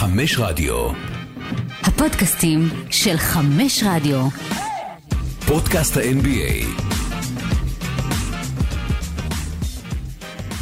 חמש 0.00 0.38
רדיו. 0.38 0.88
הפודקאסטים 1.82 2.68
של 2.90 3.16
חמש 3.16 3.84
רדיו. 3.86 4.28
פודקאסט 5.46 5.96
ה-NBA. 5.96 6.66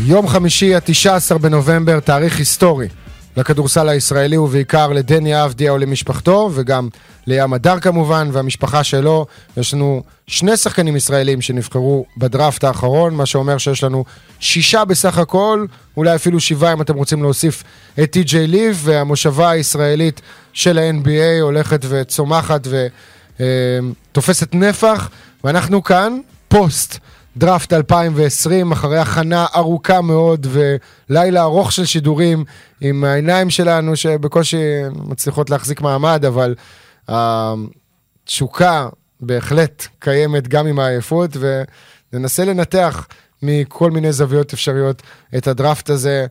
יום 0.01 0.29
חמישי, 0.29 0.75
ה-19 0.75 1.39
בנובמבר, 1.39 2.01
תאריך 2.01 2.39
היסטורי 2.39 2.89
לכדורסל 3.37 3.89
הישראלי 3.89 4.37
ובעיקר 4.37 4.89
לדני 4.89 5.45
אבדיה 5.45 5.73
ולמשפחתו 5.73 6.51
וגם 6.55 6.89
לים 7.29 7.53
הדר 7.53 7.81
כמובן 7.81 8.29
והמשפחה 8.33 8.85
שלו. 8.85 9.27
יש 9.57 9.75
לנו 9.75 10.03
שני 10.27 10.57
שחקנים 10.57 10.97
ישראלים 10.97 11.41
שנבחרו 11.41 12.05
בדראפט 12.17 12.65
האחרון, 12.65 13.15
מה 13.15 13.27
שאומר 13.27 13.59
שיש 13.59 13.85
לנו 13.85 14.05
שישה 14.41 14.85
בסך 14.85 15.19
הכל, 15.19 15.67
אולי 15.97 16.15
אפילו 16.15 16.41
שבעה 16.41 16.73
אם 16.73 16.83
אתם 16.83 16.95
רוצים 16.95 17.23
להוסיף 17.23 17.63
את 18.03 18.11
טי.ג'יי 18.11 18.47
ליב, 18.47 18.81
והמושבה 18.85 19.51
הישראלית 19.51 20.21
של 20.53 20.79
ה-NBA 20.79 21.43
הולכת 21.43 21.85
וצומחת 21.89 22.69
ותופסת 23.41 24.55
נפח, 24.55 25.09
ואנחנו 25.45 25.83
כאן, 25.83 26.19
פוסט. 26.49 26.99
דראפט 27.37 27.73
2020, 27.73 28.73
אחרי 28.73 28.99
הכנה 28.99 29.47
ארוכה 29.57 30.01
מאוד 30.01 30.47
ולילה 31.11 31.43
ארוך 31.43 31.73
של 31.73 31.85
שידורים 31.85 32.45
עם 32.81 33.05
העיניים 33.05 33.51
שלנו 33.51 33.97
שבקושי 33.97 34.57
מצליחות 34.95 35.51
להחזיק 35.51 35.81
מעמד, 35.81 36.25
אבל 36.25 36.55
התשוקה 37.09 38.89
בהחלט 39.21 39.87
קיימת 39.99 40.49
גם 40.49 40.67
עם 40.67 40.79
העייפות, 40.79 41.37
וננסה 42.13 42.45
לנתח 42.45 43.09
מכל 43.43 43.91
מיני 43.91 44.13
זוויות 44.13 44.53
אפשריות 44.53 45.03
את 45.37 45.47
הדראפט 45.47 45.91
הזה. 45.91 46.27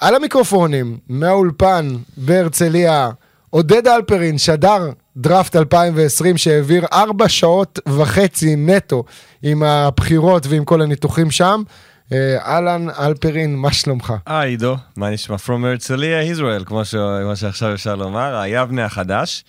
על 0.00 0.14
המיקרופונים, 0.14 0.98
מהאולפן 1.08 1.96
בהרצליה, 2.16 3.10
עודד 3.50 3.86
אלפרין, 3.86 4.38
שדר 4.38 4.90
דראפט 5.16 5.56
2020 5.56 6.36
שהעביר 6.36 6.86
ארבע 6.92 7.28
שעות 7.28 7.78
וחצי 7.88 8.56
נטו 8.56 9.04
עם 9.42 9.62
הבחירות 9.62 10.46
ועם 10.46 10.64
כל 10.64 10.82
הניתוחים 10.82 11.30
שם. 11.30 11.62
אה, 12.12 12.38
אהלן 12.46 12.86
אלפרין, 12.98 13.56
מה 13.56 13.72
שלומך? 13.72 14.14
היי 14.26 14.50
עידו, 14.50 14.76
מה 14.96 15.10
נשמע? 15.10 15.36
From 15.46 15.66
הרצליה, 15.66 16.22
ישראל, 16.22 16.64
כמו, 16.66 16.84
ש... 16.84 16.94
כמו 16.94 17.36
שעכשיו 17.36 17.74
אפשר 17.74 17.96
לומר, 17.96 18.36
היבנה 18.36 18.84
החדש. 18.84 19.44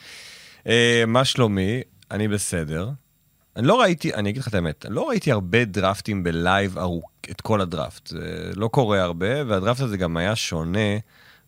אה, 0.68 1.04
מה 1.08 1.26
שלומי? 1.26 1.82
אני 2.12 2.28
בסדר. 2.28 2.90
אני 3.56 3.68
לא 3.68 3.82
ראיתי, 3.82 4.14
אני 4.14 4.30
אגיד 4.30 4.42
לך 4.42 4.48
את 4.48 4.54
האמת, 4.54 4.86
לא 4.90 5.10
ראיתי 5.10 5.32
הרבה 5.32 5.66
דראפטים 5.66 6.24
בלייב 6.24 6.78
ארוך, 6.78 7.12
את 7.32 7.42
כל 7.42 7.62
הדראפט. 7.62 8.08
זה 8.08 8.52
לא 8.56 8.68
קורה 8.68 9.02
הרבה, 9.02 9.46
והדראפט 9.48 9.82
הזה 9.82 9.98
גם 9.98 10.18
היה 10.18 10.36
שונה 10.36 10.98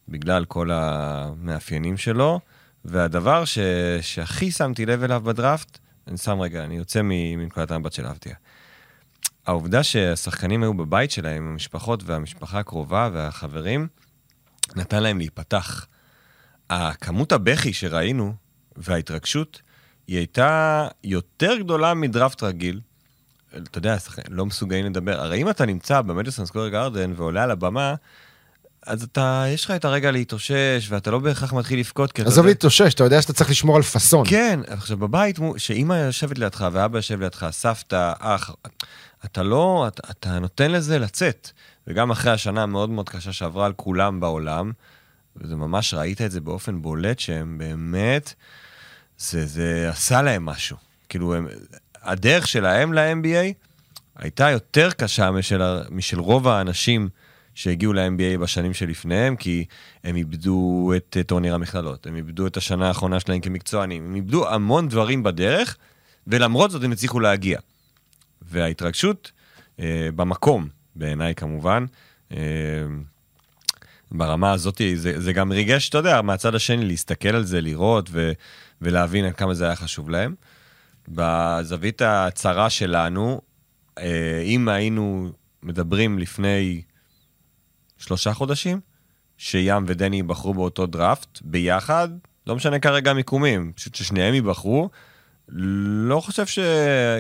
בגלל 0.10 0.46
כל 0.46 0.70
המאפיינים 0.72 1.98
שלו. 1.98 2.40
והדבר 2.86 3.46
ש... 3.46 3.60
שהכי 4.02 4.52
שמתי 4.52 4.86
לב 4.86 5.04
אליו 5.04 5.22
בדראפט, 5.22 5.80
אני 6.08 6.18
שם 6.18 6.42
רגע, 6.42 6.64
אני 6.64 6.78
יוצא 6.78 7.02
מנקודת 7.04 7.72
המבט 7.72 7.94
של 7.94 8.06
אבטיה. 8.06 8.36
העובדה 9.46 9.84
שהשחקנים 9.84 10.64
היו 10.64 10.74
בבית 10.74 11.12
שלהם, 11.12 11.48
המשפחות 11.48 12.04
והמשפחה 12.06 12.60
הקרובה 12.60 13.10
והחברים, 13.14 13.88
נתן 14.76 15.04
להם 15.04 15.18
להיפתח. 15.18 15.86
הכמות 16.70 17.32
הבכי 17.32 17.74
שראינו 17.74 18.34
וההתרגשות, 18.78 19.62
היא 20.08 20.18
הייתה 20.18 20.88
יותר 21.04 21.56
גדולה 21.60 21.94
מדראפט 21.94 22.44
רגיל. 22.44 22.82
אתה 23.58 23.78
יודע, 23.78 23.98
לא 24.30 24.46
מסוגלים 24.46 24.86
לדבר. 24.86 25.22
הרי 25.22 25.42
אם 25.42 25.50
אתה 25.50 25.66
נמצא 25.66 26.02
במדיסון 26.02 26.46
סקוור 26.46 26.70
גארדן 26.70 27.14
ועולה 27.16 27.44
על 27.44 27.52
הבמה, 27.52 27.96
אז 28.86 29.04
אתה, 29.04 29.46
יש 29.48 29.66
לך 29.66 29.72
את 29.72 29.86
הרגע 29.86 30.12
להתאושש, 30.12 30.88
ואתה 30.90 31.12
לא 31.12 31.20
בהכרח 31.20 31.54
מתחיל 31.54 31.80
לבכות. 31.80 32.20
עזוב 32.20 32.46
להתאושש, 32.46 32.94
אתה 32.94 33.04
יודע 33.04 33.22
שאתה 33.22 33.34
צריך 33.34 33.50
לשמור 33.50 33.76
על 33.76 33.82
פאסון. 33.82 34.26
כן, 34.30 34.60
עכשיו 34.68 34.98
בבית, 34.98 35.40
שאימא 35.58 35.94
יושבת 35.94 36.38
לידך 36.38 36.68
ואבא 36.72 36.98
יושב 36.98 37.22
לידך, 37.22 37.48
סבתא, 37.52 38.14
אח, 38.20 38.52
אתה 39.26 39.44
לא, 39.44 39.86
אתה, 39.88 40.12
אתה 40.12 40.40
נותן 40.40 40.72
לזה 40.72 41.00
לצאת. 41.00 41.52
וגם 41.88 42.12
אחרי 42.12 42.32
השנה 42.32 42.64
המאוד 42.64 42.90
מאוד 42.90 43.10
קשה 43.10 43.34
שעברה 43.34 43.66
על 43.66 43.74
כולם 43.74 44.20
בעולם, 44.20 44.72
וזה 45.36 45.56
ממש, 45.56 45.94
ראית 45.94 46.22
את 46.22 46.32
זה 46.32 46.42
באופן 46.42 46.82
בולט, 46.82 47.20
שהם 47.20 47.58
באמת, 47.58 48.34
זה, 49.30 49.46
זה 49.46 49.90
עשה 49.90 50.22
להם 50.22 50.46
משהו. 50.46 50.78
כאילו, 51.10 51.36
הם, 51.36 51.48
הדרך 52.02 52.48
שלהם 52.48 52.94
ל-NBA 52.94 53.54
הייתה 54.16 54.50
יותר 54.50 54.92
קשה 54.92 55.32
משל, 55.32 55.62
משל 55.90 56.20
רוב 56.20 56.48
האנשים. 56.48 57.10
שהגיעו 57.56 57.94
ל-NBA 57.94 58.38
בשנים 58.40 58.74
שלפניהם, 58.74 59.36
כי 59.36 59.66
הם 60.04 60.16
איבדו 60.16 60.92
את 60.96 61.18
טורניר 61.28 61.56
המכללות, 61.56 62.08
הם 62.08 62.16
איבדו 62.16 62.48
את 62.48 62.58
השנה 62.58 62.88
האחרונה 62.88 63.20
שלהם 63.20 63.40
כמקצוענים, 63.40 64.06
הם 64.06 64.16
איבדו 64.16 64.50
המון 64.50 64.88
דברים 64.88 65.24
בדרך, 65.24 65.78
ולמרות 66.28 66.72
זאת 66.72 66.84
הם 66.84 66.92
הצליחו 66.92 67.20
להגיע. 67.20 67.60
וההתרגשות 68.42 69.32
אה, 69.80 70.10
במקום, 70.16 70.68
בעיניי 70.96 71.36
כמובן, 71.36 71.86
אה, 72.32 72.38
ברמה 74.12 74.52
הזאת, 74.52 74.82
זה, 74.96 75.22
זה 75.22 75.34
גם 75.34 75.52
ריגש, 75.52 75.90
אתה 75.90 75.98
יודע, 75.98 76.22
מהצד 76.22 76.56
השני, 76.56 76.86
להסתכל 76.86 77.36
על 77.36 77.44
זה, 77.44 77.62
לראות 77.62 78.10
ו, 78.12 78.32
ולהבין 78.84 79.32
כמה 79.32 79.54
זה 79.54 79.66
היה 79.66 79.76
חשוב 79.76 80.10
להם. 80.10 80.36
בזווית 81.08 82.02
הצרה 82.02 82.70
שלנו, 82.70 83.42
אה, 84.00 84.42
אם 84.46 84.70
היינו 84.70 85.30
מדברים 85.64 86.20
לפני 86.20 86.82
שלושה 87.98 88.34
חודשים, 88.34 88.80
שים 89.38 89.84
ודני 89.88 90.16
ייבחרו 90.16 90.54
באותו 90.54 90.86
דראפט 90.86 91.40
ביחד, 91.42 92.10
לא 92.48 92.56
משנה 92.56 92.80
כרגע 92.80 93.14
מיקומים, 93.14 93.72
פשוט 93.76 93.96
ששניהם 93.96 94.34
ייבחרו. 94.34 94.90
לא 95.48 96.20
חושב 96.22 96.46
ש... 96.46 96.60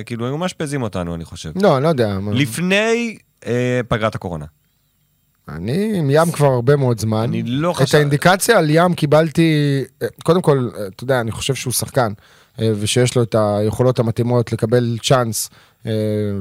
כאילו, 0.05 0.25
היו 0.25 0.37
מאשפזים 0.37 0.81
אותנו, 0.83 1.15
אני 1.15 1.25
חושב. 1.25 1.51
לא, 1.61 1.81
לא 1.81 1.87
יודע. 1.87 2.17
לפני 2.33 3.17
אה, 3.45 3.81
פגרת 3.87 4.15
הקורונה. 4.15 4.45
אני 5.49 5.99
עם 5.99 6.09
ים 6.09 6.31
כבר 6.31 6.47
הרבה 6.47 6.75
מאוד 6.75 6.99
זמן. 6.99 7.23
אני 7.23 7.43
לא 7.43 7.73
חושב... 7.73 7.85
את 7.89 7.93
האינדיקציה 7.93 8.57
על 8.57 8.69
ים 8.69 8.93
קיבלתי, 8.93 9.83
אה, 10.01 10.07
קודם 10.23 10.41
כל, 10.41 10.69
אה, 10.77 10.87
אתה 10.87 11.03
יודע, 11.03 11.21
אני 11.21 11.31
חושב 11.31 11.55
שהוא 11.55 11.73
שחקן, 11.73 12.13
אה, 12.61 12.71
ושיש 12.79 13.15
לו 13.15 13.23
את 13.23 13.35
היכולות 13.39 13.99
המתאימות 13.99 14.53
לקבל 14.53 14.97
צ'אנס 15.03 15.49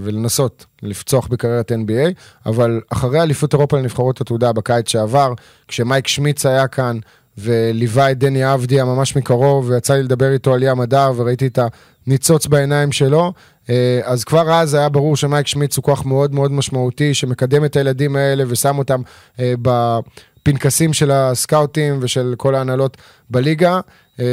ולנסות 0.01 0.67
לפצוח 0.83 1.27
בקריירת 1.27 1.73
NBA, 1.73 2.13
אבל 2.47 2.81
אחרי 2.89 3.23
אליפות 3.23 3.53
אירופה 3.53 3.79
לנבחרות 3.79 4.21
התעודה 4.21 4.53
בקיץ 4.53 4.89
שעבר, 4.89 5.35
כשמייק 5.69 6.07
שמיץ 6.07 6.47
היה 6.47 6.69
כאן 6.69 6.99
וליווה 7.39 8.11
את 8.11 8.19
דני 8.19 8.55
אבדיה 8.55 8.85
ממש 8.85 9.17
מקרוב, 9.17 9.71
ויצא 9.71 9.95
לי 9.95 10.03
לדבר 10.03 10.33
איתו 10.33 10.55
על 10.55 10.63
ים 10.63 10.81
הדר 10.81 11.13
וראיתי 11.17 11.47
את 11.47 11.59
הניצוץ 12.07 12.47
בעיניים 12.47 12.93
שלו, 12.93 13.33
אה, 13.71 14.01
אז 14.05 14.25
כבר 14.25 14.53
אז 14.53 14.75
היה 14.75 14.89
ברור 14.89 15.17
שמייק 15.17 15.47
שמיץ 15.47 15.77
הוא 15.77 15.83
כוח 15.83 16.05
מאוד 16.05 16.35
מאוד 16.35 16.53
משמעותי, 16.53 17.15
שמקדם 17.15 17.65
את 17.65 17.77
הילדים 17.77 18.17
האלה 18.17 18.45
ושם 18.49 18.79
אותם 18.79 19.03
אה, 19.41 19.55
בפנקסים 19.63 20.93
של 20.93 21.11
הסקאוטים 21.11 21.99
ושל 22.03 22.35
כל 22.37 22.55
ההנהלות 22.55 22.97
בליגה. 23.31 23.81
אמ, 24.19 24.25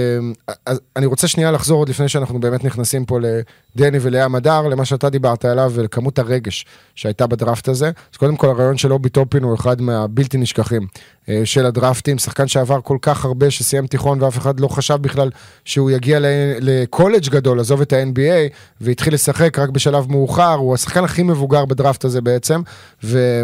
אז 0.66 0.80
אני 0.96 1.06
רוצה 1.06 1.28
שנייה 1.28 1.52
לחזור 1.52 1.80
עוד 1.80 1.90
לפני 1.90 2.10
שאנחנו 2.10 2.40
באמת 2.40 2.64
נכנסים 2.64 3.06
פה 3.06 3.20
לדני 3.20 3.98
ולאה 4.02 4.28
מדר, 4.28 4.62
למה 4.62 4.86
שאתה 4.86 5.10
דיברת 5.10 5.46
עליו 5.46 5.72
ולכמות 5.76 6.20
הרגש 6.20 6.66
שהייתה 6.96 7.28
בדראפט 7.28 7.68
הזה. 7.68 7.92
אז 8.12 8.18
קודם 8.18 8.36
כל 8.36 8.48
הרעיון 8.48 8.78
של 8.78 8.94
אובי 8.94 9.10
טופין 9.10 9.44
הוא 9.44 9.56
אחד 9.56 9.82
מהבלתי 9.82 10.38
נשכחים 10.38 10.88
אה, 11.30 11.42
של 11.46 11.66
הדראפטים, 11.66 12.18
שחקן 12.18 12.48
שעבר 12.48 12.82
כל 12.82 12.98
כך 13.02 13.26
הרבה, 13.26 13.52
שסיים 13.52 13.88
תיכון 13.88 14.22
ואף 14.22 14.38
אחד 14.38 14.60
לא 14.60 14.68
חשב 14.68 14.96
בכלל 14.96 15.30
שהוא 15.66 15.92
יגיע 15.92 16.20
לקולג' 16.60 17.30
גדול, 17.30 17.60
עזוב 17.60 17.82
את 17.82 17.94
ה-NBA, 17.94 18.54
והתחיל 18.82 19.14
לשחק 19.14 19.60
רק 19.60 19.70
בשלב 19.70 20.12
מאוחר, 20.12 20.54
הוא 20.54 20.74
השחקן 20.74 21.04
הכי 21.04 21.24
מבוגר 21.24 21.66
בדראפט 21.66 22.06
הזה 22.06 22.22
בעצם, 22.22 22.62
ו... 23.04 23.44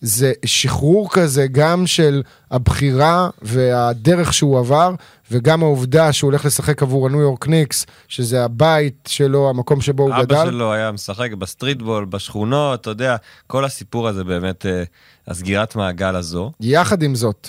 זה 0.00 0.32
שחרור 0.44 1.10
כזה 1.10 1.46
גם 1.52 1.86
של 1.86 2.22
הבחירה 2.50 3.30
והדרך 3.42 4.32
שהוא 4.32 4.58
עבר, 4.58 4.94
וגם 5.30 5.62
העובדה 5.62 6.12
שהוא 6.12 6.30
הולך 6.30 6.44
לשחק 6.44 6.82
עבור 6.82 7.06
הניו 7.06 7.20
יורק 7.20 7.48
ניקס, 7.48 7.86
שזה 8.08 8.44
הבית 8.44 9.08
שלו, 9.08 9.50
המקום 9.50 9.80
שבו 9.80 10.02
הוא 10.02 10.22
גדל. 10.22 10.36
אבא 10.36 10.50
שלו 10.50 10.72
היה 10.72 10.92
משחק 10.92 11.32
ב 11.32 11.38
streetball, 11.38 12.04
בשכונות, 12.04 12.80
אתה 12.80 12.90
יודע, 12.90 13.16
כל 13.46 13.64
הסיפור 13.64 14.08
הזה 14.08 14.24
באמת, 14.24 14.66
אה, 14.66 14.82
הסגירת 15.28 15.76
מעגל 15.76 16.16
הזו. 16.16 16.52
יחד 16.60 17.02
עם 17.02 17.14
זאת, 17.14 17.48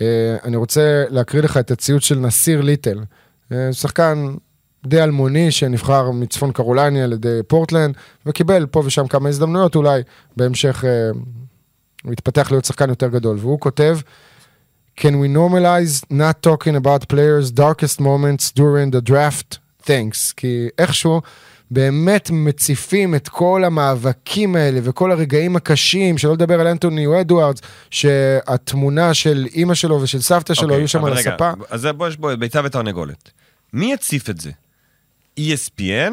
אה, 0.00 0.36
אני 0.44 0.56
רוצה 0.56 1.04
להקריא 1.08 1.42
לך 1.42 1.56
את 1.56 1.70
הציוץ 1.70 2.04
של 2.04 2.18
נסיר 2.18 2.60
ליטל, 2.60 3.00
אה, 3.52 3.72
שחקן 3.72 4.34
די 4.86 5.02
אלמוני 5.02 5.50
שנבחר 5.50 6.10
מצפון 6.10 6.52
קרולניה 6.52 7.04
על 7.04 7.12
ידי 7.12 7.40
פורטלנד, 7.46 7.94
וקיבל 8.26 8.66
פה 8.66 8.82
ושם 8.84 9.06
כמה 9.06 9.28
הזדמנויות 9.28 9.76
אולי 9.76 10.02
בהמשך 10.36 10.84
הוא 12.04 12.12
התפתח 12.12 12.50
להיות 12.50 12.64
שחקן 12.64 12.88
יותר 12.88 13.08
גדול, 13.08 13.36
והוא 13.40 13.60
כותב, 13.60 13.98
Can 14.96 15.14
we 15.20 15.28
normalize 15.28 16.04
not 16.10 16.36
talking 16.42 16.76
about 16.76 17.08
players 17.08 17.50
darkest 17.50 18.00
moments 18.00 18.52
during 18.52 18.90
the 18.90 19.00
draft? 19.00 19.58
Thanks. 19.82 20.32
כי 20.36 20.68
איכשהו 20.78 21.20
באמת 21.70 22.30
מציפים 22.32 23.14
את 23.14 23.28
כל 23.28 23.64
המאבקים 23.64 24.56
האלה 24.56 24.80
וכל 24.82 25.12
הרגעים 25.12 25.56
הקשים, 25.56 26.18
שלא 26.18 26.32
לדבר 26.32 26.60
על 26.60 26.66
אנטוני 26.66 27.20
אדוארדס, 27.20 27.60
שהתמונה 27.90 29.14
של 29.14 29.46
אימא 29.54 29.74
שלו 29.74 30.02
ושל 30.02 30.20
סבתא 30.20 30.54
שלו 30.54 30.64
אוקיי, 30.64 30.80
היו 30.80 30.88
שם 30.88 31.04
על 31.04 31.12
רגע, 31.12 31.32
הספה. 31.34 31.50
אז 31.70 31.86
בוא, 31.96 32.08
יש 32.08 32.16
בו 32.16 32.28
ביצה 32.38 32.60
ותרנגולת. 32.64 33.30
מי 33.72 33.92
יציף 33.92 34.30
את 34.30 34.40
זה? 34.40 34.50
ESPN? 35.40 36.12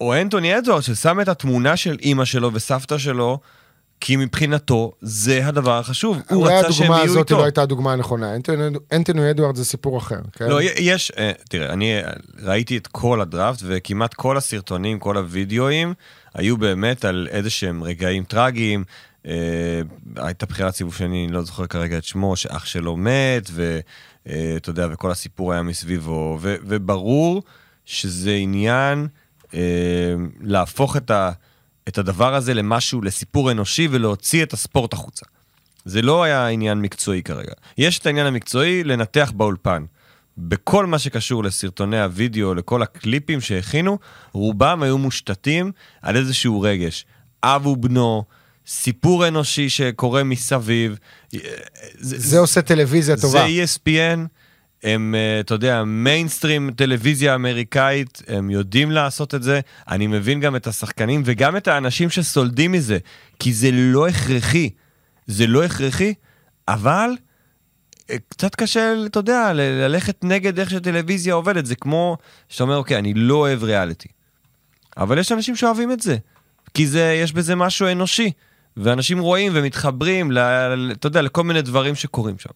או 0.00 0.14
אנטוני 0.14 0.58
אדוארד 0.58 0.82
ששם 0.82 1.20
את 1.20 1.28
התמונה 1.28 1.76
של 1.76 1.96
אימא 2.02 2.24
שלו 2.24 2.54
וסבתא 2.54 2.98
שלו, 2.98 3.38
כי 4.00 4.16
מבחינתו 4.16 4.92
זה 5.00 5.46
הדבר 5.46 5.78
החשוב. 5.78 6.18
הוא 6.30 6.42
אולי 6.44 6.58
רצה 6.58 6.72
שהם 6.72 6.84
הדוגמה 6.84 6.96
יהיו 6.98 7.04
הזאת 7.10 7.18
איתו. 7.18 7.36
לא 7.38 7.44
הייתה 7.44 7.62
הדוגמה 7.62 7.92
הנכונה. 7.92 8.34
אנטוני- 8.36 8.78
אנטוני 8.92 9.30
אדוארד 9.30 9.56
זה 9.56 9.64
סיפור 9.64 9.98
אחר. 9.98 10.20
כן? 10.32 10.48
לא, 10.48 10.58
יש, 10.62 11.12
אה, 11.18 11.32
תראה, 11.48 11.72
אני 11.72 11.96
אה, 12.02 12.10
ראיתי 12.42 12.76
את 12.76 12.86
כל 12.86 13.20
הדראפט, 13.20 13.58
וכמעט 13.66 14.14
כל 14.14 14.36
הסרטונים, 14.36 14.98
כל 14.98 15.16
הווידאואים, 15.16 15.94
היו 16.34 16.56
באמת 16.56 17.04
על 17.04 17.28
איזה 17.30 17.50
שהם 17.50 17.82
רגעים 17.82 18.24
טרגיים. 18.24 18.84
אה, 19.26 19.32
הייתה 20.16 20.46
בחירת 20.46 20.74
סיבוב 20.74 20.94
שני, 20.94 21.24
אני 21.24 21.32
לא 21.32 21.42
זוכר 21.42 21.66
כרגע 21.66 21.98
את 21.98 22.04
שמו, 22.04 22.36
שאח 22.36 22.64
שלו 22.64 22.96
מת, 22.96 23.50
ואתה 23.52 24.70
יודע, 24.70 24.86
וכל 24.92 25.10
הסיפור 25.10 25.52
היה 25.52 25.62
מסביבו, 25.62 26.38
ו, 26.40 26.54
וברור 26.66 27.42
שזה 27.84 28.32
עניין 28.32 29.06
אה, 29.54 29.60
להפוך 30.40 30.96
את, 30.96 31.10
ה, 31.10 31.30
את 31.88 31.98
הדבר 31.98 32.34
הזה 32.34 32.54
למשהו, 32.54 33.02
לסיפור 33.02 33.50
אנושי, 33.50 33.88
ולהוציא 33.90 34.42
את 34.42 34.52
הספורט 34.52 34.92
החוצה. 34.92 35.26
זה 35.84 36.02
לא 36.02 36.22
היה 36.22 36.46
עניין 36.46 36.80
מקצועי 36.80 37.22
כרגע. 37.22 37.52
יש 37.78 37.98
את 37.98 38.06
העניין 38.06 38.26
המקצועי 38.26 38.84
לנתח 38.84 39.32
באולפן. 39.36 39.84
בכל 40.38 40.86
מה 40.86 40.98
שקשור 40.98 41.44
לסרטוני 41.44 42.02
הוידאו, 42.02 42.54
לכל 42.54 42.82
הקליפים 42.82 43.40
שהכינו, 43.40 43.98
רובם 44.32 44.82
היו 44.82 44.98
מושתתים 44.98 45.72
על 46.02 46.16
איזשהו 46.16 46.60
רגש. 46.60 47.04
אב 47.42 47.66
ובנו, 47.66 48.24
סיפור 48.66 49.28
אנושי 49.28 49.68
שקורה 49.68 50.24
מסביב. 50.24 50.98
זה, 51.32 51.38
זה 52.18 52.38
עושה 52.38 52.62
טלוויזיה 52.62 53.16
טובה. 53.16 53.46
זה 53.46 53.46
E 53.46 53.66
ESPN, 53.66 54.18
הם, 54.82 55.14
אה, 55.14 55.40
אתה 55.40 55.54
יודע, 55.54 55.84
מיינסטרים 55.84 56.70
טלוויזיה 56.76 57.34
אמריקאית, 57.34 58.22
הם 58.28 58.50
יודעים 58.50 58.90
לעשות 58.90 59.34
את 59.34 59.42
זה. 59.42 59.60
אני 59.88 60.06
מבין 60.06 60.40
גם 60.40 60.56
את 60.56 60.66
השחקנים 60.66 61.22
וגם 61.24 61.56
את 61.56 61.68
האנשים 61.68 62.10
שסולדים 62.10 62.72
מזה, 62.72 62.98
כי 63.38 63.52
זה 63.52 63.70
לא 63.72 64.08
הכרחי. 64.08 64.70
זה 65.26 65.46
לא 65.46 65.64
הכרחי, 65.64 66.14
אבל 66.68 67.10
אה, 68.10 68.16
קצת 68.28 68.54
קשה, 68.54 68.94
אתה 69.06 69.18
יודע, 69.18 69.52
ללכת 69.54 70.24
נגד 70.24 70.58
איך 70.58 70.70
שטלוויזיה 70.70 71.34
עובדת. 71.34 71.66
זה 71.66 71.74
כמו 71.76 72.16
שאתה 72.48 72.64
אומר, 72.64 72.76
אוקיי, 72.76 72.98
אני 72.98 73.14
לא 73.14 73.34
אוהב 73.34 73.64
ריאליטי. 73.64 74.08
אבל 74.96 75.18
יש 75.18 75.32
אנשים 75.32 75.56
שאוהבים 75.56 75.92
את 75.92 76.00
זה, 76.00 76.16
כי 76.74 76.86
זה, 76.86 77.18
יש 77.22 77.32
בזה 77.32 77.54
משהו 77.54 77.88
אנושי. 77.92 78.30
ואנשים 78.76 79.18
רואים 79.18 79.52
ומתחברים, 79.54 80.32
ל, 80.32 80.38
אתה 80.92 81.06
יודע, 81.06 81.22
לכל 81.22 81.44
מיני 81.44 81.62
דברים 81.62 81.94
שקורים 81.94 82.38
שם. 82.38 82.50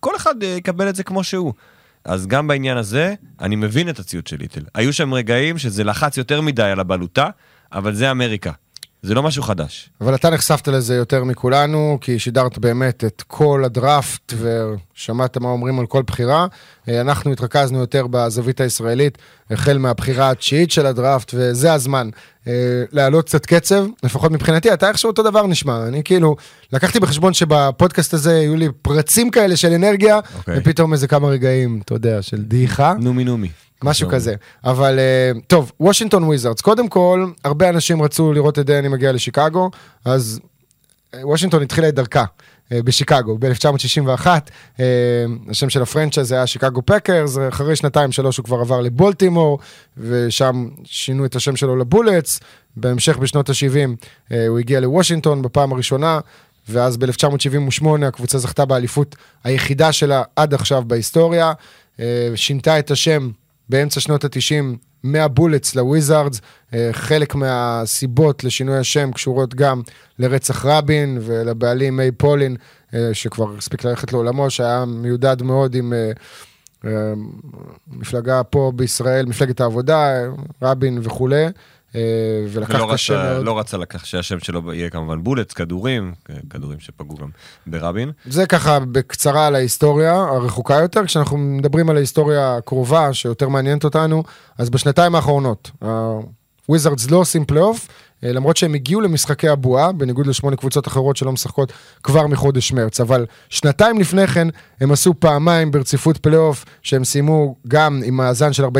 כל 0.00 0.16
אחד 0.16 0.42
אה, 0.42 0.48
יקבל 0.48 0.88
את 0.88 0.96
זה 0.96 1.04
כמו 1.04 1.24
שהוא. 1.24 1.52
אז 2.04 2.26
גם 2.26 2.46
בעניין 2.46 2.76
הזה, 2.76 3.14
אני 3.40 3.56
מבין 3.56 3.88
את 3.88 3.98
הציוד 3.98 4.26
של 4.26 4.36
ליטל. 4.36 4.60
היו 4.74 4.92
שם 4.92 5.14
רגעים 5.14 5.58
שזה 5.58 5.84
לחץ 5.84 6.16
יותר 6.16 6.40
מדי 6.40 6.62
על 6.62 6.80
הבלוטה, 6.80 7.28
אבל 7.72 7.94
זה 7.94 8.10
אמריקה. 8.10 8.52
זה 9.04 9.14
לא 9.14 9.22
משהו 9.22 9.42
חדש. 9.42 9.90
אבל 10.00 10.14
אתה 10.14 10.30
נחשפת 10.30 10.68
לזה 10.68 10.94
יותר 10.94 11.24
מכולנו, 11.24 11.98
כי 12.00 12.18
שידרת 12.18 12.58
באמת 12.58 13.04
את 13.04 13.22
כל 13.26 13.62
הדראפט 13.64 14.32
ושמעת 14.38 15.38
מה 15.38 15.48
אומרים 15.48 15.78
על 15.78 15.86
כל 15.86 16.02
בחירה. 16.06 16.46
אה, 16.88 17.00
אנחנו 17.00 17.32
התרכזנו 17.32 17.78
יותר 17.78 18.06
בזווית 18.10 18.60
הישראלית, 18.60 19.18
החל 19.50 19.78
מהבחירה 19.78 20.30
התשיעית 20.30 20.70
של 20.70 20.86
הדראפט, 20.86 21.34
וזה 21.34 21.72
הזמן 21.72 22.08
אה, 22.46 22.52
להעלות 22.92 23.26
קצת 23.26 23.46
קצב, 23.46 23.86
לפחות 24.02 24.32
מבחינתי, 24.32 24.72
אתה 24.72 24.88
איכשהו 24.88 25.10
אותו 25.10 25.22
דבר 25.22 25.46
נשמע. 25.46 25.86
אני 25.88 26.04
כאילו, 26.04 26.36
לקחתי 26.72 27.00
בחשבון 27.00 27.34
שבפודקאסט 27.34 28.14
הזה 28.14 28.36
היו 28.36 28.56
לי 28.56 28.68
פרצים 28.82 29.30
כאלה 29.30 29.56
של 29.56 29.72
אנרגיה, 29.72 30.20
אוקיי. 30.36 30.58
ופתאום 30.58 30.92
איזה 30.92 31.08
כמה 31.08 31.28
רגעים, 31.28 31.80
אתה 31.84 31.94
יודע, 31.94 32.22
של 32.22 32.42
דעיכה. 32.42 32.94
נומי 33.00 33.24
נומי. 33.24 33.48
משהו 33.84 34.08
כזה. 34.08 34.34
אבל 34.64 34.98
אה, 34.98 35.40
טוב, 35.46 35.72
וושינגטון 35.80 36.24
וויזרדס. 36.24 36.60
קודם 36.60 36.88
כל, 36.88 37.26
הרבה 37.44 37.68
אנשים 37.68 38.02
רצו 38.02 38.32
לראות 38.32 38.58
את 38.58 38.66
דני 38.66 38.88
מגיע 38.88 39.12
לשיקגו, 39.12 39.70
אז 40.04 40.40
אה, 41.14 41.28
וושינגטון 41.28 41.62
התחילה 41.62 41.88
את 41.88 41.94
דרכה. 41.94 42.24
אה, 42.72 42.82
בשיקגו 42.82 43.38
ב-1961, 43.38 44.26
אה, 44.80 44.84
השם 45.50 45.70
של 45.70 45.82
ה 45.82 45.87
franchise 45.87 46.32
היה 46.32 46.46
שיקגו 46.46 46.82
פקרס, 46.86 47.38
אחרי 47.48 47.76
שנתיים 47.76 48.12
שלוש 48.12 48.36
הוא 48.36 48.44
כבר 48.44 48.60
עבר 48.60 48.80
לבולטימור, 48.80 49.58
ושם 49.96 50.68
שינו 50.84 51.24
את 51.24 51.36
השם 51.36 51.56
שלו 51.56 51.76
לבולטס, 51.76 52.40
בהמשך 52.76 53.16
בשנות 53.18 53.50
ה-70 53.50 54.34
הוא 54.48 54.58
הגיע 54.58 54.80
לוושינגטון 54.80 55.42
בפעם 55.42 55.72
הראשונה, 55.72 56.20
ואז 56.68 56.96
ב-1978 56.96 57.86
הקבוצה 58.06 58.38
זכתה 58.38 58.64
באליפות 58.64 59.16
היחידה 59.44 59.92
שלה 59.92 60.22
עד 60.36 60.54
עכשיו 60.54 60.82
בהיסטוריה, 60.86 61.52
שינתה 62.34 62.78
את 62.78 62.90
השם 62.90 63.30
באמצע 63.74 64.00
שנות 64.00 64.24
ה-90 64.24 64.76
מהבולטס 65.02 65.74
לוויזארדס, 65.74 66.40
חלק 66.92 67.34
מהסיבות 67.34 68.44
לשינוי 68.44 68.78
השם 68.78 69.12
קשורות 69.12 69.54
גם 69.54 69.82
לרצח 70.18 70.64
רבין 70.64 71.18
ולבעלים 71.20 71.96
מי 71.96 72.10
פולין, 72.12 72.56
אה, 72.94 73.10
שכבר 73.12 73.56
הספיק 73.58 73.84
ללכת 73.84 74.12
לעולמו, 74.12 74.50
שהיה 74.50 74.84
מיודד 74.84 75.42
מאוד 75.42 75.74
עם 75.74 75.92
אה, 75.92 76.10
אה, 76.84 77.12
מפלגה 77.88 78.42
פה 78.42 78.72
בישראל, 78.76 79.26
מפלגת 79.26 79.60
העבודה, 79.60 80.18
רבין 80.62 80.98
וכולי, 81.02 81.44
ולקח 82.50 82.74
ולא 82.74 82.84
את 82.84 82.94
השם 82.94 83.14
רצה, 83.14 83.32
מאוד. 83.32 83.44
לא 83.44 83.58
רצה 83.58 83.76
לקח 83.76 84.04
שהשם 84.04 84.38
שלו 84.38 84.72
יהיה 84.72 84.90
כמובן 84.90 85.22
בולטס, 85.22 85.52
כדורים, 85.52 86.12
כדורים 86.50 86.80
שפגעו 86.80 87.16
גם 87.16 87.28
ברבין. 87.66 88.10
זה 88.24 88.46
ככה 88.46 88.78
בקצרה 88.80 89.46
על 89.46 89.54
ההיסטוריה 89.54 90.14
הרחוקה 90.14 90.74
יותר, 90.74 91.04
כשאנחנו 91.04 91.38
מדברים 91.38 91.90
על 91.90 91.96
ההיסטוריה 91.96 92.56
הקרובה 92.56 93.12
שיותר 93.12 93.48
מעניינת 93.48 93.84
אותנו, 93.84 94.22
אז 94.58 94.70
בשנתיים 94.70 95.14
האחרונות, 95.14 95.70
הוויזרדס 96.66 97.10
לא 97.10 97.16
עושים 97.16 97.44
פלייאוף, 97.44 97.88
אה, 98.24 98.32
למרות 98.32 98.56
שהם 98.56 98.74
הגיעו 98.74 99.00
למשחקי 99.00 99.48
הבועה, 99.48 99.92
בניגוד 99.92 100.26
לשמונה 100.26 100.56
קבוצות 100.56 100.88
אחרות 100.88 101.16
שלא 101.16 101.32
משחקות 101.32 101.72
כבר 102.02 102.26
מחודש 102.26 102.72
מרץ, 102.72 103.00
אבל 103.00 103.26
שנתיים 103.48 103.98
לפני 104.00 104.26
כן 104.26 104.48
הם 104.80 104.92
עשו 104.92 105.14
פעמיים 105.18 105.70
ברציפות 105.70 106.18
פלייאוף, 106.18 106.64
שהם 106.82 107.04
סיימו 107.04 107.56
גם 107.68 108.02
עם 108.04 108.16
מאזן 108.16 108.52
של 108.52 108.64
49-33, 108.64 108.66
אה, 108.66 108.70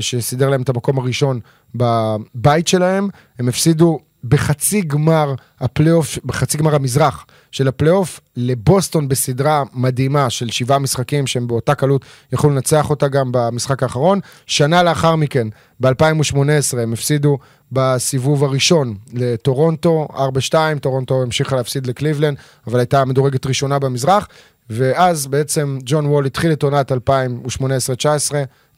שסידר 0.00 0.48
להם 0.48 0.62
את 0.62 0.68
המקום 0.68 0.98
הראשון 0.98 1.40
בבית 1.74 2.68
שלהם, 2.68 3.08
הם 3.38 3.48
הפסידו 3.48 3.98
בחצי 4.24 4.80
גמר 4.80 5.34
הפלייאוף, 5.60 6.18
בחצי 6.24 6.58
גמר 6.58 6.74
המזרח 6.74 7.26
של 7.52 7.68
הפלייאוף 7.68 8.20
לבוסטון 8.36 9.08
בסדרה 9.08 9.62
מדהימה 9.72 10.30
של 10.30 10.50
שבעה 10.50 10.78
משחקים 10.78 11.26
שהם 11.26 11.46
באותה 11.46 11.74
קלות 11.74 12.04
יכלו 12.32 12.50
לנצח 12.50 12.90
אותה 12.90 13.08
גם 13.08 13.28
במשחק 13.32 13.82
האחרון. 13.82 14.20
שנה 14.46 14.82
לאחר 14.82 15.16
מכן, 15.16 15.48
ב-2018, 15.80 16.78
הם 16.78 16.92
הפסידו 16.92 17.38
בסיבוב 17.72 18.44
הראשון 18.44 18.94
לטורונטו, 19.12 20.08
4-2, 20.10 20.54
טורונטו 20.80 21.22
המשיכה 21.22 21.56
להפסיד 21.56 21.86
לקליבלנד, 21.86 22.38
אבל 22.66 22.78
הייתה 22.78 23.04
מדורגת 23.04 23.46
ראשונה 23.46 23.78
במזרח, 23.78 24.28
ואז 24.70 25.26
בעצם 25.26 25.78
ג'ון 25.84 26.06
וול 26.06 26.26
התחיל 26.26 26.52
את 26.52 26.62
עונת 26.62 26.92
2018-19, 26.92 26.94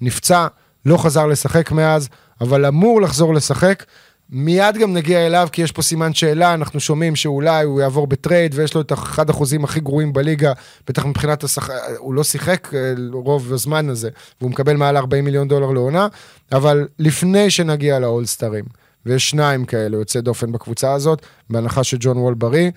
נפצע, 0.01 0.47
לא 0.89 0.97
חזר 0.97 1.27
לשחק 1.27 1.73
מאז, 1.73 2.09
אבל 2.41 2.67
אמור 2.67 3.03
לחזור 3.03 3.35
לשחק. 3.35 3.85
מיד 4.31 4.79
גם 4.79 4.93
נגיע 4.93 5.27
אליו, 5.27 5.49
כי 5.53 5.63
יש 5.63 5.73
פה 5.73 5.83
סימן 5.83 6.15
שאלה, 6.15 6.55
אנחנו 6.55 6.81
שומעים 6.81 7.17
שאולי 7.17 7.65
הוא 7.65 7.81
יעבור 7.81 8.07
בטרייד, 8.07 8.55
ויש 8.55 8.75
לו 8.75 8.81
את 8.81 8.93
אחד 8.93 9.31
החוזים 9.31 9.65
הכי 9.65 9.81
גרועים 9.81 10.13
בליגה, 10.13 10.53
בטח 10.89 11.07
מבחינת 11.07 11.45
השחק... 11.45 11.75
הוא 11.99 12.15
לא 12.15 12.25
שיחק 12.25 12.75
אה, 12.75 12.93
רוב 13.13 13.53
הזמן 13.53 13.89
הזה, 13.89 14.11
והוא 14.41 14.51
מקבל 14.51 14.77
מעל 14.77 14.97
40 14.97 15.25
מיליון 15.25 15.49
דולר 15.49 15.71
לעונה, 15.71 16.09
אבל 16.53 16.89
לפני 16.99 17.51
שנגיע 17.51 17.99
לאולסטרים, 17.99 18.65
ויש 19.07 19.31
שניים 19.31 19.65
כאלה 19.65 19.97
יוצאי 19.97 20.21
דופן 20.21 20.53
בקבוצה 20.53 20.93
הזאת, 20.93 21.23
בהנחה 21.51 21.85
שג'ון 21.85 22.19
וול 22.19 22.35
בריא, 22.35 22.71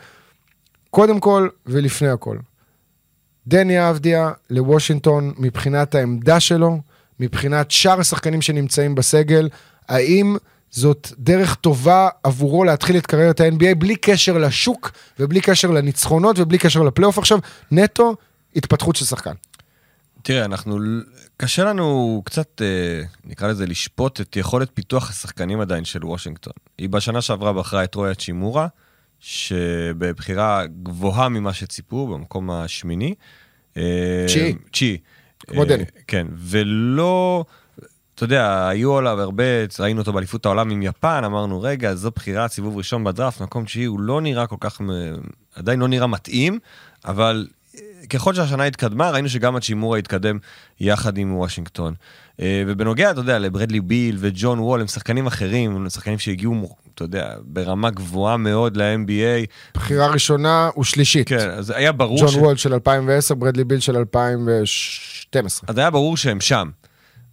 קודם 0.89 1.19
כל 1.19 1.47
ולפני 1.65 2.09
הכל, 2.09 2.37
דני 3.47 3.89
אבדיה 3.89 4.31
לוושינגטון 4.49 5.33
מבחינת 5.37 5.95
העמדה 5.95 6.39
שלו, 6.39 6.79
מבחינת 7.21 7.71
שאר 7.71 7.99
השחקנים 7.99 8.41
שנמצאים 8.41 8.95
בסגל, 8.95 9.49
האם 9.89 10.35
זאת 10.71 11.11
דרך 11.17 11.55
טובה 11.55 12.09
עבורו 12.23 12.63
להתחיל 12.63 12.97
את 12.97 13.05
קריירת 13.05 13.39
ה-NBA 13.39 13.75
בלי 13.77 13.95
קשר 13.95 14.37
לשוק 14.37 14.91
ובלי 15.19 15.41
קשר 15.41 15.71
לניצחונות 15.71 16.39
ובלי 16.39 16.57
קשר 16.57 16.83
לפלייאוף 16.83 17.17
עכשיו, 17.17 17.39
נטו 17.71 18.15
התפתחות 18.55 18.95
של 18.95 19.05
שחקן. 19.05 19.33
תראה, 20.23 20.45
אנחנו, 20.45 20.79
קשה 21.37 21.63
לנו 21.63 22.21
קצת, 22.25 22.61
אה, 22.61 23.03
נקרא 23.25 23.47
לזה, 23.47 23.65
לשפוט 23.65 24.21
את 24.21 24.35
יכולת 24.35 24.69
פיתוח 24.73 25.09
השחקנים 25.09 25.61
עדיין 25.61 25.85
של 25.85 26.05
וושינגטון. 26.05 26.53
היא 26.77 26.89
בשנה 26.89 27.21
שעברה 27.21 27.53
בחרה 27.53 27.83
את 27.83 27.95
רויה 27.95 28.15
צ'ימורה, 28.15 28.67
שבבחירה 29.19 30.65
גבוהה 30.83 31.29
ממה 31.29 31.53
שציפו, 31.53 32.07
במקום 32.07 32.51
השמיני. 32.51 33.13
אה, 33.77 34.23
תשיעי. 34.27 34.55
תשיעי. 34.71 34.97
כמו 35.47 35.61
אה, 35.61 35.67
דני. 35.67 35.83
כן, 36.07 36.27
ולא... 36.37 37.45
אתה 38.15 38.23
יודע, 38.23 38.67
היו 38.67 38.97
עליו 38.97 39.21
הרבה, 39.21 39.43
ראינו 39.79 39.99
אותו 39.99 40.13
באליפות 40.13 40.45
העולם 40.45 40.69
עם 40.69 40.81
יפן, 40.81 41.23
אמרנו, 41.25 41.61
רגע, 41.61 41.95
זו 41.95 42.11
בחירה, 42.15 42.47
סיבוב 42.47 42.77
ראשון 42.77 43.03
בדראפט, 43.03 43.41
מקום 43.41 43.65
תשיעי, 43.65 43.85
הוא 43.85 43.99
לא 43.99 44.21
נראה 44.21 44.47
כל 44.47 44.55
כך, 44.59 44.81
עדיין 45.55 45.79
לא 45.79 45.87
נראה 45.87 46.07
מתאים, 46.07 46.59
אבל 47.05 47.47
ככל 48.09 48.33
שהשנה 48.33 48.63
התקדמה, 48.63 49.09
ראינו 49.09 49.29
שגם 49.29 49.55
הצ'ימורה 49.55 49.99
התקדם 49.99 50.37
יחד 50.79 51.17
עם 51.17 51.35
וושינגטון. 51.35 51.93
אה, 52.39 52.63
ובנוגע, 52.67 53.11
אתה 53.11 53.19
יודע, 53.19 53.39
לברדלי 53.39 53.81
ביל 53.81 54.17
וג'ון 54.19 54.59
וול, 54.59 54.81
הם 54.81 54.87
שחקנים 54.87 55.27
אחרים, 55.27 55.75
הם 55.75 55.89
שחקנים 55.89 56.19
שהגיעו, 56.19 56.75
אתה 56.95 57.03
יודע, 57.03 57.33
ברמה 57.43 57.89
גבוהה 57.89 58.37
מאוד 58.37 58.77
ל-NBA. 58.77 59.45
בחירה 59.73 60.07
ראשונה 60.07 60.69
ושלישית. 60.79 61.29
כן, 61.29 61.49
אז 61.49 61.69
היה 61.69 61.91
ברור 61.91 62.19
ג'ון 62.19 62.27
ש... 62.27 62.35
וול 62.35 62.55
של 62.55 62.73
2010, 62.73 63.35
ברדלי 63.35 63.63
ביל 63.63 63.79
של 63.79 63.97
2012. 63.97 65.65
אז 65.67 65.77
היה 65.77 65.89
ברור 65.89 66.17
שהם 66.17 66.41
שם. 66.41 66.69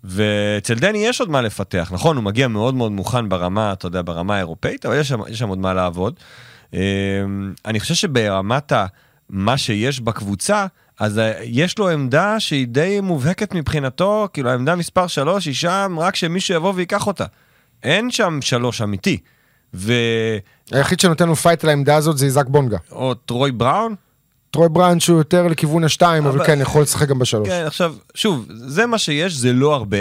ואצל 0.05 0.75
דני 0.75 0.99
יש 0.99 1.21
עוד 1.21 1.31
מה 1.31 1.43
לפתח, 1.43 1.91
נכון, 1.95 2.17
הוא 2.17 2.25
מגיע 2.25 2.49
מאוד 2.49 2.75
מאוד 2.75 2.93
מוכן 2.93 3.29
ברמה, 3.29 3.73
אתה 3.73 3.87
יודע, 3.87 4.03
ברמה 4.05 4.37
האירופאית, 4.37 4.87
אבל 4.87 5.01
יש 5.01 5.09
שם, 5.09 5.21
יש 5.29 5.39
שם 5.39 5.49
עוד 5.49 5.59
מה 5.59 5.75
לעבוד. 5.75 6.15
אה, 6.75 6.81
אני 7.65 7.81
חושב 7.81 7.95
שברמת 7.95 8.73
ה... 8.73 8.87
מה 9.31 9.59
שיש 9.59 10.01
בקבוצה, 10.01 10.67
אז 11.01 11.19
אה, 11.19 11.33
יש 11.43 11.79
לו 11.79 11.89
עמדה 11.89 12.41
שהיא 12.41 12.67
די 12.67 13.01
מובהקת 13.03 13.55
מבחינתו, 13.55 14.29
כאילו 14.33 14.51
העמדה 14.51 14.77
מספר 14.77 15.07
3 15.07 15.47
היא 15.47 15.55
שם 15.55 15.97
רק 15.99 16.17
שמישהו 16.17 16.55
יבוא 16.55 16.73
ויקח 16.77 17.07
אותה. 17.07 17.25
אין 17.83 18.11
שם 18.11 18.39
שלוש 18.43 18.83
אמיתי. 18.83 19.19
ו... 19.75 19.93
היחיד 20.73 21.01
שנותן 21.01 21.29
לו 21.29 21.37
fight 21.37 21.65
על 21.65 21.71
העמדה 21.71 21.97
הזאת 21.97 22.19
זה 22.19 22.27
איזק 22.27 22.47
בונגה. 22.47 22.79
או 22.93 23.15
טרוי 23.15 23.53
בראון? 23.53 23.95
טרוי 24.51 24.69
בראון 24.69 25.01
שהוא 25.01 25.19
יותר 25.19 25.47
לכיוון 25.47 25.85
השתיים, 25.85 26.27
אבל, 26.27 26.37
אבל 26.37 26.47
כן, 26.47 26.61
יכול 26.61 26.83
לשחק 26.83 27.09
גם 27.09 27.19
בשלוש. 27.19 27.49
כן, 27.49 27.65
עכשיו, 27.67 27.95
שוב, 28.15 28.47
זה 28.49 28.87
מה 28.87 28.99
שיש, 28.99 29.35
זה 29.35 29.53
לא 29.53 29.75
הרבה. 29.75 29.99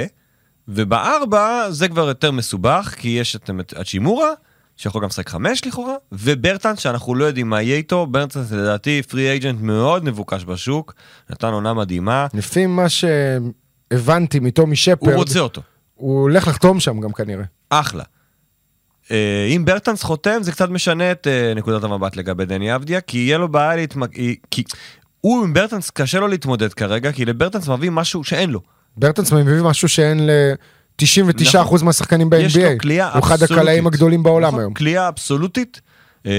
ובארבע 0.67 1.65
זה 1.69 1.87
כבר 1.87 2.07
יותר 2.07 2.31
מסובך, 2.31 2.95
כי 2.97 3.09
יש 3.09 3.35
את 3.35 3.49
האצ'ימורה, 3.75 4.29
שיכול 4.77 5.01
גם 5.01 5.07
לשחק 5.07 5.29
חמש 5.29 5.65
לכאורה, 5.65 5.93
וברטנס 6.11 6.75
שאנחנו 6.75 7.15
לא 7.15 7.25
יודעים 7.25 7.49
מה 7.49 7.61
יהיה 7.61 7.75
איתו, 7.75 8.07
ברטנס 8.07 8.41
זה 8.41 8.57
לדעתי 8.57 9.01
free 9.01 9.29
agent 9.29 9.61
מאוד 9.61 10.05
מבוקש 10.05 10.45
בשוק, 10.45 10.93
נתן 11.29 11.47
עונה 11.47 11.73
מדהימה. 11.73 12.27
לפי 12.33 12.65
מה 12.65 12.85
שהבנתי 12.89 14.39
מטומי 14.39 14.75
שפרד, 14.75 15.09
הוא 15.09 15.17
רוצה 15.17 15.39
אותו. 15.39 15.61
הוא 15.95 16.21
הולך 16.21 16.47
לחתום 16.47 16.79
שם 16.79 16.99
גם 16.99 17.11
כנראה. 17.11 17.43
אחלה. 17.69 18.03
אה, 19.11 19.47
אם 19.55 19.65
ברטנס 19.65 20.03
חותם 20.03 20.37
זה 20.41 20.51
קצת 20.51 20.69
משנה 20.69 21.11
את 21.11 21.27
אה, 21.27 21.53
נקודת 21.53 21.83
המבט 21.83 22.15
לגבי 22.15 22.45
דני 22.45 22.75
אבדיה, 22.75 23.01
כי 23.01 23.17
יהיה 23.17 23.37
לו 23.37 23.47
בעיה 23.47 23.75
להתמק... 23.75 24.11
כי 24.51 24.63
הוא 25.21 25.43
עם 25.43 25.53
ברטנס 25.53 25.89
קשה 25.89 26.19
לו 26.19 26.27
להתמודד 26.27 26.73
כרגע, 26.73 27.11
כי 27.11 27.25
לברטנס 27.25 27.67
מביא 27.67 27.89
משהו 27.89 28.23
שאין 28.23 28.49
לו. 28.49 28.61
ברטנס 28.97 29.31
מביא 29.31 29.61
משהו 29.61 29.89
שאין 29.89 30.27
ל... 30.27 30.31
99% 31.01 31.05
נכון. 31.55 31.79
מהשחקנים 31.85 32.29
ב-NBA. 32.29 32.39
יש 32.39 32.57
לו 32.57 32.69
כליאה 32.79 33.07
אבסולוטית. 33.07 33.29
הוא 33.29 33.35
אחד 33.35 33.43
הקלעים 33.43 33.87
הגדולים 33.87 34.23
בעולם 34.23 34.47
נכון, 34.47 34.59
היום. 34.59 34.73
כליאה 34.73 35.07
אבסולוטית. 35.07 35.81
אה, 36.25 36.31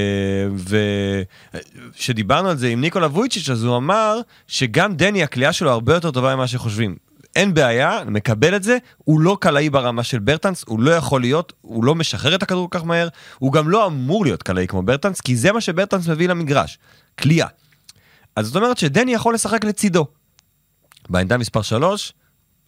וכשדיברנו 1.94 2.48
על 2.48 2.56
זה 2.56 2.68
עם 2.68 2.80
ניקולה 2.80 3.06
וויצ'יץ' 3.06 3.50
אז 3.50 3.64
הוא 3.64 3.76
אמר 3.76 4.20
שגם 4.46 4.96
דני 4.96 5.22
הכלייה 5.22 5.52
שלו 5.52 5.70
הרבה 5.70 5.94
יותר 5.94 6.10
טובה 6.10 6.36
ממה 6.36 6.46
שחושבים. 6.46 6.96
אין 7.36 7.54
בעיה, 7.54 8.04
מקבל 8.06 8.56
את 8.56 8.62
זה, 8.62 8.78
הוא 8.98 9.20
לא 9.20 9.36
קלעי 9.40 9.70
ברמה 9.70 10.02
של 10.02 10.18
ברטנס, 10.18 10.64
הוא 10.66 10.80
לא 10.80 10.90
יכול 10.90 11.20
להיות, 11.20 11.52
הוא 11.60 11.84
לא 11.84 11.94
משחרר 11.94 12.34
את 12.34 12.42
הכדור 12.42 12.70
כל 12.70 12.78
כך 12.78 12.84
מהר, 12.84 13.08
הוא 13.38 13.52
גם 13.52 13.68
לא 13.68 13.86
אמור 13.86 14.24
להיות 14.24 14.42
קלעי 14.42 14.66
כמו 14.66 14.82
ברטנס, 14.82 15.20
כי 15.20 15.36
זה 15.36 15.52
מה 15.52 15.60
שברטנס 15.60 16.08
מביא 16.08 16.28
למגרש, 16.28 16.78
כליאה. 17.20 17.46
אז 18.36 18.46
זאת 18.46 18.56
אומרת 18.56 18.78
שדני 18.78 19.14
יכול 19.14 19.34
לשחק 19.34 19.64
לצידו. 19.64 20.06
בעמדה 21.08 21.38
מספר 21.38 21.62
3, 21.62 22.12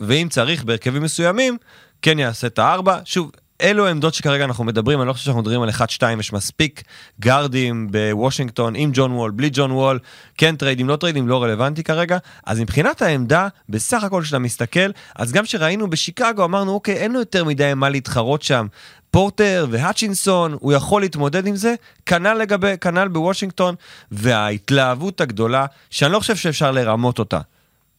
ואם 0.00 0.26
צריך 0.30 0.64
בהרכבים 0.64 1.02
מסוימים, 1.02 1.58
כן 2.02 2.18
יעשה 2.18 2.46
את 2.46 2.58
הארבע. 2.58 2.98
שוב, 3.04 3.30
אלו 3.60 3.86
העמדות 3.86 4.14
שכרגע 4.14 4.44
אנחנו 4.44 4.64
מדברים, 4.64 5.00
אני 5.00 5.08
לא 5.08 5.12
חושב 5.12 5.24
שאנחנו 5.24 5.42
מדברים 5.42 5.62
על 5.62 5.68
1-2, 5.68 6.02
יש 6.20 6.32
מספיק 6.32 6.82
גארדים 7.20 7.88
בוושינגטון 7.90 8.74
עם 8.76 8.90
ג'ון 8.94 9.12
וול, 9.12 9.30
בלי 9.30 9.50
ג'ון 9.52 9.72
וול, 9.72 9.98
כן 10.38 10.56
טריידים, 10.56 10.88
לא 10.88 10.96
טריידים, 10.96 11.28
לא 11.28 11.42
רלוונטי 11.42 11.82
כרגע. 11.82 12.18
אז 12.46 12.60
מבחינת 12.60 13.02
העמדה, 13.02 13.48
בסך 13.68 14.04
הכל 14.04 14.22
כשאתה 14.22 14.38
מסתכל, 14.38 14.90
אז 15.16 15.32
גם 15.32 15.44
שראינו 15.44 15.90
בשיקגו, 15.90 16.44
אמרנו, 16.44 16.72
אוקיי, 16.72 16.94
אין 16.94 17.12
לו 17.12 17.18
יותר 17.18 17.44
מדי 17.44 17.72
מה 17.76 17.88
להתחרות 17.88 18.42
שם. 18.42 18.66
פורטר 19.10 19.66
והאצ'ינסון, 19.70 20.56
הוא 20.60 20.72
יכול 20.72 21.02
להתמודד 21.02 21.46
עם 21.46 21.56
זה, 21.56 21.74
כנ"ל 22.06 22.34
לגבי, 22.34 22.74
כנ"ל 22.80 23.08
בוושינגטון, 23.08 23.74
וההתלהבות 24.10 25.20
הגדולה, 25.20 25.66
שאני 25.90 26.12
לא 26.12 26.18
חושב 26.18 26.36
שאפשר 26.36 26.70
לרמות 26.70 27.18
אותה. 27.18 27.40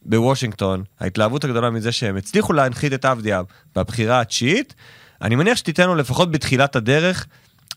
בוושינגטון, 0.04 0.84
ההתלהבות 1.00 1.44
הגדולה 1.44 1.70
מזה 1.70 1.92
שהם 1.92 2.16
הצליחו 2.16 2.52
להנחית 2.52 2.92
את 2.92 3.04
אבדיה 3.04 3.44
בבחירה 3.76 4.20
התשיעית, 4.20 4.74
אני 5.22 5.36
מניח 5.36 5.56
שתיתן 5.56 5.86
לו 5.86 5.94
לפחות 5.94 6.30
בתחילת 6.30 6.76
הדרך 6.76 7.26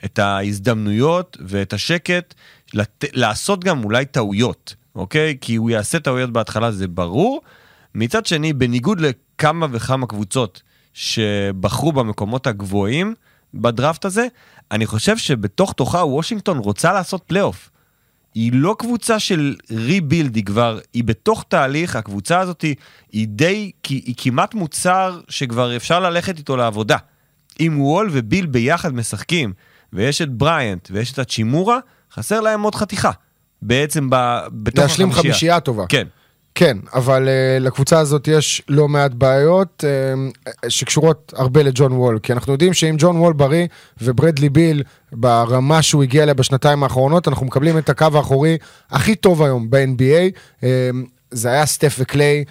את 0.05 0.19
ההזדמנויות 0.19 1.37
ואת 1.41 1.73
השקט 1.73 2.33
לת... 2.73 3.05
לעשות 3.13 3.63
גם 3.63 3.83
אולי 3.83 4.05
טעויות, 4.05 4.75
אוקיי? 4.95 5.37
כי 5.41 5.55
הוא 5.55 5.69
יעשה 5.69 5.99
טעויות 5.99 6.29
בהתחלה, 6.29 6.71
זה 6.71 6.87
ברור. 6.87 7.41
מצד 7.95 8.25
שני, 8.25 8.53
בניגוד 8.53 8.99
לכמה 8.99 9.67
וכמה 9.71 10.07
קבוצות 10.07 10.61
שבחרו 10.93 11.91
במקומות 11.91 12.47
הגבוהים 12.47 13.13
בדראפט 13.53 14.05
הזה, 14.05 14.27
אני 14.71 14.85
חושב 14.85 15.17
שבתוך 15.17 15.73
תוכה 15.73 16.05
וושינגטון 16.05 16.57
רוצה 16.57 16.93
לעשות 16.93 17.23
פלייאוף. 17.27 17.69
היא 18.33 18.51
לא 18.53 18.75
קבוצה 18.79 19.19
של 19.19 19.55
rebuild, 19.71 20.35
היא 20.35 20.45
כבר, 20.45 20.79
היא 20.93 21.03
בתוך 21.03 21.45
תהליך, 21.47 21.95
הקבוצה 21.95 22.39
הזאת 22.39 22.61
היא, 22.61 22.75
היא 23.11 23.27
די, 23.27 23.71
היא 23.89 24.15
כמעט 24.17 24.53
מוצר 24.53 25.19
שכבר 25.29 25.75
אפשר 25.75 25.99
ללכת 25.99 26.37
איתו 26.37 26.57
לעבודה. 26.57 26.97
אם 27.59 27.81
וול 27.81 28.09
וביל 28.11 28.45
ביחד 28.45 28.93
משחקים, 28.95 29.53
ויש 29.93 30.21
את 30.21 30.29
בריאנט 30.29 30.87
ויש 30.91 31.13
את 31.13 31.19
הצ'ימורה, 31.19 31.79
חסר 32.13 32.41
להם 32.41 32.61
עוד 32.61 32.75
חתיכה. 32.75 33.11
בעצם 33.61 34.09
ב, 34.09 34.15
בתוך 34.51 34.83
החמישייה. 34.83 34.87
להשלים 34.87 35.11
חמישייה 35.11 35.59
טובה. 35.59 35.85
כן. 35.89 36.07
כן, 36.57 36.77
אבל 36.93 37.27
uh, 37.27 37.63
לקבוצה 37.63 37.99
הזאת 37.99 38.27
יש 38.27 38.61
לא 38.69 38.87
מעט 38.87 39.11
בעיות 39.11 39.83
uh, 39.83 40.69
שקשורות 40.69 41.33
הרבה 41.37 41.63
לג'ון 41.63 41.91
וול, 41.91 42.19
כי 42.19 42.33
אנחנו 42.33 42.53
יודעים 42.53 42.73
שאם 42.73 42.95
ג'ון 42.97 43.17
וול 43.17 43.33
בריא 43.33 43.67
וברדלי 44.01 44.49
ביל 44.49 44.83
ברמה 45.11 45.81
שהוא 45.81 46.03
הגיע 46.03 46.23
אליה 46.23 46.33
בשנתיים 46.33 46.83
האחרונות, 46.83 47.27
אנחנו 47.27 47.45
מקבלים 47.45 47.77
את 47.77 47.89
הקו 47.89 48.07
האחורי 48.13 48.57
הכי 48.91 49.15
טוב 49.15 49.43
היום 49.43 49.69
ב-NBA. 49.69 50.39
Uh, 50.61 50.65
זה 51.31 51.49
היה 51.49 51.65
סטף 51.65 51.95
וקליי. 51.99 52.43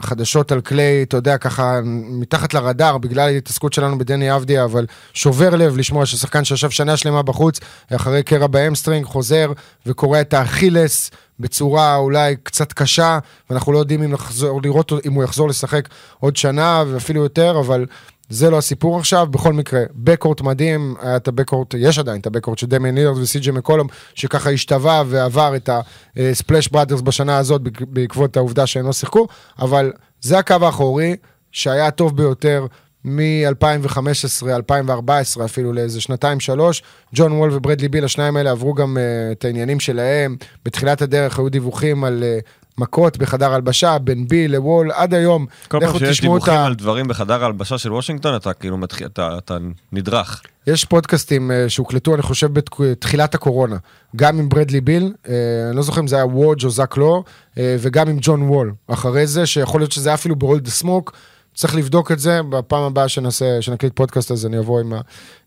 חדשות 0.00 0.52
על 0.52 0.60
קליי, 0.60 1.02
אתה 1.02 1.16
יודע, 1.16 1.38
ככה 1.38 1.80
מתחת 2.08 2.54
לרדאר, 2.54 2.98
בגלל 2.98 3.28
ההתעסקות 3.28 3.72
שלנו 3.72 3.98
בדני 3.98 4.36
אבדיה, 4.36 4.64
אבל 4.64 4.86
שובר 5.12 5.50
לב 5.50 5.76
לשמוע 5.76 6.06
ששחקן 6.06 6.44
שישב 6.44 6.70
שנה 6.70 6.96
שלמה 6.96 7.22
בחוץ, 7.22 7.60
אחרי 7.96 8.22
קרע 8.22 8.46
ב 8.46 8.51
hamstring, 8.51 9.06
חוזר 9.06 9.52
וקורע 9.86 10.20
את 10.20 10.34
האכילס 10.34 11.10
בצורה 11.40 11.96
אולי 11.96 12.36
קצת 12.42 12.72
קשה, 12.72 13.18
ואנחנו 13.50 13.72
לא 13.72 13.78
יודעים 13.78 14.02
אם, 14.02 14.12
לחזור, 14.12 14.60
לראות 14.62 14.92
אם 15.06 15.12
הוא 15.12 15.24
יחזור 15.24 15.48
לשחק 15.48 15.88
עוד 16.20 16.36
שנה 16.36 16.84
ואפילו 16.88 17.22
יותר, 17.22 17.60
אבל 17.60 17.86
זה 18.28 18.50
לא 18.50 18.58
הסיפור 18.58 18.98
עכשיו, 18.98 19.26
בכל 19.30 19.52
מקרה, 19.52 19.82
backcourt 19.94 20.40
מדהים, 20.40 20.94
היה 21.02 21.16
את 21.16 21.28
ה 21.28 21.32
backcourt, 21.32 21.74
יש 21.78 21.98
עדיין 21.98 22.20
את 22.20 22.26
ה 22.26 22.29
backcourt 22.29 22.58
של 22.58 22.66
דמיין 22.66 22.94
ליארד 22.94 23.18
וסי.ג'י 23.18 23.50
מקולום, 23.50 23.86
שככה 24.14 24.50
השתווה 24.50 25.02
ועבר 25.06 25.56
את 25.56 25.70
הספלאש 26.16 26.68
בראדרס 26.68 27.00
בשנה 27.00 27.36
הזאת 27.36 27.62
בעקבות 27.80 28.36
העובדה 28.36 28.66
שהם 28.66 28.86
לא 28.86 28.92
שיחקו, 28.92 29.26
אבל 29.58 29.92
זה 30.20 30.38
הקו 30.38 30.56
האחורי 30.60 31.16
שהיה 31.52 31.86
הטוב 31.86 32.16
ביותר 32.16 32.66
מ-2015, 33.04 34.46
2014 34.48 35.44
אפילו 35.44 35.72
לאיזה 35.72 36.00
שנתיים 36.00 36.40
שלוש, 36.40 36.82
ג'ון 37.14 37.32
וול 37.32 37.50
וברדלי 37.52 37.88
ביל, 37.88 38.04
השניים 38.04 38.36
האלה 38.36 38.50
עברו 38.50 38.74
גם 38.74 38.96
uh, 38.96 39.32
את 39.32 39.44
העניינים 39.44 39.80
שלהם. 39.80 40.36
בתחילת 40.64 41.02
הדרך 41.02 41.38
היו 41.38 41.48
דיווחים 41.48 42.04
על 42.04 42.22
uh, 42.22 42.61
מכות 42.82 43.16
בחדר 43.16 43.52
הלבשה, 43.52 43.98
בין 43.98 44.28
ביל 44.28 44.52
לוול, 44.52 44.90
עד 44.92 45.14
היום. 45.14 45.46
כל 45.68 45.80
פעם 45.80 45.98
שיש 45.98 46.20
דיווחים. 46.20 46.54
על 46.54 46.74
דברים 46.74 47.08
בחדר 47.08 47.44
הלבשה 47.44 47.78
של 47.78 47.92
וושינגטון, 47.92 48.36
אתה 48.36 48.52
כאילו 48.52 48.78
מתחיל, 48.78 49.06
אתה, 49.06 49.38
אתה 49.38 49.56
נדרך. 49.92 50.42
יש 50.66 50.84
פודקאסטים 50.84 51.50
uh, 51.50 51.68
שהוקלטו, 51.68 52.14
אני 52.14 52.22
חושב, 52.22 52.48
בתחילת 52.52 53.34
הקורונה. 53.34 53.76
גם 54.16 54.38
עם 54.38 54.48
ברדלי 54.48 54.80
ביל, 54.80 55.12
uh, 55.14 55.28
אני 55.68 55.76
לא 55.76 55.82
זוכר 55.82 56.00
אם 56.00 56.06
זה 56.06 56.16
היה 56.16 56.26
וודג' 56.26 56.64
או 56.64 56.70
זאק 56.70 56.96
לו, 56.96 57.24
uh, 57.54 57.58
וגם 57.78 58.08
עם 58.08 58.18
ג'ון 58.20 58.42
וול. 58.42 58.72
אחרי 58.88 59.26
זה, 59.26 59.46
שיכול 59.46 59.80
להיות 59.80 59.92
שזה 59.92 60.08
היה 60.08 60.14
אפילו 60.14 60.36
ברולד 60.36 60.68
סמוק. 60.68 61.12
צריך 61.54 61.74
לבדוק 61.74 62.12
את 62.12 62.18
זה, 62.18 62.40
בפעם 62.42 62.82
הבאה 62.82 63.08
שנעשה, 63.08 63.62
שנקליט 63.62 63.96
פודקאסט 63.96 64.30
אז 64.30 64.46
אני 64.46 64.58
אבוא 64.58 64.80
עם 64.80 64.92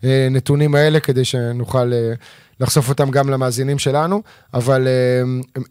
הנתונים 0.03 0.75
האלה, 0.75 0.99
כדי 0.99 1.25
שנוכל 1.25 1.93
אה, 1.93 2.13
לחשוף 2.59 2.89
אותם 2.89 3.11
גם 3.11 3.29
למאזינים 3.29 3.79
שלנו, 3.79 4.21
אבל 4.53 4.87
אה, 4.87 5.61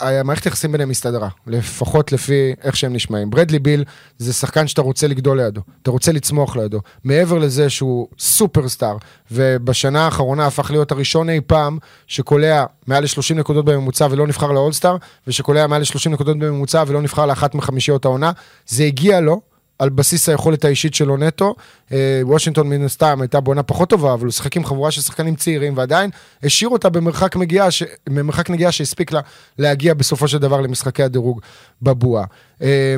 המערכת 0.00 0.44
היחסים 0.44 0.72
ביניהם 0.72 0.90
הסתדרה, 0.90 1.28
לפחות 1.46 2.12
לפי 2.12 2.54
איך 2.62 2.76
שהם 2.76 2.92
נשמעים. 2.92 3.30
ברדלי 3.30 3.58
ביל 3.58 3.84
זה 4.18 4.32
שחקן 4.32 4.66
שאתה 4.66 4.82
רוצה 4.82 5.06
לגדול 5.06 5.40
לידו, 5.40 5.60
אתה 5.82 5.90
רוצה 5.90 6.12
לצמוח 6.12 6.56
לידו. 6.56 6.80
מעבר 7.04 7.38
לזה 7.38 7.70
שהוא 7.70 8.08
סופרסטאר, 8.18 8.96
ובשנה 9.30 10.04
האחרונה 10.04 10.46
הפך 10.46 10.70
להיות 10.70 10.92
הראשון 10.92 11.30
אי 11.30 11.40
פעם 11.46 11.78
שקולע 12.06 12.64
מעל 12.86 13.02
ל-30 13.02 13.34
נקודות 13.34 13.64
בממוצע 13.64 14.06
ולא 14.10 14.26
נבחר 14.26 14.52
לאולסטאר, 14.52 14.96
ושקולע 15.26 15.66
מעל 15.66 15.80
ל-30 15.80 16.10
נקודות 16.10 16.38
בממוצע 16.38 16.84
ולא 16.86 17.02
נבחר 17.02 17.26
לאחת 17.26 17.54
מחמישיות 17.54 18.04
העונה, 18.04 18.32
זה 18.66 18.84
הגיע 18.84 19.20
לו. 19.20 19.53
על 19.84 19.90
בסיס 19.90 20.28
היכולת 20.28 20.64
האישית 20.64 20.94
שלו 20.94 21.16
נטו. 21.16 21.54
אה, 21.92 22.20
וושינגטון 22.22 22.68
מן 22.68 22.84
הסתם 22.84 23.20
הייתה 23.20 23.40
בעונה 23.40 23.62
פחות 23.62 23.90
טובה, 23.90 24.14
אבל 24.14 24.24
הוא 24.24 24.32
שיחק 24.32 24.56
עם 24.56 24.64
חבורה 24.64 24.90
של 24.90 25.00
שחקנים 25.00 25.36
צעירים, 25.36 25.76
ועדיין 25.76 26.10
השאיר 26.42 26.68
אותה 26.68 26.88
במרחק 26.88 27.36
נגיעה, 27.36 27.70
ש... 27.70 27.82
במרחק 28.08 28.50
נגיעה 28.50 28.72
שהספיק 28.72 29.12
לה 29.12 29.20
להגיע 29.58 29.94
בסופו 29.94 30.28
של 30.28 30.38
דבר 30.38 30.60
למשחקי 30.60 31.02
הדירוג 31.02 31.40
בבועה. 31.82 32.24
אה, 32.62 32.96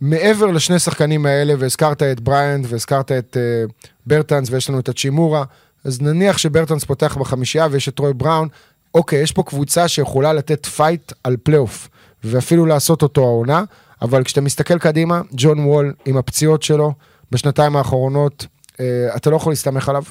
מעבר 0.00 0.46
לשני 0.46 0.78
שחקנים 0.78 1.26
האלה, 1.26 1.54
והזכרת 1.58 2.02
את 2.02 2.20
בריאנט 2.20 2.66
והזכרת 2.68 3.12
את 3.12 3.36
uh, 3.36 3.72
ברטנס 4.06 4.50
ויש 4.50 4.70
לנו 4.70 4.78
את 4.78 4.88
האצ'ימורה, 4.88 5.44
אז 5.84 6.00
נניח 6.00 6.38
שברטנס 6.38 6.84
פותח 6.84 7.16
בחמישייה 7.20 7.66
ויש 7.70 7.88
את 7.88 7.98
רוי 7.98 8.12
בראון, 8.12 8.48
אוקיי, 8.94 9.22
יש 9.22 9.32
פה 9.32 9.42
קבוצה 9.42 9.88
שיכולה 9.88 10.32
לתת 10.32 10.66
fight 10.66 11.12
על 11.24 11.36
פלייאוף, 11.42 11.88
ואפילו 12.24 12.66
לעשות 12.66 13.02
אותו 13.02 13.20
העונה, 13.20 13.64
אבל 14.02 14.24
כשאתה 14.24 14.40
מסתכל 14.40 14.78
קדימה, 14.78 15.20
ג'ון 15.32 15.58
וול 15.58 15.94
עם 16.04 16.16
הפציעות 16.16 16.62
שלו 16.62 16.92
בשנתיים 17.30 17.76
האחרונות, 17.76 18.46
אה, 18.72 18.76
אתה 19.16 19.30
לא 19.30 19.36
יכול 19.36 19.52
להסתמך 19.52 19.88
עליו. 19.88 20.02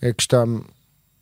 אה, 0.00 0.06
כשאתה 0.18 0.44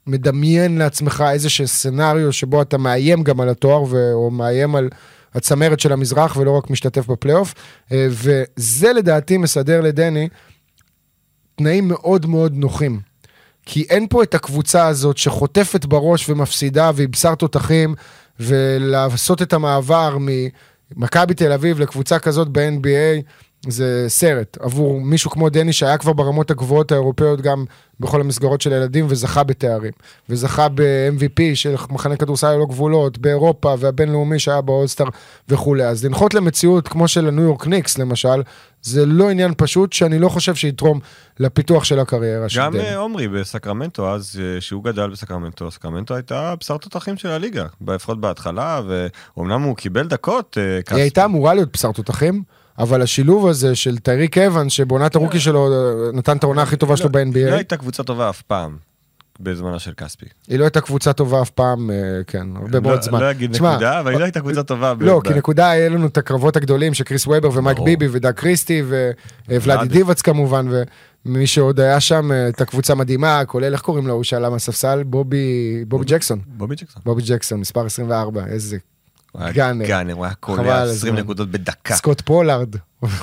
מדמיין 0.06 0.78
לעצמך 0.78 1.24
איזשהו 1.32 1.68
scenario 1.68 2.32
שבו 2.32 2.62
אתה 2.62 2.78
מאיים 2.78 3.22
גם 3.22 3.40
על 3.40 3.48
התואר, 3.48 3.82
ו... 3.82 4.12
או 4.12 4.30
מאיים 4.30 4.74
על... 4.74 4.88
הצמרת 5.34 5.80
של 5.80 5.92
המזרח 5.92 6.36
ולא 6.36 6.50
רק 6.50 6.70
משתתף 6.70 7.06
בפלייאוף. 7.06 7.54
אה, 7.92 8.08
וזה 8.10 8.92
לדעתי 8.92 9.36
מסדר 9.36 9.80
לדני 9.80 10.28
תנאים 11.54 11.88
מאוד 11.88 12.26
מאוד 12.26 12.54
נוחים. 12.54 13.00
כי 13.66 13.86
אין 13.90 14.06
פה 14.10 14.22
את 14.22 14.34
הקבוצה 14.34 14.86
הזאת 14.86 15.18
שחוטפת 15.18 15.84
בראש 15.84 16.28
ומפסידה 16.28 16.90
והיא 16.94 17.08
בשר 17.08 17.34
תותחים, 17.34 17.94
ולעשות 18.40 19.42
את 19.42 19.52
המעבר 19.52 20.18
ממכבי 20.96 21.34
תל 21.34 21.52
אביב 21.52 21.80
לקבוצה 21.80 22.18
כזאת 22.18 22.48
ב-NBA, 22.48 23.22
זה 23.68 24.04
סרט 24.08 24.58
עבור 24.60 25.00
מישהו 25.00 25.30
כמו 25.30 25.48
דני 25.48 25.72
שהיה 25.72 25.98
כבר 25.98 26.12
ברמות 26.12 26.50
הגבוהות 26.50 26.92
האירופאיות 26.92 27.40
גם 27.40 27.64
בכל 28.00 28.20
המסגרות 28.20 28.60
של 28.60 28.72
הילדים 28.72 29.06
וזכה 29.08 29.42
בתארים. 29.42 29.92
וזכה 30.28 30.68
ב-MVP 30.68 31.40
של 31.54 31.74
מחנה 31.90 32.16
כדורסל 32.16 32.52
ללא 32.52 32.66
גבולות 32.66 33.18
באירופה 33.18 33.74
והבינלאומי 33.78 34.38
שהיה 34.38 34.60
באולסטאר 34.60 35.06
וכולי. 35.48 35.84
אז 35.84 36.04
לנחות 36.04 36.34
למציאות 36.34 36.88
כמו 36.88 37.08
של 37.08 37.28
הניו 37.28 37.44
יורק 37.44 37.66
ניקס 37.66 37.98
למשל, 37.98 38.42
זה 38.82 39.06
לא 39.06 39.30
עניין 39.30 39.52
פשוט 39.56 39.92
שאני 39.92 40.18
לא 40.18 40.28
חושב 40.28 40.54
שיתרום 40.54 41.00
לפיתוח 41.40 41.84
של 41.84 41.98
הקריירה 41.98 42.48
של 42.48 42.60
דני. 42.60 42.78
גם 42.78 42.84
אה, 42.84 42.96
עומרי 42.96 43.28
בסקרמנטו 43.28 44.14
אז, 44.14 44.40
אה, 44.42 44.60
שהוא 44.60 44.84
גדל 44.84 45.10
בסקרמנטו, 45.10 45.70
סקרמנטו 45.70 46.14
הייתה 46.14 46.54
בשר 46.60 46.76
תותחים 46.76 47.16
של 47.16 47.28
הליגה, 47.28 47.66
לפחות 47.88 48.20
בהתחלה, 48.20 48.80
ואומנם 48.86 49.62
הוא 49.62 49.76
קיבל 49.76 50.06
דקות. 50.06 50.58
אה, 50.60 50.96
היא 50.96 51.02
הייתה 51.02 51.24
אמורה 51.24 51.54
להיות 51.54 51.72
בשר 51.72 51.92
תותחים. 51.92 52.42
אבל 52.78 53.02
השילוב 53.02 53.46
הזה 53.46 53.74
של 53.74 53.98
טייריק 53.98 54.38
אבנס, 54.38 54.72
שבעונת 54.72 55.14
הרוקי 55.14 55.40
שלו 55.40 55.68
נתן 56.12 56.36
את 56.36 56.42
העונה 56.44 56.62
הכי 56.62 56.76
טובה 56.76 56.96
שלו 56.96 57.12
ב-NBA. 57.12 57.34
היא 57.38 57.46
לא 57.46 57.54
הייתה 57.54 57.76
קבוצה 57.76 58.02
טובה 58.02 58.30
אף 58.30 58.42
פעם. 58.42 58.76
בזמנה 59.40 59.78
של 59.78 59.92
כספי. 59.96 60.26
היא 60.48 60.58
לא 60.58 60.64
הייתה 60.64 60.80
קבוצה 60.80 61.12
טובה 61.12 61.42
אף 61.42 61.50
פעם, 61.50 61.90
אה, 61.90 61.96
כן, 62.26 62.46
הרבה 62.56 62.80
מאוד 62.80 62.96
לא- 62.96 63.02
זמן. 63.02 63.20
לא 63.20 63.30
אגיד 63.30 63.50
נקודה, 63.54 64.00
אבל 64.00 64.10
היא 64.10 64.18
לא 64.18 64.24
הייתה 64.24 64.40
קבוצה 64.40 64.62
טובה. 64.62 64.94
לא, 65.00 65.20
כי 65.24 65.34
נקודה, 65.34 65.70
היה 65.70 65.88
לנו 65.88 66.06
את 66.06 66.16
הקרבות 66.16 66.56
הגדולים 66.56 66.94
של 66.94 67.04
כריס 67.04 67.26
וובר 67.26 67.50
ומייק 67.52 67.78
ביבי 67.78 68.08
ודאג 68.10 68.34
קריסטי 68.34 68.82
וולאדי 69.48 69.88
דיבאץ 69.88 70.22
כמובן, 70.22 70.66
ומי 71.26 71.46
שעוד 71.46 71.80
היה 71.80 72.00
שם, 72.00 72.32
אה, 72.32 72.48
את 72.48 72.60
הקבוצה 72.60 72.94
מדהימה, 72.94 73.44
כולל, 73.46 73.72
איך 73.72 73.80
קוראים 73.80 74.06
לו, 74.06 74.14
הוא 74.14 74.24
שעלה 74.24 74.50
מהספסל? 74.50 75.02
בובי 75.02 75.84
ג'קסון. 76.04 76.40
בובי 76.46 76.74
ג'קסון. 76.74 77.02
בובי 77.04 77.22
ג'קסון, 77.26 77.60
מספר 77.60 77.86
24, 77.86 78.46
איזה 78.46 78.76
gunner. 79.52 79.86
גאנר, 79.86 80.14
הוא 80.14 80.24
היה 80.24 80.34
קולע 80.34 80.82
20 80.82 81.16
נקודות 81.16 81.50
בדקה. 81.50 81.94
סקוט 81.94 82.20
פולארד. 82.20 82.76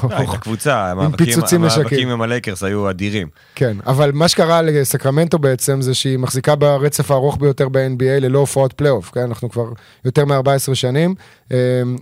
הייתה 0.09 0.37
קבוצה, 0.37 0.91
המאבקים 0.91 2.09
עם 2.09 2.21
הלייקרס 2.21 2.63
היו 2.63 2.89
אדירים. 2.89 3.27
כן, 3.55 3.77
אבל 3.85 4.11
מה 4.11 4.27
שקרה 4.27 4.61
לסקרמנטו 4.61 5.39
בעצם 5.39 5.81
זה 5.81 5.93
שהיא 5.93 6.17
מחזיקה 6.17 6.55
ברצף 6.55 7.11
הארוך 7.11 7.37
ביותר 7.37 7.69
ב-NBA 7.69 8.19
ללא 8.21 8.39
הופעות 8.39 8.73
פלייאוף, 8.73 9.11
כן? 9.11 9.21
אנחנו 9.21 9.49
כבר 9.49 9.65
יותר 10.05 10.25
מ-14 10.25 10.75
שנים, 10.75 11.15
אמ, 11.51 11.57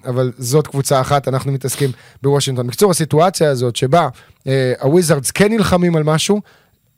אבל 0.06 0.32
זאת 0.38 0.68
קבוצה 0.68 1.02
אחת, 1.02 1.28
אנחנו 1.28 1.52
מתעסקים 1.52 1.92
בוושינגטון. 2.24 2.68
בקיצור, 2.68 2.92
הסיטואציה 2.92 3.50
הזאת 3.50 3.76
שבה 3.76 4.10
אה, 4.48 4.74
הוויזארדס 4.82 5.32
כן 5.32 5.52
נלחמים 5.52 5.96
על 5.96 6.04
משהו, 6.04 6.42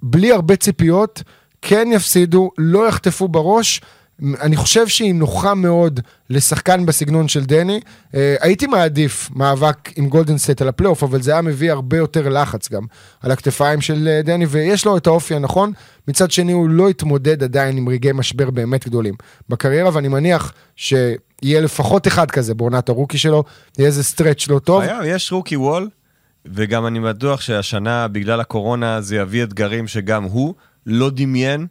בלי 0.03 0.31
הרבה 0.31 0.55
ציפיות, 0.55 1.23
כן 1.61 1.87
יפסידו, 1.91 2.51
לא 2.57 2.87
יחטפו 2.87 3.27
בראש, 3.27 3.81
אני 4.41 4.55
חושב 4.55 4.87
שהיא 4.87 5.15
נוחה 5.15 5.53
מאוד 5.53 5.99
לשחקן 6.29 6.85
בסגנון 6.85 7.27
של 7.27 7.45
דני. 7.45 7.79
אה, 8.11 8.15
הייתי 8.39 8.67
מעדיף 8.67 9.29
מאבק 9.35 9.91
עם 9.95 10.09
גולדן 10.09 10.37
סטייט 10.37 10.61
על 10.61 10.67
הפלייאוף, 10.67 11.03
אבל 11.03 11.21
זה 11.21 11.31
היה 11.31 11.41
מביא 11.41 11.71
הרבה 11.71 11.97
יותר 11.97 12.29
לחץ 12.29 12.69
גם 12.69 12.85
על 13.21 13.31
הכתפיים 13.31 13.81
של 13.81 14.19
אה, 14.21 14.25
דני, 14.25 14.45
ויש 14.45 14.85
לו 14.85 14.97
את 14.97 15.07
האופי 15.07 15.35
הנכון. 15.35 15.71
מצד 16.07 16.31
שני, 16.31 16.51
הוא 16.51 16.69
לא 16.69 16.89
התמודד 16.89 17.43
עדיין 17.43 17.77
עם 17.77 17.89
רגעי 17.89 18.11
משבר 18.11 18.49
באמת 18.49 18.87
גדולים 18.87 19.13
בקריירה, 19.49 19.89
ואני 19.93 20.07
מניח 20.07 20.53
שיהיה 20.75 21.61
לפחות 21.61 22.07
אחד 22.07 22.31
כזה 22.31 22.53
בעונת 22.53 22.89
הרוקי 22.89 23.17
שלו, 23.17 23.43
יהיה 23.77 23.87
איזה 23.87 24.03
stretch 24.03 24.47
לא 24.47 24.59
טוב. 24.59 24.81
היה, 24.81 24.99
יש 25.05 25.31
rookie 25.31 25.55
wall, 25.55 25.89
וגם 26.45 26.87
אני 26.87 26.99
בטוח 26.99 27.41
שהשנה, 27.41 28.07
בגלל 28.07 28.39
הקורונה, 28.39 29.01
זה 29.01 29.15
יביא 29.15 29.43
אתגרים 29.43 29.87
שגם 29.87 30.23
הוא 30.23 30.53
לא 30.85 31.09
דמיין. 31.09 31.67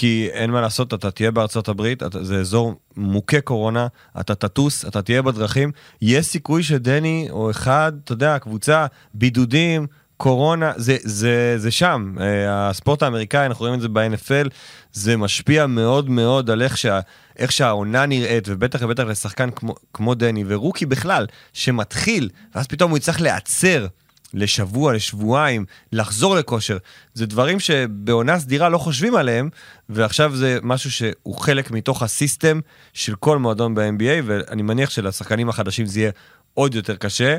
כי 0.00 0.28
אין 0.32 0.50
מה 0.50 0.60
לעשות, 0.60 0.94
אתה 0.94 1.10
תהיה 1.10 1.30
בארצות 1.30 1.68
הברית, 1.68 2.02
אתה, 2.02 2.24
זה 2.24 2.40
אזור 2.40 2.74
מוכה 2.96 3.40
קורונה, 3.40 3.86
אתה 4.20 4.34
תטוס, 4.34 4.84
אתה 4.84 5.02
תהיה 5.02 5.22
בדרכים, 5.22 5.72
יש 6.02 6.26
סיכוי 6.26 6.62
שדני 6.62 7.28
או 7.30 7.50
אחד, 7.50 7.92
אתה 8.04 8.12
יודע, 8.12 8.38
קבוצה, 8.38 8.86
בידודים, 9.14 9.86
קורונה, 10.16 10.72
זה, 10.76 10.96
זה, 11.00 11.54
זה 11.56 11.70
שם. 11.70 12.14
אה, 12.20 12.68
הספורט 12.68 13.02
האמריקאי, 13.02 13.46
אנחנו 13.46 13.62
רואים 13.62 13.74
את 13.74 13.80
זה 13.80 13.88
ב-NFL, 13.88 14.48
זה 14.92 15.16
משפיע 15.16 15.66
מאוד 15.66 16.10
מאוד 16.10 16.50
על 16.50 16.62
איך, 16.62 16.76
שה, 16.76 17.00
איך 17.38 17.52
שהעונה 17.52 18.06
נראית, 18.06 18.48
ובטח 18.48 18.78
ובטח 18.82 19.02
לשחקן 19.02 19.50
כמו, 19.50 19.74
כמו 19.94 20.14
דני, 20.14 20.44
ורוקי 20.46 20.86
בכלל, 20.86 21.26
שמתחיל, 21.52 22.28
ואז 22.54 22.66
פתאום 22.66 22.90
הוא 22.90 22.98
יצטרך 22.98 23.20
להיעצר. 23.20 23.86
לשבוע, 24.34 24.92
לשבועיים, 24.92 25.64
לחזור 25.92 26.36
לכושר. 26.36 26.76
זה 27.14 27.26
דברים 27.26 27.60
שבעונה 27.60 28.38
סדירה 28.38 28.68
לא 28.68 28.78
חושבים 28.78 29.14
עליהם, 29.14 29.48
ועכשיו 29.88 30.36
זה 30.36 30.58
משהו 30.62 30.90
שהוא 30.90 31.36
חלק 31.36 31.70
מתוך 31.70 32.02
הסיסטם 32.02 32.60
של 32.92 33.14
כל 33.14 33.38
מועדון 33.38 33.74
ב-NBA, 33.74 34.22
ואני 34.24 34.62
מניח 34.62 34.90
שלשחקנים 34.90 35.48
החדשים 35.48 35.86
זה 35.86 36.00
יהיה 36.00 36.10
עוד 36.54 36.74
יותר 36.74 36.96
קשה. 36.96 37.36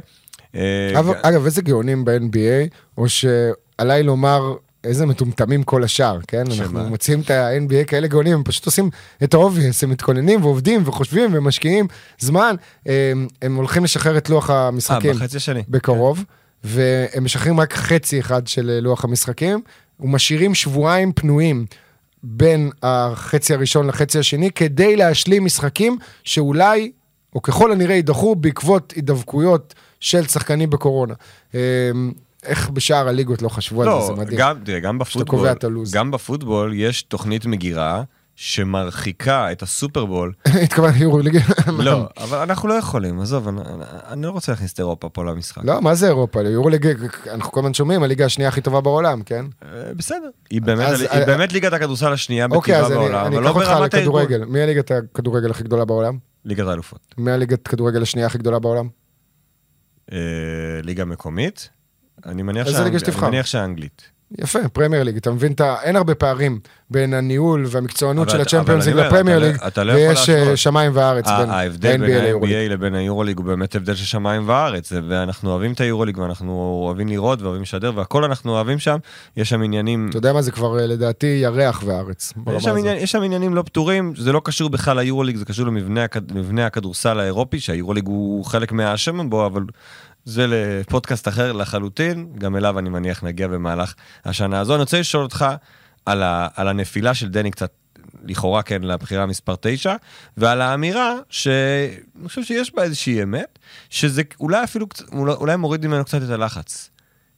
אה, 0.56 0.92
אגב, 0.94 1.10
אגב 1.22 1.46
איזה 1.46 1.62
גאונים 1.62 2.06
ב-NBA, 2.06 2.76
או 2.98 3.06
שעליי 3.10 4.04
לומר 4.04 4.42
איזה 4.84 5.06
מטומטמים 5.06 5.64
כל 5.64 5.84
השאר, 5.84 6.20
כן? 6.28 6.52
שמה? 6.52 6.66
אנחנו 6.66 6.90
מוצאים 6.90 7.22
את 7.22 7.32
ה-NBA 7.32 7.86
כאלה 7.88 8.08
גאונים, 8.08 8.34
הם 8.34 8.44
פשוט 8.44 8.66
עושים 8.66 8.90
את 9.24 9.34
ה 9.34 9.39
obvious, 9.39 9.84
הם 9.84 9.90
מתכוננים 9.90 10.44
ועובדים 10.44 10.82
וחושבים 10.86 11.30
ומשקיעים 11.34 11.88
זמן. 12.20 12.56
הם, 12.86 13.28
הם 13.42 13.56
הולכים 13.56 13.84
לשחרר 13.84 14.18
את 14.18 14.30
לוח 14.30 14.50
המשחקים. 14.50 15.10
אה, 15.10 15.16
בחצי 15.16 15.38
השני. 15.38 15.64
בקרוב. 15.70 16.18
כן. 16.18 16.39
והם 16.64 17.24
משחררים 17.24 17.60
רק 17.60 17.74
חצי 17.74 18.20
אחד 18.20 18.48
של 18.48 18.70
אה, 18.70 18.82
לוח 18.82 19.04
המשחקים, 19.04 19.62
ומשאירים 20.00 20.56
שבועיים 20.56 21.12
פנויים 21.14 21.66
בין 22.24 22.72
החצי 22.84 23.54
הראשון 23.54 23.88
לחצי 23.88 24.20
השני, 24.20 24.52
כדי 24.52 24.96
להשלים 24.96 25.46
משחקים 25.46 25.98
שאולי, 26.24 26.92
או 27.36 27.42
ככל 27.42 27.72
הנראה, 27.72 27.96
יידחו 27.96 28.36
בעקבות 28.36 28.94
הידבקויות 28.96 29.74
של 30.00 30.28
שחקנים 30.28 30.70
בקורונה. 30.70 31.14
אמ, 31.54 31.60
איך 32.44 32.70
בשאר 32.70 33.08
הליגות 33.08 33.42
לא 33.42 33.50
חשבו 33.50 33.84
לא, 33.84 33.96
על 33.96 34.02
זה, 34.02 34.08
זה 34.08 34.14
מדהים. 34.14 34.40
גם, 34.40 34.56
תראה, 34.64 34.80
גם 34.80 35.00
בפוטבול, 35.00 35.48
גם 35.94 36.12
בפוטבול 36.12 36.74
יש 36.76 37.02
תוכנית 37.02 37.46
מגירה. 37.46 38.04
שמרחיקה 38.42 39.52
את 39.52 39.62
הסופרבול. 39.62 40.34
התכוונת 40.64 40.96
יורוליג. 40.96 41.38
לא, 41.68 42.10
אבל 42.18 42.38
אנחנו 42.38 42.70
לא 42.70 42.74
יכולים, 42.74 43.20
עזוב, 43.20 43.48
אני 44.12 44.22
לא 44.22 44.32
רוצה 44.32 44.52
להכניס 44.52 44.74
את 44.74 44.80
אירופה 44.80 45.10
פה 45.10 45.24
למשחק. 45.24 45.62
לא, 45.66 45.82
מה 45.82 45.96
זה 45.96 46.08
אירופה? 46.08 46.42
יורוליג, 46.42 46.88
אנחנו 47.32 47.52
כל 47.52 47.60
הזמן 47.60 47.74
שומעים, 47.74 48.04
הליגה 48.04 48.26
השנייה 48.26 48.50
הכי 48.50 48.62
טובה 48.62 48.82
בעולם, 48.82 49.24
כן? 49.24 49.46
אה, 49.64 49.94
בסדר. 49.94 50.30
היא 50.50 50.62
באמת 51.28 51.54
ליגת 51.54 51.74
הכדורסל 51.74 52.14
השנייה 52.14 52.48
בטבעה 52.48 52.58
אוקיי, 52.58 52.82
בעולם, 52.82 53.26
אבל 53.26 53.44
לא 53.44 53.54
ברמת 53.54 53.94
הארגון. 53.94 54.26
מי 54.48 54.62
הליגת 54.62 54.92
הכדורגל 54.92 55.52
הכי 55.52 55.64
גדולה 55.64 55.86
בעולם? 55.86 56.18
ליגת 56.46 56.68
האלופות. 56.68 57.16
מי 57.18 57.32
הליגת 57.32 57.68
הכדורגל 57.68 58.02
השנייה 58.02 58.28
הכי 58.28 58.38
גדולה 58.38 58.60
בעולם? 58.60 58.88
אה, 60.12 60.18
ליגה 60.84 61.06
מקומית? 61.06 61.70
אני 62.26 62.44
מניח 62.44 63.46
שהאנגלית. 63.46 64.19
יפה, 64.38 64.60
פרמייר 64.74 65.04
ליג, 65.04 65.18
אתה 65.18 65.32
מבין, 65.32 65.52
אתה, 65.52 65.76
אין 65.84 65.96
הרבה 65.96 66.16
פערים 66.16 66.60
בין 66.90 67.14
הניהול 67.14 67.66
והמקצוענות 67.68 68.30
של 68.30 68.42
הצ'מפיונס 68.42 68.86
ליג 68.86 68.96
לפרמייר 68.96 69.40
ליג, 69.40 69.56
לא 69.78 69.94
ויש 69.94 70.30
אה, 70.30 70.58
שמיים 70.58 70.92
וארץ 70.96 71.28
בין 71.40 71.50
ההבדל 71.50 71.98
בין 71.98 72.26
ה-NBA 72.26 72.70
לבין 72.70 72.96
היורוליג 72.96 73.38
הוא 73.38 73.46
באמת 73.46 73.76
הבדל 73.76 73.96
של 73.96 74.06
שמיים 74.06 74.50
וארץ, 74.50 74.92
ואנחנו 75.08 75.52
אוהבים 75.52 75.74
את 75.74 75.82
היורוליג 75.82 76.18
ואנחנו 76.18 76.82
אוהבים 76.86 77.08
לראות 77.08 77.42
ואוהבים 77.42 77.62
לשדר 77.62 77.92
והכל 77.96 78.24
אנחנו 78.24 78.52
אוהבים 78.52 78.80
שם, 78.80 78.98
יש 79.38 79.50
שם 79.50 79.62
עניינים... 79.62 80.10
אתה 80.10 80.18
יודע 80.18 80.34
מה 80.34 80.42
זה 80.42 80.52
כבר 80.52 80.80
אה, 80.80 80.88
לדעתי 80.88 81.40
ירח 81.44 81.84
וארץ. 81.86 82.34
יש 82.56 82.64
שם, 82.64 82.76
עניין, 82.76 82.98
יש 82.98 83.12
שם 83.12 83.22
עניינים 83.22 83.54
לא 83.54 83.62
פתורים, 83.62 84.14
זה 84.18 84.32
לא 84.32 84.42
קשור 84.44 84.70
בכלל 84.70 85.00
ליורוליג, 85.00 85.36
זה 85.36 85.46
קשור 85.46 85.66
למבנה 85.66 86.66
הכדורסל 86.66 87.20
האירופי, 87.20 87.60
שהיורוליג 87.60 88.08
הוא 88.08 88.46
חלק 88.46 88.72
מהאשם 88.72 89.30
בו, 89.30 89.46
אבל 89.46 89.64
זה 90.26 90.46
לפודקאסט 90.48 91.28
אחר 91.28 91.52
לחלוטין, 91.52 92.34
גם 92.38 92.56
אליו 92.56 92.80
אני 92.80 92.90
מניח 92.90 93.24
נגיע 93.24 93.48
במהלך 93.48 93.94
השנה 94.26 94.60
הזו. 94.60 94.74
אני 94.74 94.82
רוצה 94.82 95.00
לשאול 95.00 95.24
אותך 95.24 95.46
על, 96.06 96.24
ה, 96.24 96.48
על 96.56 96.68
הנפילה 96.68 97.14
של 97.14 97.30
דני 97.30 97.52
קצת, 97.52 97.72
לכאורה 98.24 98.64
כן, 98.64 98.82
לבחירה 98.82 99.26
מספר 99.26 99.56
9, 99.62 99.96
ועל 100.38 100.62
האמירה 100.62 101.16
שאני 101.30 102.28
חושב 102.28 102.44
שיש 102.44 102.76
בה 102.76 102.84
איזושהי 102.84 103.24
אמת, 103.24 103.60
שזה 103.90 104.22
אולי 104.40 104.64
אפילו, 104.64 104.88
אולי 105.14 105.56
מוריד 105.56 105.88
ממנו 105.88 106.06
קצת 106.06 106.24
את 106.24 106.30
הלחץ. 106.30 106.90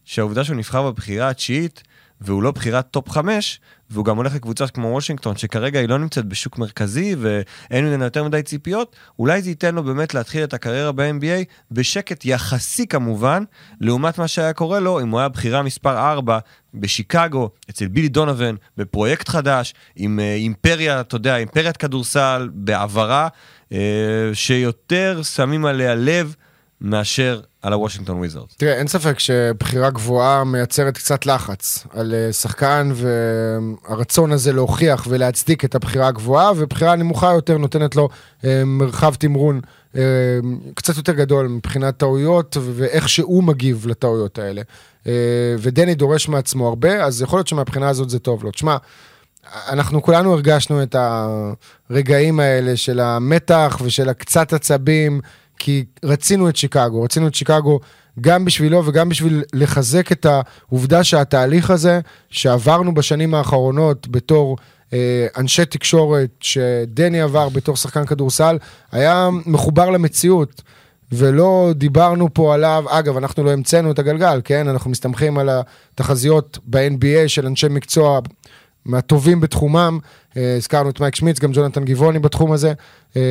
שהעובדה 0.06 0.44
שהוא 0.44 0.56
נבחר 0.56 0.92
בבחירה 0.92 1.30
התשיעית, 1.30 1.84
והוא 2.22 2.44
לא 2.44 2.52
בחירת 2.52 2.88
top 2.92 3.10
5, 3.10 3.60
והוא 3.90 4.06
גם 4.06 4.18
הולך 4.18 4.36
לקבוצה 4.36 4.68
כמו 4.68 4.88
וושינגטון, 4.88 5.38
שכרגע 5.38 5.80
היא 5.80 5.90
לא 5.90 5.98
נמצאת 5.98 6.26
בשוק 6.26 6.58
מרכזי 6.58 7.16
ואין 7.20 7.86
ממנה 7.86 8.06
יותר 8.06 8.24
מדי 8.24 8.44
ציפיות, 8.44 8.96
אולי 9.20 9.42
זה 9.42 9.50
ייתן 9.50 9.76
לו 9.76 9.84
באמת 9.84 10.14
להתחיל 10.14 10.44
את 10.44 10.54
הקריירה 10.54 10.92
ב-NBA 10.92 11.44
בשקט 11.72 12.26
יחסי 12.26 12.88
כמובן, 12.88 13.44
לעומת 13.82 14.18
מה 14.18 14.28
שהיה 14.28 14.54
קורה 14.54 14.80
לו 14.80 15.02
אם 15.02 15.10
הוא 15.10 15.20
היה 15.20 15.30
בחירה 15.30 15.64
מספר 15.64 16.12
4 16.12 16.40
בשיקגו, 16.74 17.50
אצל 17.70 17.88
בילי 17.88 18.08
דונובן, 18.08 18.56
בפרויקט 18.78 19.30
חדש, 19.30 19.74
עם 19.96 20.20
אה, 20.20 20.34
אימפריה, 20.34 21.02
אתה 21.02 21.16
יודע, 21.16 21.38
אימפריית 21.38 21.78
כדורסל, 21.78 22.50
בעברה, 22.54 23.28
אה, 23.72 23.78
שיותר 24.34 25.22
שמים 25.24 25.66
עליה 25.66 25.96
לב. 25.96 26.36
מאשר 26.82 27.42
על 27.62 27.74
הוושינגטון 27.74 28.18
וויזרדס. 28.18 28.56
תראה, 28.58 28.74
אין 28.74 28.88
ספק 28.88 29.20
שבחירה 29.20 29.90
גבוהה 29.90 30.44
מייצרת 30.44 30.98
קצת 30.98 31.26
לחץ 31.26 31.88
על 31.90 32.14
אה, 32.14 32.34
שחקן 32.34 32.92
והרצון 32.96 34.32
הזה 34.32 34.54
להוכיח 34.54 35.08
ולהצדיק 35.10 35.66
את 35.66 35.76
הבחירה 35.76 36.08
הגבוהה, 36.08 36.52
ובחירה 36.58 36.96
נמוכה 36.96 37.34
יותר 37.34 37.58
נותנת 37.58 37.96
לו 37.96 38.10
אה, 38.46 38.64
מרחב 38.66 39.16
תמרון 39.16 39.62
אה, 39.96 40.02
קצת 40.76 40.98
יותר 40.98 41.14
גדול 41.14 41.48
מבחינת 41.48 41.98
טעויות 41.98 42.58
ואיך 42.62 43.10
שהוא 43.10 43.44
מגיב 43.44 43.88
לטעויות 43.88 44.40
האלה. 44.40 44.62
ודני 45.60 45.96
דורש 45.96 46.28
מעצמו 46.28 46.68
הרבה, 46.68 47.06
אז 47.06 47.22
יכול 47.22 47.38
להיות 47.38 47.48
שמבחינה 47.48 47.90
הזאת 47.90 48.10
זה 48.10 48.20
טוב 48.20 48.44
לו. 48.44 48.52
תשמע, 48.52 48.78
אנחנו 49.70 50.02
כולנו 50.02 50.34
הרגשנו 50.34 50.84
את 50.84 50.96
הרגעים 51.90 52.40
האלה 52.40 52.78
של 52.78 53.00
המתח 53.00 53.78
ושל 53.84 54.10
הקצת 54.10 54.54
עצבים. 54.54 55.22
כי 55.64 55.86
רצינו 56.04 56.50
את 56.50 56.56
שיקגו, 56.56 57.02
רצינו 57.02 57.28
את 57.28 57.36
שיקגו 57.36 57.80
גם 58.22 58.46
בשבילו 58.46 58.86
וגם 58.86 59.10
בשביל 59.10 59.44
לחזק 59.54 60.12
את 60.12 60.26
העובדה 60.26 61.04
שהתהליך 61.04 61.70
הזה 61.70 62.00
שעברנו 62.30 62.94
בשנים 62.94 63.34
האחרונות 63.34 64.08
בתור 64.08 64.58
אה, 64.94 65.28
אנשי 65.38 65.66
תקשורת, 65.66 66.30
שדני 66.40 67.22
עבר 67.22 67.50
בתור 67.50 67.76
שחקן 67.76 68.06
כדורסל, 68.06 68.58
היה 68.92 69.30
מחובר 69.46 69.90
למציאות. 69.90 70.62
ולא 71.12 71.70
דיברנו 71.76 72.34
פה 72.34 72.54
עליו, 72.54 72.84
אגב, 72.90 73.18
אנחנו 73.18 73.44
לא 73.44 73.52
המצאנו 73.52 73.92
את 73.92 74.00
הגלגל, 74.00 74.42
כן? 74.44 74.68
אנחנו 74.68 74.92
מסתמכים 74.92 75.38
על 75.38 75.50
התחזיות 75.50 76.60
ב-NBA 76.66 77.28
של 77.28 77.46
אנשי 77.46 77.68
מקצוע 77.70 78.20
מהטובים 78.86 79.42
בתחומם, 79.42 80.00
אה, 80.38 80.56
הזכרנו 80.58 80.90
את 80.90 81.00
מייק 81.00 81.16
שמיץ, 81.16 81.40
גם 81.40 81.52
ג'ונתן 81.54 81.86
גבעוני 81.86 82.20
בתחום 82.20 82.52
הזה, 82.52 82.74
אה, 83.16 83.22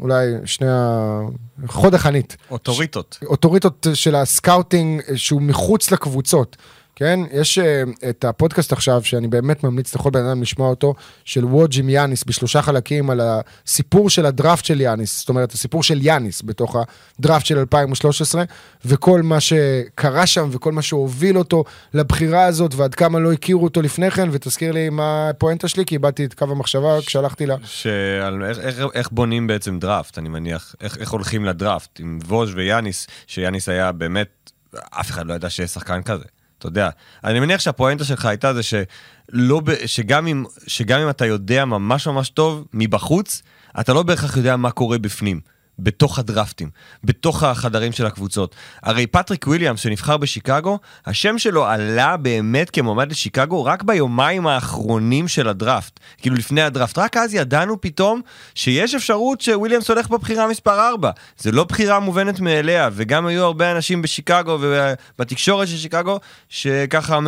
אולי 0.00 0.26
שני 0.44 0.66
ה... 0.70 1.20
חוד 1.66 1.94
החנית. 1.94 2.36
אוטוריטות. 2.50 3.18
אוטוריטות 3.26 3.86
של 3.94 4.14
ה 4.14 4.24
scouting 4.24 5.02
שהוא 5.14 5.42
מחוץ 5.42 5.90
לקבוצות. 5.90 6.56
כן? 6.98 7.20
יש 7.32 7.58
אה, 7.58 8.08
את 8.08 8.24
הפודקאסט 8.24 8.72
עכשיו, 8.72 9.04
שאני 9.04 9.28
באמת 9.28 9.64
ממליץ 9.64 9.94
לכל 9.94 10.10
בן 10.10 10.24
אדם 10.24 10.42
לשמוע 10.42 10.68
אותו, 10.68 10.94
של 11.24 11.44
וואג' 11.44 11.78
עם 11.78 11.88
יאניס 11.88 12.24
בשלושה 12.24 12.62
חלקים 12.62 13.10
על 13.10 13.20
הסיפור 13.20 14.10
של 14.10 14.26
הדראפט 14.26 14.64
של 14.64 14.80
יאניס, 14.80 15.18
זאת 15.20 15.28
אומרת, 15.28 15.52
הסיפור 15.52 15.82
של 15.82 15.98
יאניס 16.02 16.42
בתוך 16.44 16.76
הדראפט 17.18 17.46
של 17.46 17.58
2013, 17.58 18.44
וכל 18.84 19.22
מה 19.22 19.40
שקרה 19.40 20.26
שם 20.26 20.48
וכל 20.52 20.72
מה 20.72 20.82
שהוביל 20.82 21.38
אותו 21.38 21.64
לבחירה 21.94 22.44
הזאת, 22.44 22.74
ועד 22.74 22.94
כמה 22.94 23.18
לא 23.18 23.32
הכירו 23.32 23.64
אותו 23.64 23.82
לפני 23.82 24.10
כן, 24.10 24.28
ותזכיר 24.32 24.72
לי 24.72 24.88
מה 24.88 25.28
הפואנטה 25.28 25.68
שלי, 25.68 25.84
כי 25.84 25.94
איבדתי 25.94 26.24
את 26.24 26.34
קו 26.34 26.44
המחשבה 26.44 26.98
כשהלכתי 27.06 27.46
ל... 27.46 27.52
שעל 27.64 28.44
איך, 28.44 28.58
איך, 28.58 28.78
איך 28.94 29.08
בונים 29.12 29.46
בעצם 29.46 29.78
דראפט, 29.78 30.18
אני 30.18 30.28
מניח, 30.28 30.74
איך, 30.80 30.98
איך 30.98 31.10
הולכים 31.10 31.44
לדראפט, 31.44 32.00
עם 32.00 32.18
ווז' 32.26 32.54
ויאניס, 32.54 33.06
שיאניס 33.26 33.68
היה 33.68 33.92
באמת, 33.92 34.50
אף 34.90 35.10
אחד 35.10 35.26
לא 35.26 35.34
ידע 35.34 35.50
שיש 35.50 35.70
שחקן 35.70 36.02
כזה. 36.02 36.24
אתה 36.58 36.66
יודע, 36.66 36.88
אני 37.24 37.40
מניח 37.40 37.60
שהפואנטה 37.60 38.04
שלך 38.04 38.24
הייתה 38.24 38.54
זה 38.54 38.60
שלא, 38.62 39.62
שגם 39.86 40.26
אם, 40.26 40.44
שגם 40.66 41.00
אם 41.00 41.10
אתה 41.10 41.26
יודע 41.26 41.64
ממש 41.64 42.06
ממש 42.06 42.30
טוב 42.30 42.64
מבחוץ, 42.74 43.42
אתה 43.80 43.92
לא 43.92 44.02
בהכרח 44.02 44.36
יודע 44.36 44.56
מה 44.56 44.70
קורה 44.70 44.98
בפנים. 44.98 45.40
בתוך 45.78 46.18
הדרפטים, 46.18 46.70
בתוך 47.04 47.42
החדרים 47.42 47.92
של 47.92 48.06
הקבוצות. 48.06 48.54
הרי 48.82 49.06
פטריק 49.06 49.46
וויליאמס 49.46 49.80
שנבחר 49.80 50.16
בשיקגו, 50.16 50.78
השם 51.06 51.38
שלו 51.38 51.66
עלה 51.66 52.16
באמת 52.16 52.70
כמועמד 52.70 53.10
לשיקגו 53.10 53.64
רק 53.64 53.82
ביומיים 53.82 54.46
האחרונים 54.46 55.28
של 55.28 55.48
הדראפט. 55.48 56.00
כאילו 56.18 56.36
לפני 56.36 56.62
הדראפט. 56.62 56.98
רק 56.98 57.16
אז 57.16 57.34
ידענו 57.34 57.80
פתאום 57.80 58.20
שיש 58.54 58.94
אפשרות 58.94 59.40
שוויליאמס 59.40 59.90
הולך 59.90 60.08
בבחירה 60.08 60.48
מספר 60.48 60.88
4. 60.88 61.10
זה 61.38 61.52
לא 61.52 61.64
בחירה 61.64 62.00
מובנת 62.00 62.40
מאליה, 62.40 62.88
וגם 62.92 63.26
היו 63.26 63.44
הרבה 63.44 63.72
אנשים 63.72 64.02
בשיקגו 64.02 64.58
ובתקשורת 64.60 65.68
של 65.68 65.76
שיקגו, 65.76 66.20
שככה, 66.48 67.18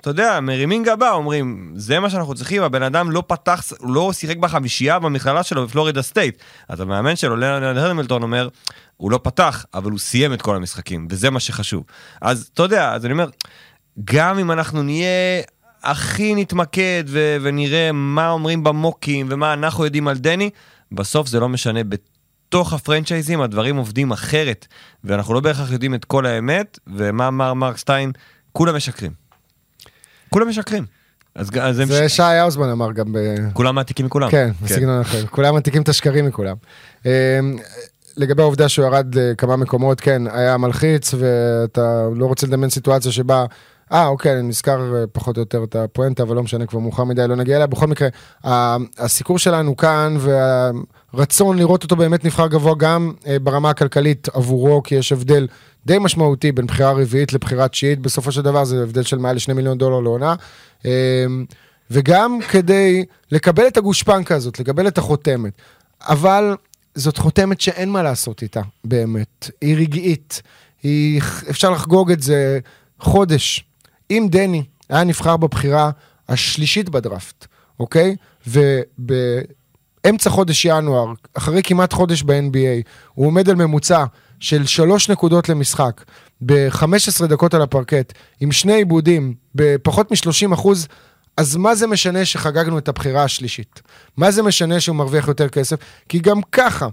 אתה 0.00 0.10
יודע, 0.10 0.40
מרימים 0.40 0.84
גבה, 0.84 1.10
אומרים, 1.10 1.72
זה 1.76 2.00
מה 2.00 2.10
שאנחנו 2.10 2.34
צריכים, 2.34 2.62
הבן 2.62 2.82
אדם 2.82 3.10
לא 3.10 3.22
פתח, 3.26 3.62
לא 3.82 4.12
שיחק 4.12 4.36
בחמישייה 4.36 4.98
במכללה 4.98 5.42
שלו 5.42 5.66
בפלורידה 5.66 6.02
סטייט. 6.02 6.42
אז 6.68 6.80
המאמן 6.80 7.16
שלו, 7.16 7.36
המילטון 7.86 8.22
אומר, 8.22 8.48
הוא 8.96 9.10
לא 9.10 9.20
פתח, 9.22 9.64
אבל 9.74 9.90
הוא 9.90 9.98
סיים 9.98 10.32
את 10.32 10.42
כל 10.42 10.56
המשחקים, 10.56 11.06
וזה 11.10 11.30
מה 11.30 11.40
שחשוב. 11.40 11.84
אז 12.20 12.50
אתה 12.54 12.62
יודע, 12.62 12.92
אז 12.92 13.04
אני 13.04 13.12
אומר, 13.12 13.28
גם 14.04 14.38
אם 14.38 14.50
אנחנו 14.50 14.82
נהיה 14.82 15.42
הכי 15.82 16.34
נתמקד 16.34 17.04
ו- 17.06 17.36
ונראה 17.42 17.92
מה 17.92 18.30
אומרים 18.30 18.64
במוקים 18.64 19.26
ומה 19.30 19.52
אנחנו 19.52 19.84
יודעים 19.84 20.08
על 20.08 20.18
דני, 20.18 20.50
בסוף 20.92 21.28
זה 21.28 21.40
לא 21.40 21.48
משנה. 21.48 21.80
בתוך 21.84 22.72
הפרנצ'ייזים 22.72 23.40
הדברים 23.40 23.76
עובדים 23.76 24.12
אחרת, 24.12 24.66
ואנחנו 25.04 25.34
לא 25.34 25.40
בהכרח 25.40 25.70
יודעים 25.70 25.94
את 25.94 26.04
כל 26.04 26.26
האמת, 26.26 26.78
ומה 26.86 27.28
אמר 27.28 27.54
מרק 27.54 27.76
סטיין? 27.76 28.12
כולם 28.52 28.76
משקרים. 28.76 29.12
כולם 30.30 30.48
משקרים. 30.48 30.99
אז, 31.40 31.50
אז 31.60 31.76
זה 31.86 32.08
שי 32.08 32.22
האוזמן 32.22 32.68
אמר 32.68 32.92
גם 32.92 33.12
ב... 33.12 33.18
כולם 33.52 33.74
מעתיקים 33.74 34.06
מכולם. 34.06 34.30
כן, 34.30 34.50
כן. 34.60 34.66
בסגנון 34.66 35.00
אחר. 35.00 35.26
כולם 35.26 35.54
מעתיקים 35.54 35.82
את 35.82 35.88
השקרים 35.88 36.26
מכולם. 36.26 36.56
אמ, 37.06 37.10
לגבי 38.16 38.42
העובדה 38.42 38.68
שהוא 38.68 38.86
ירד 38.86 39.14
לכמה 39.14 39.56
מקומות, 39.56 40.00
כן, 40.00 40.22
היה 40.32 40.56
מלחיץ, 40.56 41.14
ואתה 41.18 42.08
לא 42.16 42.26
רוצה 42.26 42.46
לדמיין 42.46 42.70
סיטואציה 42.70 43.12
שבה... 43.12 43.44
אה, 43.92 44.06
אוקיי, 44.06 44.32
אני 44.32 44.42
נזכר 44.42 44.96
אה, 44.96 45.04
פחות 45.12 45.36
או 45.36 45.42
יותר 45.42 45.64
את 45.64 45.76
הפואנטה, 45.76 46.22
אבל 46.22 46.36
לא 46.36 46.42
משנה, 46.42 46.66
כבר 46.66 46.78
מאוחר 46.78 47.04
מדי, 47.04 47.28
לא 47.28 47.36
נגיע 47.36 47.56
אליה. 47.56 47.66
בכל 47.66 47.86
מקרה, 47.86 48.08
הסיקור 48.98 49.38
שלנו 49.38 49.76
כאן, 49.76 50.16
והרצון 51.14 51.58
לראות 51.58 51.82
אותו 51.82 51.96
באמת 51.96 52.24
נבחר 52.24 52.46
גבוה 52.46 52.74
גם 52.78 53.12
אה, 53.26 53.38
ברמה 53.38 53.70
הכלכלית 53.70 54.28
עבורו, 54.28 54.82
כי 54.82 54.94
יש 54.94 55.12
הבדל 55.12 55.46
די 55.86 55.98
משמעותי 56.00 56.52
בין 56.52 56.66
בחירה 56.66 56.92
רביעית 56.92 57.32
לבחירה 57.32 57.68
תשיעית, 57.68 57.98
בסופו 57.98 58.32
של 58.32 58.42
דבר 58.42 58.64
זה 58.64 58.82
הבדל 58.82 59.02
של 59.02 59.18
מעל 59.18 59.36
לשני 59.36 59.54
מיליון 59.54 59.78
דולר 59.78 60.00
לעונה. 60.00 60.34
אמ, 60.84 60.90
וגם 61.90 62.38
כדי 62.48 63.04
לקבל 63.32 63.66
את 63.66 63.76
הגושפנקה 63.76 64.34
הזאת, 64.34 64.60
לקבל 64.60 64.88
את 64.88 64.98
החותמת. 64.98 65.52
אבל 66.00 66.56
זאת 66.94 67.18
חותמת 67.18 67.60
שאין 67.60 67.90
מה 67.90 68.02
לעשות 68.02 68.42
איתה, 68.42 68.60
באמת. 68.84 69.50
היא 69.60 69.76
רגעית, 69.76 70.42
היא... 70.82 71.20
אפשר 71.50 71.70
לחגוג 71.70 72.12
את 72.12 72.22
זה 72.22 72.58
חודש. 73.00 73.64
אם 74.10 74.26
דני 74.30 74.62
היה 74.88 75.04
נבחר 75.04 75.36
בבחירה 75.36 75.90
השלישית 76.28 76.88
בדראפט, 76.88 77.46
אוקיי? 77.80 78.16
ובאמצע 80.04 80.30
חודש 80.30 80.64
ינואר, 80.64 81.12
אחרי 81.34 81.62
כמעט 81.62 81.92
חודש 81.92 82.22
ב-NBA, 82.22 82.88
הוא 83.14 83.26
עומד 83.26 83.48
על 83.48 83.56
ממוצע 83.56 84.04
של 84.40 84.66
שלוש 84.66 85.10
נקודות 85.10 85.48
למשחק, 85.48 86.04
ב-15 86.40 87.26
דקות 87.26 87.54
על 87.54 87.62
הפרקט, 87.62 88.12
עם 88.40 88.52
שני 88.52 88.72
עיבודים, 88.72 89.34
בפחות 89.54 90.10
מ-30 90.10 90.54
אחוז, 90.54 90.88
אז 91.36 91.56
מה 91.56 91.74
זה 91.74 91.86
משנה 91.86 92.24
שחגגנו 92.24 92.78
את 92.78 92.88
הבחירה 92.88 93.24
השלישית? 93.24 93.82
מה 94.16 94.30
זה 94.30 94.42
משנה 94.42 94.80
שהוא 94.80 94.96
מרוויח 94.96 95.28
יותר 95.28 95.48
כסף? 95.48 95.76
כי 96.08 96.18
גם 96.18 96.42
ככה 96.52 96.88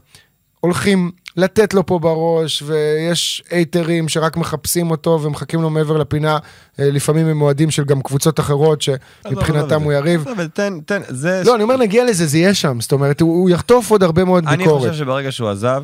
הולכים 0.59 1.11
לתת 1.37 1.73
לו 1.73 1.85
פה 1.85 1.99
בראש, 1.99 2.63
ויש 2.65 3.43
אייטרים 3.51 4.09
שרק 4.09 4.37
מחפשים 4.37 4.91
אותו 4.91 5.19
ומחכים 5.21 5.61
לו 5.61 5.69
מעבר 5.69 5.97
לפינה, 5.97 6.37
אה, 6.79 6.89
לפעמים 6.91 7.27
הם 7.27 7.41
אוהדים 7.41 7.71
של 7.71 7.83
גם 7.83 8.01
קבוצות 8.01 8.39
אחרות 8.39 8.81
שמבחינתם 8.81 9.81
הוא 9.81 9.93
יריב. 9.93 10.25
תן, 10.53 10.79
תן, 10.79 11.01
זה... 11.07 11.41
לא, 11.45 11.55
אני 11.55 11.63
אומר, 11.63 11.77
נגיע 11.77 12.05
לזה, 12.05 12.25
זה 12.25 12.37
יהיה 12.37 12.53
שם. 12.53 12.81
זאת 12.81 12.91
אומרת, 12.91 13.21
הוא 13.21 13.49
יחטוף 13.49 13.91
עוד 13.91 14.03
הרבה 14.03 14.23
מאוד 14.23 14.45
ביקורת. 14.45 14.81
אני 14.83 14.91
חושב 14.91 15.03
שברגע 15.03 15.31
שהוא 15.31 15.49
עזב, 15.49 15.83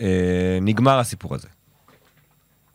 אה, 0.00 0.58
נגמר 0.62 0.98
הסיפור 0.98 1.34
הזה. 1.34 1.48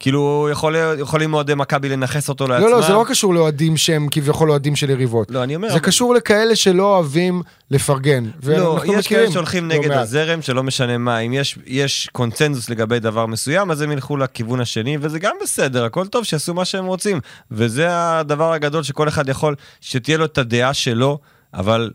כאילו, 0.03 0.47
יכול, 0.51 0.75
יכולים 0.99 1.33
אוהדי 1.33 1.55
מכבי 1.55 1.89
לנכס 1.89 2.29
אותו 2.29 2.47
לעצמם. 2.47 2.65
לא, 2.65 2.71
לא, 2.71 2.81
זה 2.81 2.93
לא 2.93 3.05
קשור 3.07 3.33
לאוהדים 3.33 3.77
שהם 3.77 4.07
כביכול 4.11 4.49
אוהדים 4.51 4.75
של 4.75 4.89
יריבות. 4.89 5.31
לא, 5.31 5.43
אני 5.43 5.55
אומר... 5.55 5.73
זה 5.73 5.79
קשור 5.79 6.15
לכאלה 6.15 6.55
שלא 6.55 6.95
אוהבים 6.95 7.41
לפרגן. 7.71 8.25
לא, 8.43 8.81
יש 8.97 9.07
כאלה 9.07 9.31
שהולכים 9.31 9.69
לא 9.69 9.75
נגד 9.75 9.87
מעט. 9.87 9.97
הזרם, 9.97 10.41
שלא 10.41 10.63
משנה 10.63 10.97
מה, 10.97 11.19
אם 11.19 11.33
יש, 11.33 11.57
יש 11.65 12.09
קונצנזוס 12.11 12.69
לגבי 12.69 12.99
דבר 12.99 13.25
מסוים, 13.25 13.71
אז 13.71 13.81
הם 13.81 13.91
ילכו 13.91 14.17
לכיוון 14.17 14.59
השני, 14.59 14.97
וזה 15.01 15.19
גם 15.19 15.35
בסדר, 15.43 15.85
הכל 15.85 16.07
טוב, 16.07 16.23
שיעשו 16.23 16.53
מה 16.53 16.65
שהם 16.65 16.85
רוצים. 16.85 17.19
וזה 17.51 17.87
הדבר 17.89 18.53
הגדול 18.53 18.83
שכל 18.83 19.07
אחד 19.07 19.29
יכול, 19.29 19.55
שתהיה 19.81 20.17
לו 20.17 20.25
את 20.25 20.37
הדעה 20.37 20.73
שלו, 20.73 21.19
אבל 21.53 21.91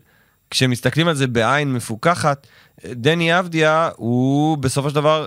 כשמסתכלים 0.49 1.07
על 1.07 1.15
זה 1.15 1.27
בעין 1.27 1.73
מפוקחת, 1.73 2.47
דני 2.85 3.39
אבדיה 3.39 3.89
הוא 3.95 4.57
בסופו 4.57 4.89
של 4.89 4.95
דבר, 4.95 5.25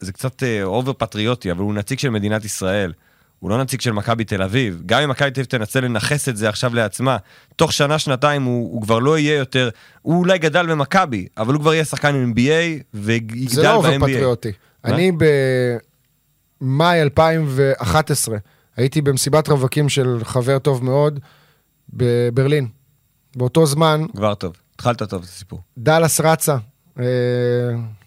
זה 0.00 0.12
קצת 0.12 0.42
over 0.62 0.92
פטריוטי, 0.92 1.50
אבל 1.50 1.60
הוא 1.60 1.74
נציג 1.74 1.98
של 1.98 2.10
מדינת 2.10 2.44
ישראל. 2.44 2.92
הוא 3.40 3.50
לא 3.50 3.62
נציג 3.62 3.80
של 3.80 3.92
מכבי 3.92 4.24
תל 4.24 4.42
אביב. 4.42 4.82
גם 4.86 5.02
אם 5.02 5.10
מכבי 5.10 5.30
תל 5.30 5.40
אביב 5.40 5.50
תנסה 5.50 5.80
לנכס 5.80 6.28
את 6.28 6.36
זה 6.36 6.48
עכשיו 6.48 6.74
לעצמה, 6.74 7.16
תוך 7.56 7.72
שנה, 7.72 7.98
שנתיים 7.98 8.42
הוא, 8.42 8.72
הוא 8.72 8.82
כבר 8.82 8.98
לא 8.98 9.18
יהיה 9.18 9.38
יותר, 9.38 9.68
הוא 10.02 10.18
אולי 10.18 10.38
גדל 10.38 10.66
במכבי, 10.66 11.26
אבל 11.36 11.54
הוא 11.54 11.60
כבר 11.60 11.74
יהיה 11.74 11.84
שחקן 11.84 12.32
NBA 12.32 12.82
ויגדל 12.94 13.44
ב-NBA. 13.44 13.54
זה 13.54 13.62
לא 13.62 13.74
over 13.74 13.98
פטריוטי. 13.98 14.52
אני 14.84 15.12
במאי 16.60 17.02
2011 17.02 18.36
הייתי 18.76 19.02
במסיבת 19.02 19.48
רווקים 19.48 19.88
של 19.88 20.18
חבר 20.24 20.58
טוב 20.58 20.84
מאוד 20.84 21.20
בברלין. 21.92 22.68
באותו 23.36 23.66
זמן 23.66 24.04
כבר 24.16 24.34
טוב, 24.34 24.56
התחלת 24.74 25.02
טוב 25.02 25.22
את 25.22 25.28
הסיפור. 25.28 25.60
דאלאס 25.78 26.20
רצה 26.20 26.56
אה, 26.98 27.04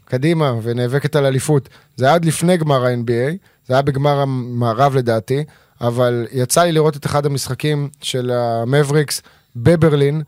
קדימה 0.09 0.53
ונאבקת 0.63 1.15
על 1.15 1.25
אליפות. 1.25 1.69
זה 1.97 2.05
היה 2.05 2.13
עד 2.13 2.25
לפני 2.25 2.57
גמר 2.57 2.85
ה-NBA, 2.85 3.33
זה 3.67 3.73
היה 3.73 3.81
בגמר 3.81 4.19
המערב 4.19 4.95
לדעתי, 4.95 5.43
אבל 5.81 6.27
יצא 6.31 6.63
לי 6.63 6.71
לראות 6.71 6.97
את 6.97 7.05
אחד 7.05 7.25
המשחקים 7.25 7.89
של 8.01 8.31
המבריקס 8.31 9.21
בברלין, 9.55 10.21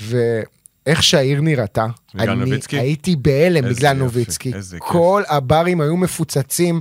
ואיך 0.00 1.02
שהעיר 1.02 1.40
נראתה, 1.40 1.86
אני 2.18 2.34
נוביצקי? 2.34 2.78
הייתי 2.78 3.16
בהלם 3.16 3.64
בגלל 3.64 3.96
יופי, 3.96 3.98
נוביצקי. 3.98 4.54
איזה 4.54 4.78
כיף. 4.78 4.88
כל 4.88 5.22
הברים 5.28 5.80
היו 5.80 5.96
מפוצצים. 5.96 6.80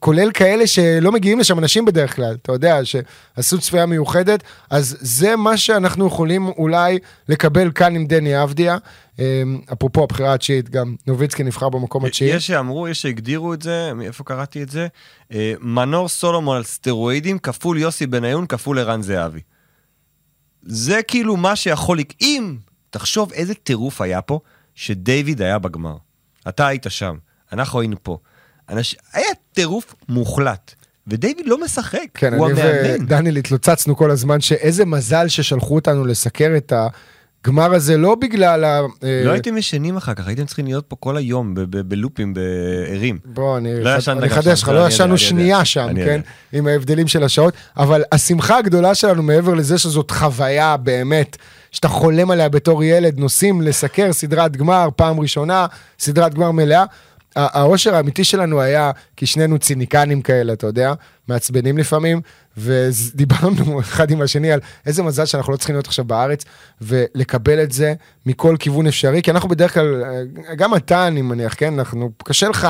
כולל 0.00 0.30
כאלה 0.30 0.66
שלא 0.66 1.12
מגיעים 1.12 1.38
לשם 1.38 1.58
אנשים 1.58 1.84
בדרך 1.84 2.16
כלל, 2.16 2.36
אתה 2.42 2.52
יודע, 2.52 2.78
שעשו 2.84 3.60
צפייה 3.60 3.86
מיוחדת, 3.86 4.42
אז 4.70 4.96
זה 5.00 5.36
מה 5.36 5.56
שאנחנו 5.56 6.06
יכולים 6.06 6.46
אולי 6.46 6.98
לקבל 7.28 7.70
כאן 7.74 7.94
עם 7.94 8.06
דני 8.06 8.42
אבדיה. 8.42 8.76
אמ, 9.18 9.60
אפרופו 9.72 10.02
הבחירה 10.02 10.34
התשיעית, 10.34 10.70
גם 10.70 10.94
נוביצקי 11.06 11.42
נבחר 11.42 11.68
במקום 11.68 12.04
התשיעי. 12.04 12.30
יש 12.30 12.46
שאמרו, 12.46 12.88
יש 12.88 13.02
שהגדירו 13.02 13.54
את 13.54 13.62
זה, 13.62 13.94
מאיפה 13.94 14.24
קראתי 14.24 14.62
את 14.62 14.70
זה? 14.70 14.86
אה, 15.32 15.54
מנור 15.60 16.08
סולומון 16.08 16.56
על 16.56 16.64
סטרואידים 16.64 17.38
כפול 17.38 17.78
יוסי 17.78 18.06
בניון 18.06 18.46
כפול 18.46 18.78
ערן 18.78 19.02
זהבי. 19.02 19.40
זה 20.62 21.02
כאילו 21.02 21.36
מה 21.36 21.56
שיכול... 21.56 21.98
אם, 22.20 22.56
תחשוב 22.90 23.32
איזה 23.32 23.54
טירוף 23.54 24.00
היה 24.00 24.22
פה, 24.22 24.40
שדיוויד 24.74 25.42
היה 25.42 25.58
בגמר. 25.58 25.96
אתה 26.48 26.66
היית 26.66 26.86
שם, 26.88 27.16
אנחנו 27.52 27.80
היינו 27.80 27.96
פה. 28.02 28.18
אנש... 28.70 28.96
היה 29.12 29.28
טירוף 29.52 29.94
מוחלט. 30.08 30.74
ודייוויד 31.06 31.46
לא 31.46 31.64
משחק, 31.64 31.98
כן, 32.14 32.34
הוא 32.34 32.50
אני 32.50 32.62
המאמן. 32.62 33.04
ודניאל 33.04 33.36
התלוצצנו 33.36 33.96
כל 33.96 34.10
הזמן, 34.10 34.40
שאיזה 34.40 34.84
מזל 34.84 35.28
ששלחו 35.28 35.74
אותנו 35.74 36.04
לסקר 36.04 36.54
את 36.56 36.72
הגמר 37.44 37.74
הזה, 37.74 37.96
לא 37.96 38.14
בגלל 38.14 38.64
ה... 38.64 38.80
אה, 39.04 39.22
לא 39.24 39.30
הייתם 39.30 39.56
ישנים 39.56 39.96
אחר 39.96 40.14
כך, 40.14 40.26
הייתם 40.26 40.44
צריכים 40.44 40.66
להיות 40.66 40.84
פה 40.88 40.96
כל 41.00 41.16
היום 41.16 41.54
בלופים, 41.88 42.34
בערים. 42.34 43.18
בוא, 43.24 43.58
אני 43.58 43.80
לא 43.80 43.90
אני 44.08 44.26
אחדש 44.26 44.62
לך, 44.62 44.68
לא 44.68 44.80
אני 44.80 44.88
ישנו 44.88 45.06
אני 45.06 45.18
שנייה. 45.18 45.64
שם, 45.64 45.86
אני 45.88 46.04
כן? 46.04 46.20
עם 46.52 46.66
ההבדלים 46.66 47.08
של 47.08 47.24
השעות, 47.24 47.54
אבל 47.76 48.02
השמחה 48.12 48.58
הגדולה 48.58 48.94
שלנו, 48.94 49.22
מעבר 49.22 49.54
לזה 49.54 49.78
שזאת 49.78 50.10
חוויה 50.10 50.76
באמת, 50.76 51.36
שאתה 51.70 51.88
חולם 51.88 52.30
עליה 52.30 52.48
בתור 52.48 52.84
ילד, 52.84 53.18
נוסעים 53.18 53.62
לסקר 53.62 54.12
סדרת 54.12 54.56
גמר, 54.56 54.88
פעם 54.96 55.20
ראשונה, 55.20 55.66
סדרת 55.98 56.34
גמר 56.34 56.50
מלאה. 56.50 56.84
האושר 57.36 57.94
האמיתי 57.94 58.24
שלנו 58.24 58.60
היה, 58.60 58.90
כי 59.16 59.26
שנינו 59.26 59.58
ציניקנים 59.58 60.22
כאלה, 60.22 60.52
אתה 60.52 60.66
יודע, 60.66 60.94
מעצבנים 61.28 61.78
לפעמים, 61.78 62.20
ודיברנו 62.56 63.80
אחד 63.80 64.10
עם 64.10 64.22
השני 64.22 64.52
על 64.52 64.60
איזה 64.86 65.02
מזל 65.02 65.24
שאנחנו 65.24 65.52
לא 65.52 65.56
צריכים 65.56 65.74
להיות 65.76 65.86
עכשיו 65.86 66.04
בארץ, 66.04 66.44
ולקבל 66.80 67.62
את 67.62 67.72
זה 67.72 67.94
מכל 68.26 68.56
כיוון 68.58 68.86
אפשרי, 68.86 69.22
כי 69.22 69.30
אנחנו 69.30 69.48
בדרך 69.48 69.74
כלל, 69.74 70.04
אה, 70.04 70.54
גם 70.54 70.74
אתה, 70.74 71.06
אני 71.06 71.22
מניח, 71.22 71.54
כן, 71.56 71.78
אנחנו, 71.78 72.10
קשה 72.24 72.48
לך, 72.48 72.68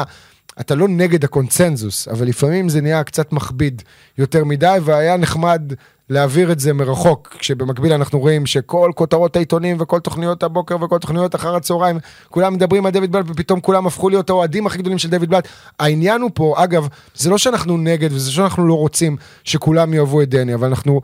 אתה 0.60 0.74
לא 0.74 0.88
נגד 0.88 1.24
הקונצנזוס, 1.24 2.08
אבל 2.08 2.26
לפעמים 2.26 2.68
זה 2.68 2.80
נהיה 2.80 3.04
קצת 3.04 3.32
מכביד 3.32 3.82
יותר 4.18 4.44
מדי, 4.44 4.78
והיה 4.84 5.16
נחמד 5.16 5.72
להעביר 6.10 6.52
את 6.52 6.60
זה 6.60 6.72
מרחוק, 6.72 7.36
כשבמקביל 7.38 7.92
אנחנו 7.92 8.18
רואים 8.18 8.46
שכל 8.46 8.90
כותרות 8.94 9.36
העיתונים 9.36 9.76
וכל 9.80 10.00
תוכניות 10.00 10.42
הבוקר 10.42 10.76
וכל 10.82 10.98
תוכניות 10.98 11.34
אחר 11.34 11.56
הצהריים, 11.56 11.98
כולם 12.30 12.54
מדברים 12.54 12.86
על 12.86 12.92
דויד 12.92 13.12
בלאט 13.12 13.24
ופתאום 13.28 13.60
כולם 13.60 13.86
הפכו 13.86 14.08
להיות 14.08 14.30
האוהדים 14.30 14.66
הכי 14.66 14.78
גדולים 14.78 14.98
של 14.98 15.10
דויד 15.10 15.30
בלאט. 15.30 15.48
העניין 15.80 16.20
הוא 16.20 16.30
פה, 16.34 16.54
אגב, 16.56 16.88
זה 17.14 17.30
לא 17.30 17.38
שאנחנו 17.38 17.76
נגד 17.76 18.12
וזה 18.12 18.32
שאנחנו 18.32 18.66
לא 18.66 18.74
רוצים 18.74 19.16
שכולם 19.44 19.94
יאהבו 19.94 20.22
את 20.22 20.28
דני, 20.28 20.54
אבל 20.54 20.68
אנחנו 20.68 21.00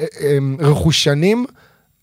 אה, 0.00 0.06
רכושנים. 0.58 1.46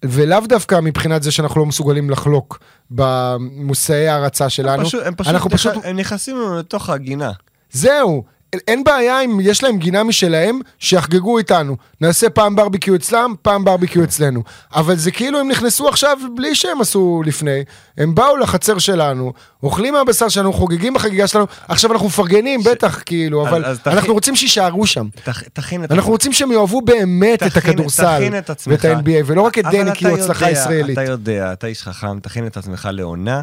ולאו 0.06 0.40
דווקא 0.50 0.80
מבחינת 0.80 1.24
זה 1.24 1.32
שאנחנו 1.32 1.60
לא 1.60 1.66
מסוגלים 1.66 2.10
לחלוק 2.10 2.60
במושאי 2.92 4.08
ההערצה 4.08 4.50
שלנו. 4.50 4.86
פשוט, 4.86 5.06
הם 5.06 5.16
פשוט, 5.16 5.34
אנחנו 5.34 5.50
נכ... 5.50 5.56
פשוט 5.56 5.74
הם 5.84 5.96
נכנסים 5.96 6.38
לתוך 6.60 6.90
הגינה. 6.90 7.32
זהו, 7.72 8.24
אין 8.68 8.84
בעיה 8.84 9.22
אם 9.22 9.40
יש 9.42 9.64
להם 9.64 9.78
גינה 9.78 10.04
משלהם, 10.04 10.60
שיחגגו 10.80 11.38
איתנו. 11.38 11.78
נעשה 12.02 12.30
פעם 12.30 12.56
ברביקיו 12.56 12.96
אצלם, 12.96 13.34
פעם 13.42 13.66
ברביקיו 13.66 14.04
אצלנו. 14.04 14.44
אבל 14.76 14.96
זה 14.96 15.12
כאילו 15.12 15.40
הם 15.40 15.48
נכנסו 15.50 15.88
עכשיו 15.90 16.18
בלי 16.36 16.56
שהם 16.56 16.82
עשו 16.82 17.22
לפני. 17.26 17.64
הם 17.98 18.16
באו 18.16 18.38
לחצר 18.38 18.78
שלנו, 18.78 19.34
אוכלים 19.64 19.94
מהבשר 19.94 20.30
שלנו, 20.30 20.54
חוגגים 20.54 20.94
בחגיגה 20.94 21.28
שלנו, 21.28 21.46
עכשיו 21.68 21.92
אנחנו 21.94 22.08
מפרגנים, 22.08 22.64
בטח, 22.64 23.02
כאילו, 23.06 23.42
אז- 23.48 23.54
אבל 23.54 23.66
אז 23.66 23.80
תכין- 23.80 23.94
אנחנו 23.94 24.14
רוצים 24.14 24.36
שיישארו 24.36 24.88
שם. 24.88 25.08
תכ... 25.24 25.44
תכין 25.54 25.84
את 25.84 25.92
אנחנו 25.92 26.12
רוצים 26.12 26.34
שהם 26.34 26.52
יאהבו 26.52 26.82
באמת 26.82 27.44
את 27.44 27.48
תכין- 27.54 27.72
הכדורסל 27.72 28.18
תכין 28.18 28.38
את 28.38 28.50
עצמך. 28.50 28.74
ואת 28.74 28.86
ה-NBA, 28.86 29.24
ולא 29.26 29.42
רק 29.42 29.60
את 29.60 29.66
דני 29.72 29.92
כי 29.96 30.08
הוא 30.08 30.18
הצלחה 30.18 30.52
ישראלית. 30.52 30.98
אתה 30.98 31.12
יודע, 31.12 31.54
אתה 31.54 31.68
איש 31.68 31.84
חכם, 31.84 32.20
תכין 32.20 32.48
את 32.48 32.58
עצמך 32.58 32.90
לעונה 32.92 33.42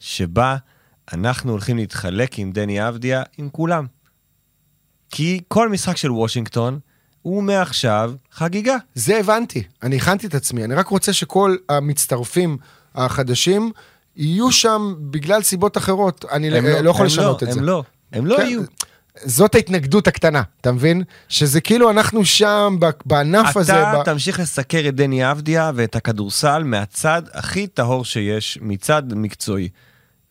שבה 0.00 0.56
אנחנו 1.12 1.50
הולכים 1.52 1.76
להתחלק 1.76 2.38
עם 2.38 2.52
דני 2.52 2.88
אבדיה, 2.88 3.22
עם 3.38 3.48
כולם. 3.52 3.86
כי 5.12 5.40
כל 5.48 5.68
משחק 5.68 5.96
של 5.96 6.12
וושינגטון 6.12 6.78
הוא 7.22 7.42
מעכשיו 7.42 8.12
חגיגה. 8.32 8.76
זה 8.94 9.16
הבנתי, 9.16 9.62
אני 9.82 9.96
הכנתי 9.96 10.26
את 10.26 10.34
עצמי, 10.34 10.64
אני 10.64 10.74
רק 10.74 10.86
רוצה 10.86 11.12
שכל 11.12 11.56
המצטרפים 11.68 12.56
החדשים 12.94 13.70
יהיו 14.16 14.52
שם 14.52 14.94
בגלל 14.98 15.42
סיבות 15.42 15.76
אחרות. 15.76 16.24
אני 16.32 16.58
הם 16.58 16.66
לא, 16.66 16.80
לא 16.80 16.90
יכול 16.90 17.00
הם 17.00 17.06
לשנות 17.06 17.42
לא, 17.42 17.48
את 17.48 17.52
זה. 17.52 17.60
הם 17.60 17.66
לא, 17.66 17.82
הם 18.12 18.26
לא 18.26 18.36
כן, 18.36 18.46
יהיו. 18.46 18.60
זאת 19.24 19.54
ההתנגדות 19.54 20.06
הקטנה, 20.06 20.42
אתה 20.60 20.72
מבין? 20.72 21.02
שזה 21.28 21.60
כאילו 21.60 21.90
אנחנו 21.90 22.24
שם, 22.24 22.76
ב- 22.80 22.90
בענף 23.06 23.56
הזה. 23.56 23.82
אתה 23.82 23.98
ב... 23.98 24.04
תמשיך 24.04 24.40
לסקר 24.40 24.88
את 24.88 24.94
דני 24.94 25.30
אבדיה 25.30 25.70
ואת 25.74 25.96
הכדורסל 25.96 26.62
מהצד 26.64 27.22
הכי 27.32 27.66
טהור 27.66 28.04
שיש, 28.04 28.58
מצד 28.62 29.02
מקצועי. 29.14 29.68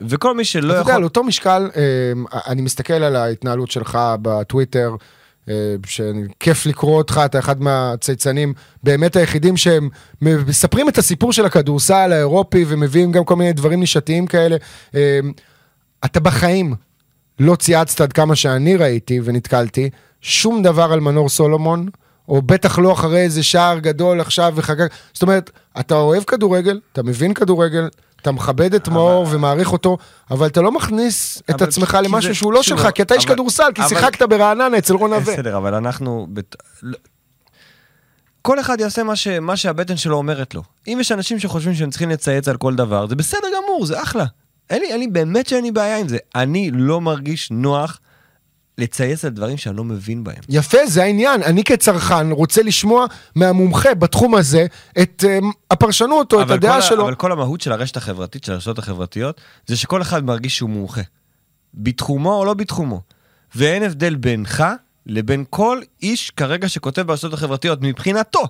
וכל 0.10 0.36
מי 0.36 0.46
שלא 0.46 0.72
אתה 0.72 0.80
יודע, 0.80 0.82
יכול... 0.82 0.94
על 0.94 1.04
אותו 1.04 1.24
משקל, 1.24 1.70
אה, 1.76 2.42
אני 2.48 2.62
מסתכל 2.62 2.94
על 2.94 3.16
ההתנהלות 3.16 3.72
שלך 3.72 4.00
בטוויטר, 4.22 4.96
אה, 5.50 5.76
שכיף 5.86 6.66
לקרוא 6.66 6.98
אותך, 6.98 7.22
אתה 7.26 7.40
אחד 7.40 7.62
מהצייצנים 7.62 8.54
באמת 8.84 9.16
היחידים 9.16 9.58
שהם 9.58 9.90
מספרים 10.22 10.90
את 10.90 10.98
הסיפור 10.98 11.34
של 11.34 11.46
הכדורסל 11.46 12.12
האירופי 12.14 12.66
ומביאים 12.68 13.12
גם 13.12 13.26
כל 13.26 13.36
מיני 13.36 13.54
דברים 13.54 13.80
נישתיים 13.80 14.28
כאלה. 14.28 14.56
אה, 14.96 15.20
אתה 16.06 16.20
בחיים 16.20 16.76
לא 17.40 17.56
צייצת 17.56 18.02
עד 18.02 18.14
כמה 18.14 18.36
שאני 18.36 18.76
ראיתי 18.76 19.20
ונתקלתי, 19.24 19.90
שום 20.22 20.64
דבר 20.64 20.94
על 20.94 21.00
מנור 21.00 21.30
סולומון, 21.30 21.88
או 22.30 22.42
בטח 22.42 22.80
לא 22.80 22.94
אחרי 22.94 23.22
איזה 23.22 23.44
שער 23.44 23.80
גדול 23.80 24.22
עכשיו 24.22 24.54
וחגג. 24.56 24.88
זאת 25.14 25.24
אומרת, 25.24 25.50
אתה 25.80 25.96
אוהב 25.96 26.24
כדורגל, 26.24 26.80
אתה 26.94 27.04
מבין 27.04 27.34
כדורגל, 27.34 27.90
אתה 28.22 28.32
מכבד 28.32 28.74
את 28.74 28.88
מאור 28.88 29.28
ומעריך 29.32 29.74
אותו, 29.74 29.98
אבל 30.32 30.48
אתה 30.48 30.62
לא 30.62 30.72
מכניס 30.72 31.42
את 31.50 31.62
עצמך 31.62 31.98
למשהו 32.04 32.36
שהוא 32.36 32.54
לא 32.54 32.64
שלך, 32.64 32.88
כי 32.96 33.02
אתה 33.02 33.14
איש 33.14 33.26
כדורסל, 33.26 33.72
כי 33.76 33.82
אבל- 33.82 33.90
שיחקת 33.90 34.22
ברעננה 34.22 34.78
אצל 34.78 34.94
רון 34.94 35.14
נווה. 35.14 35.34
בסדר, 35.34 35.58
אבל 35.58 35.74
אנחנו... 35.76 36.28
לא- 36.84 36.98
כל 38.42 38.60
אחד 38.60 38.80
יעשה 38.80 39.04
מה, 39.04 39.16
ש... 39.16 39.28
מה 39.28 39.58
שהבטן 39.58 39.98
שלו 39.98 40.18
אומרת 40.18 40.56
לו. 40.56 40.62
אם 40.88 40.98
יש 41.02 41.12
אנשים 41.12 41.40
שחושבים 41.40 41.74
שהם 41.76 41.90
צריכים 41.90 42.10
לצייץ 42.10 42.48
על 42.48 42.58
כל 42.58 42.76
דבר, 42.76 43.08
זה 43.08 43.16
בסדר 43.16 43.48
גמור, 43.58 43.86
זה 43.86 44.02
אחלה. 44.04 44.26
אין 44.70 44.82
לי, 44.82 44.88
אין 44.88 45.00
לי 45.00 45.08
באמת 45.08 45.48
שאין 45.48 45.64
לי 45.64 45.72
בעיה 45.72 45.98
עם 45.98 46.08
זה. 46.08 46.18
אני 46.36 46.72
לא 46.74 47.02
מרגיש 47.02 47.52
נוח 47.52 48.00
לצייץ 48.78 49.26
על 49.26 49.32
דברים 49.32 49.58
שאני 49.58 49.78
לא 49.78 49.84
מבין 49.84 50.24
בהם. 50.24 50.42
יפה, 50.50 50.78
זה 50.88 51.04
העניין. 51.04 51.44
אני 51.44 51.64
כצרכן 51.64 52.32
רוצה 52.32 52.64
לשמוע 52.64 53.06
מהמומחה 53.36 53.94
בתחום 53.94 54.36
הזה 54.36 54.66
את 55.02 55.24
um, 55.24 55.46
הפרשנות 55.72 56.34
או 56.34 56.42
את 56.42 56.50
הדעה 56.52 56.78
ה- 56.78 56.82
שלו. 56.82 57.04
אבל 57.04 57.16
כל 57.16 57.32
המהות 57.32 57.62
של 57.62 57.72
הרשת 57.72 57.98
החברתית, 57.98 58.44
של 58.44 58.54
הרשתות 58.54 58.80
החברתיות, 58.80 59.42
זה 59.68 59.78
שכל 59.78 60.02
אחד 60.02 60.24
מרגיש 60.26 60.58
שהוא 60.58 60.70
מומחה. 60.70 61.02
בתחומו 61.74 62.34
או 62.34 62.46
לא 62.46 62.54
בתחומו. 62.54 63.02
ואין 63.56 63.84
הבדל 63.84 64.16
בינך 64.16 64.64
לבין 65.06 65.46
כל 65.50 65.82
איש 66.02 66.30
כרגע 66.32 66.70
שכותב 66.70 67.02
ברשתות 67.02 67.34
החברתיות, 67.34 67.80
מבחינתו. 67.82 68.42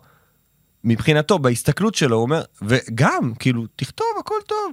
מבחינתו, 0.84 1.40
בהסתכלות 1.40 1.96
שלו, 1.96 2.16
הוא 2.16 2.24
אומר, 2.24 2.44
וגם, 2.62 3.34
כאילו, 3.40 3.66
תכתוב, 3.76 4.08
הכל 4.20 4.36
טוב. 4.48 4.72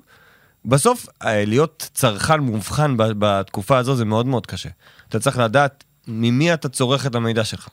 בסוף, 0.69 1.07
אה, 1.25 1.45
להיות 1.45 1.91
צרכן 1.95 2.41
מובחן 2.41 2.95
בתקופה 2.97 3.79
הזו 3.79 3.97
זה 3.97 4.05
מאוד 4.05 4.27
מאוד 4.27 4.47
קשה. 4.47 4.69
אתה 5.09 5.21
צריך 5.21 5.39
לדעת 5.39 5.85
ממי 6.09 6.55
אתה 6.55 6.69
צורך 6.69 7.07
את 7.07 7.15
המידע 7.15 7.45
שלך. 7.45 7.69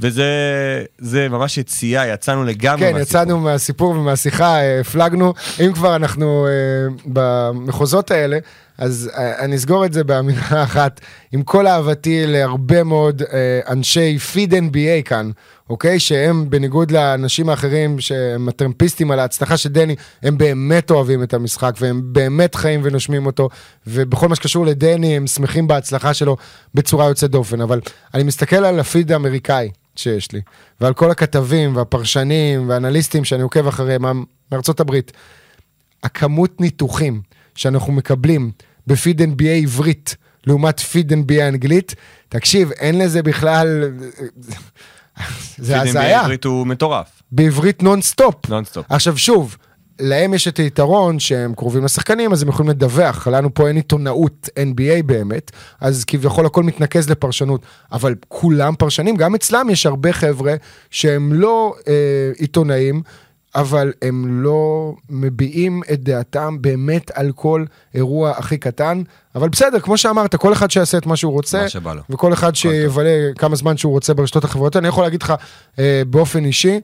וזה 0.00 0.24
זה 0.98 1.28
ממש 1.28 1.58
יציאה, 1.58 2.06
יצאנו 2.06 2.44
לגמרי 2.44 2.86
כן, 2.86 2.92
מהסיפור. 2.92 3.20
יצאנו 3.22 3.40
מהסיפור 3.40 3.90
ומהשיחה, 3.90 4.60
אה, 4.60 4.80
הפלגנו. 4.80 5.34
אם 5.60 5.72
כבר 5.72 5.96
אנחנו 5.96 6.46
אה, 6.46 6.94
במחוזות 7.06 8.10
האלה, 8.10 8.38
אז 8.78 9.10
אה, 9.14 9.44
אני 9.44 9.56
אסגור 9.56 9.84
את 9.84 9.92
זה 9.92 10.04
באמירה 10.04 10.62
אחת. 10.68 11.00
עם 11.32 11.42
כל 11.42 11.66
אהבתי 11.66 12.26
להרבה 12.26 12.84
מאוד 12.84 13.22
אה, 13.22 13.60
אנשי 13.68 14.18
פיד 14.18 14.54
NBA 14.54 15.02
כאן, 15.04 15.30
אוקיי? 15.70 16.00
שהם 16.00 16.50
בניגוד 16.50 16.90
לאנשים 16.90 17.48
האחרים 17.48 18.00
שהם 18.00 18.48
הטרמפיסטים 18.48 19.10
על 19.10 19.18
ההצלחה 19.18 19.56
של 19.56 19.68
דני, 19.68 19.96
הם 20.22 20.38
באמת 20.38 20.90
אוהבים 20.90 21.22
את 21.22 21.34
המשחק 21.34 21.74
והם 21.80 22.00
באמת 22.04 22.54
חיים 22.54 22.80
ונושמים 22.84 23.26
אותו, 23.26 23.48
ובכל 23.86 24.28
מה 24.28 24.34
שקשור 24.34 24.66
לדני 24.66 25.16
הם 25.16 25.26
שמחים 25.26 25.66
בהצלחה 25.66 26.14
שלו 26.14 26.36
בצורה 26.74 27.08
יוצאת 27.08 27.30
דופן. 27.30 27.60
אבל 27.60 27.80
אני 28.14 28.22
מסתכל 28.22 28.56
על 28.56 28.80
הפיד 28.80 29.12
האמריקאי 29.12 29.70
שיש 29.96 30.32
לי, 30.32 30.40
ועל 30.80 30.94
כל 30.94 31.10
הכתבים 31.10 31.76
והפרשנים 31.76 32.68
והאנליסטים 32.68 33.24
שאני 33.24 33.42
עוקב 33.42 33.66
אחריהם 33.66 34.24
מארצות 34.52 34.80
הברית. 34.80 35.12
הכמות 36.02 36.60
ניתוחים 36.60 37.20
שאנחנו 37.54 37.92
מקבלים 37.92 38.50
בפיד 38.86 39.20
NBA 39.22 39.62
עברית 39.62 40.16
לעומת 40.46 40.80
פיד 40.80 41.12
NBA 41.12 41.48
אנגלית, 41.48 41.94
תקשיב, 42.28 42.70
אין 42.70 42.98
לזה 42.98 43.22
בכלל... 43.22 43.92
זה 45.58 45.80
הזיה. 45.80 46.18
בעברית 46.18 46.44
הוא 46.44 46.66
מטורף, 46.66 47.22
בעברית 47.32 47.82
nonstop. 47.82 48.34
nonstop. 48.48 48.86
עכשיו 48.88 49.18
שוב, 49.18 49.56
להם 50.00 50.34
יש 50.34 50.48
את 50.48 50.56
היתרון 50.56 51.18
שהם 51.18 51.54
קרובים 51.54 51.84
לשחקנים, 51.84 52.32
אז 52.32 52.42
הם 52.42 52.48
יכולים 52.48 52.70
לדווח. 52.70 53.28
לנו 53.28 53.54
פה 53.54 53.68
אין 53.68 53.76
עיתונאות 53.76 54.48
NBA 54.58 55.02
באמת, 55.06 55.50
אז 55.80 56.04
כביכול 56.04 56.46
הכל 56.46 56.62
מתנקז 56.62 57.10
לפרשנות. 57.10 57.60
אבל 57.92 58.14
כולם 58.28 58.74
פרשנים, 58.78 59.16
גם 59.16 59.34
אצלם 59.34 59.70
יש 59.70 59.86
הרבה 59.86 60.12
חבר'ה 60.12 60.54
שהם 60.90 61.32
לא 61.32 61.74
אה, 61.88 61.92
עיתונאים. 62.38 63.02
אבל 63.54 63.92
הם 64.02 64.42
לא 64.42 64.94
מביעים 65.10 65.82
את 65.92 66.02
דעתם 66.02 66.56
באמת 66.60 67.10
על 67.14 67.32
כל 67.32 67.64
אירוע 67.94 68.30
הכי 68.30 68.58
קטן. 68.58 69.02
אבל 69.34 69.48
בסדר, 69.48 69.80
כמו 69.80 69.96
שאמרת, 69.96 70.34
כל 70.34 70.52
אחד 70.52 70.70
שיעשה 70.70 70.98
את 70.98 71.06
מה 71.06 71.16
שהוא 71.16 71.32
רוצה. 71.32 71.62
מה 71.62 71.68
שבא 71.68 71.94
לו. 71.94 72.02
וכל 72.10 72.32
אחד 72.32 72.54
שיבלה 72.54 73.32
כמה 73.38 73.56
זמן 73.56 73.76
שהוא 73.76 73.92
רוצה 73.92 74.14
ברשתות 74.14 74.44
החברתיות. 74.44 74.76
אני 74.76 74.88
יכול 74.88 75.04
להגיד 75.04 75.22
לך 75.22 75.34
אה, 75.78 76.02
באופן 76.06 76.44
אישי, 76.44 76.80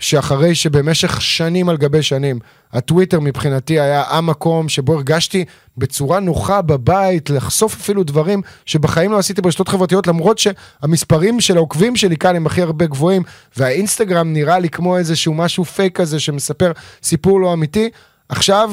שאחרי 0.00 0.54
שבמשך 0.54 1.22
שנים 1.22 1.68
על 1.68 1.76
גבי 1.76 2.02
שנים, 2.02 2.38
הטוויטר 2.72 3.20
מבחינתי 3.20 3.80
היה 3.80 4.04
המקום 4.08 4.68
שבו 4.68 4.94
הרגשתי 4.94 5.44
בצורה 5.76 6.20
נוחה 6.20 6.62
בבית, 6.62 7.30
לחשוף 7.30 7.74
אפילו 7.74 8.04
דברים 8.04 8.42
שבחיים 8.66 9.12
לא 9.12 9.18
עשיתי 9.18 9.42
ברשתות 9.42 9.68
חברתיות, 9.68 10.06
למרות 10.06 10.38
שהמספרים 10.38 11.40
של 11.40 11.56
העוקבים 11.56 11.96
שלי 11.96 12.16
כאן 12.16 12.36
הם 12.36 12.46
הכי 12.46 12.62
הרבה 12.62 12.86
גבוהים, 12.86 13.22
והאינסטגרם 13.56 14.32
נראה 14.32 14.58
לי 14.58 14.68
כמו 14.68 14.96
איזשהו 14.96 15.34
משהו 15.34 15.64
פייק 15.64 15.96
כזה 15.96 16.20
שמספר 16.20 16.72
סיפור 17.02 17.40
לא 17.40 17.52
אמיתי. 17.52 17.90
עכשיו, 18.28 18.72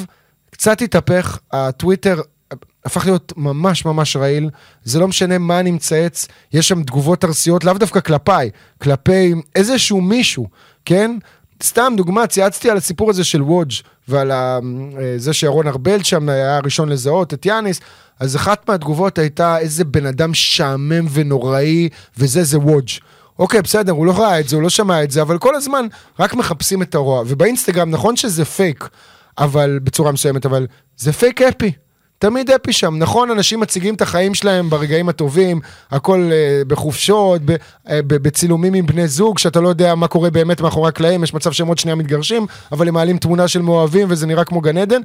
קצת 0.52 0.82
התהפך, 0.82 1.40
הטוויטר 1.52 2.22
הפך 2.86 3.06
להיות 3.06 3.34
ממש 3.38 3.86
ממש 3.86 4.16
רעיל, 4.16 4.50
זה 4.84 5.00
לא 5.00 5.08
משנה 5.08 5.38
מה 5.38 5.60
אני 5.60 5.72
מצייץ, 5.72 6.28
יש 6.54 6.68
שם 6.68 6.84
תגובות 6.84 7.26
ארסיות, 7.26 7.64
לאו 7.64 7.74
דווקא 7.74 8.00
כלפיי, 8.00 8.50
כלפי 8.82 9.34
איזשהו 9.56 10.02
מישהו, 10.02 10.48
כן? 10.86 11.18
סתם 11.64 11.94
דוגמה, 11.98 12.28
צייצתי 12.28 12.70
על 12.70 12.78
הסיפור 12.78 13.10
הזה 13.10 13.24
של 13.24 13.42
וודג' 13.42 13.72
ועל 14.08 14.32
ה- 14.32 14.60
אה, 15.00 15.14
זה 15.18 15.34
שירון 15.34 15.68
ארבל 15.68 16.04
שם 16.04 16.30
היה 16.30 16.58
הראשון 16.58 16.90
לזהות 16.90 17.34
את 17.34 17.46
יאניס, 17.46 17.80
אז 18.20 18.36
אחת 18.36 18.70
מהתגובות 18.70 19.18
הייתה 19.18 19.58
איזה 19.58 19.84
בן 19.86 20.06
אדם 20.06 20.34
שעמם 20.34 21.06
ונוראי, 21.12 21.90
וזה 22.18 22.44
זה 22.44 22.60
וודג'. 22.60 22.88
אוקיי, 23.40 23.62
בסדר, 23.62 23.92
הוא 23.92 24.06
לא 24.06 24.12
ראה 24.12 24.40
את 24.40 24.50
זה, 24.50 24.56
הוא 24.56 24.64
לא 24.64 24.70
שמע 24.70 25.04
את 25.04 25.12
זה, 25.12 25.22
אבל 25.22 25.38
כל 25.38 25.56
הזמן 25.56 25.86
רק 26.20 26.34
מחפשים 26.34 26.82
את 26.82 26.96
הרוע. 26.96 27.24
ובאינסטגרם, 27.28 27.90
נכון 27.90 28.16
שזה 28.16 28.46
פייק, 28.46 28.90
אבל 29.38 29.80
בצורה 29.84 30.12
מסוימת, 30.12 30.46
אבל 30.46 30.68
זה 30.98 31.14
פייק 31.14 31.42
אפי. 31.42 31.72
תמיד 32.20 32.52
אפי 32.52 32.74
שם, 32.74 32.98
נכון? 32.98 33.32
אנשים 33.32 33.60
מציגים 33.60 33.96
את 33.96 34.02
החיים 34.02 34.34
שלהם 34.34 34.70
ברגעים 34.70 35.10
הטובים, 35.10 35.60
הכל 35.92 36.30
אה, 36.32 36.62
בחופשות, 36.68 37.42
ב, 37.46 37.52
אה, 37.90 38.00
ב, 38.08 38.14
בצילומים 38.14 38.74
עם 38.74 38.86
בני 38.86 39.08
זוג, 39.08 39.40
שאתה 39.40 39.62
לא 39.62 39.70
יודע 39.70 39.96
מה 39.96 40.08
קורה 40.08 40.30
באמת 40.30 40.62
מאחורי 40.62 40.90
הקלעים, 40.90 41.24
יש 41.24 41.34
מצב 41.34 41.52
שהם 41.52 41.68
עוד 41.68 41.78
שנייה 41.78 41.96
מתגרשים, 41.96 42.46
אבל 42.72 42.88
הם 42.88 42.94
מעלים 42.94 43.18
תמונה 43.18 43.48
של 43.48 43.62
מאוהבים 43.62 44.08
וזה 44.10 44.28
נראה 44.28 44.46
כמו 44.46 44.62
גן 44.62 44.78
עדן, 44.78 45.02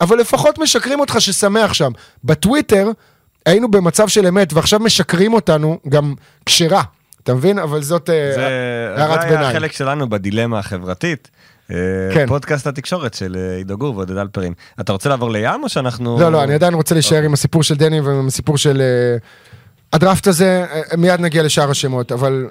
אבל 0.00 0.18
לפחות 0.18 0.58
משקרים 0.58 1.00
אותך 1.00 1.16
ששמח 1.18 1.72
שם. 1.72 1.90
בטוויטר 2.24 2.90
היינו 3.46 3.70
במצב 3.70 4.08
של 4.08 4.26
אמת, 4.26 4.52
ועכשיו 4.52 4.80
משקרים 4.80 5.34
אותנו 5.34 5.78
גם 5.88 6.14
כשרה. 6.46 6.82
אתה 7.22 7.34
מבין? 7.34 7.58
אבל 7.58 7.82
זאת 7.82 8.10
אה, 8.10 8.24
הערת 8.96 9.20
זה 9.20 9.26
היה 9.26 9.30
ביניים. 9.30 9.50
החלק 9.50 9.72
שלנו 9.72 10.08
בדילמה 10.10 10.58
החברתית. 10.58 11.30
אה, 11.70 12.14
כן. 12.14 12.26
פודקאסט 12.26 12.66
התקשורת 12.66 13.14
של 13.14 13.36
אה, 13.36 13.56
עידו 13.56 13.78
גור 13.78 13.96
ועודד 13.96 14.16
אלפרין. 14.16 14.52
אתה 14.80 14.92
רוצה 14.92 15.08
לעבור 15.08 15.30
לים 15.30 15.62
או 15.62 15.68
שאנחנו... 15.68 16.20
לא, 16.20 16.32
לא, 16.32 16.44
אני 16.44 16.54
עדיין 16.54 16.74
רוצה 16.74 16.94
להישאר 16.94 17.16
אוקיי. 17.16 17.26
עם 17.26 17.32
הסיפור 17.32 17.62
של 17.62 17.74
דני 17.74 18.00
ועם 18.00 18.26
הסיפור 18.26 18.58
של... 18.58 18.80
אה, 18.80 19.16
הדראפט 19.92 20.26
הזה, 20.26 20.66
מיד 20.98 21.20
נגיע 21.20 21.42
לשאר 21.42 21.70
השמות, 21.70 22.12
אבל 22.12 22.46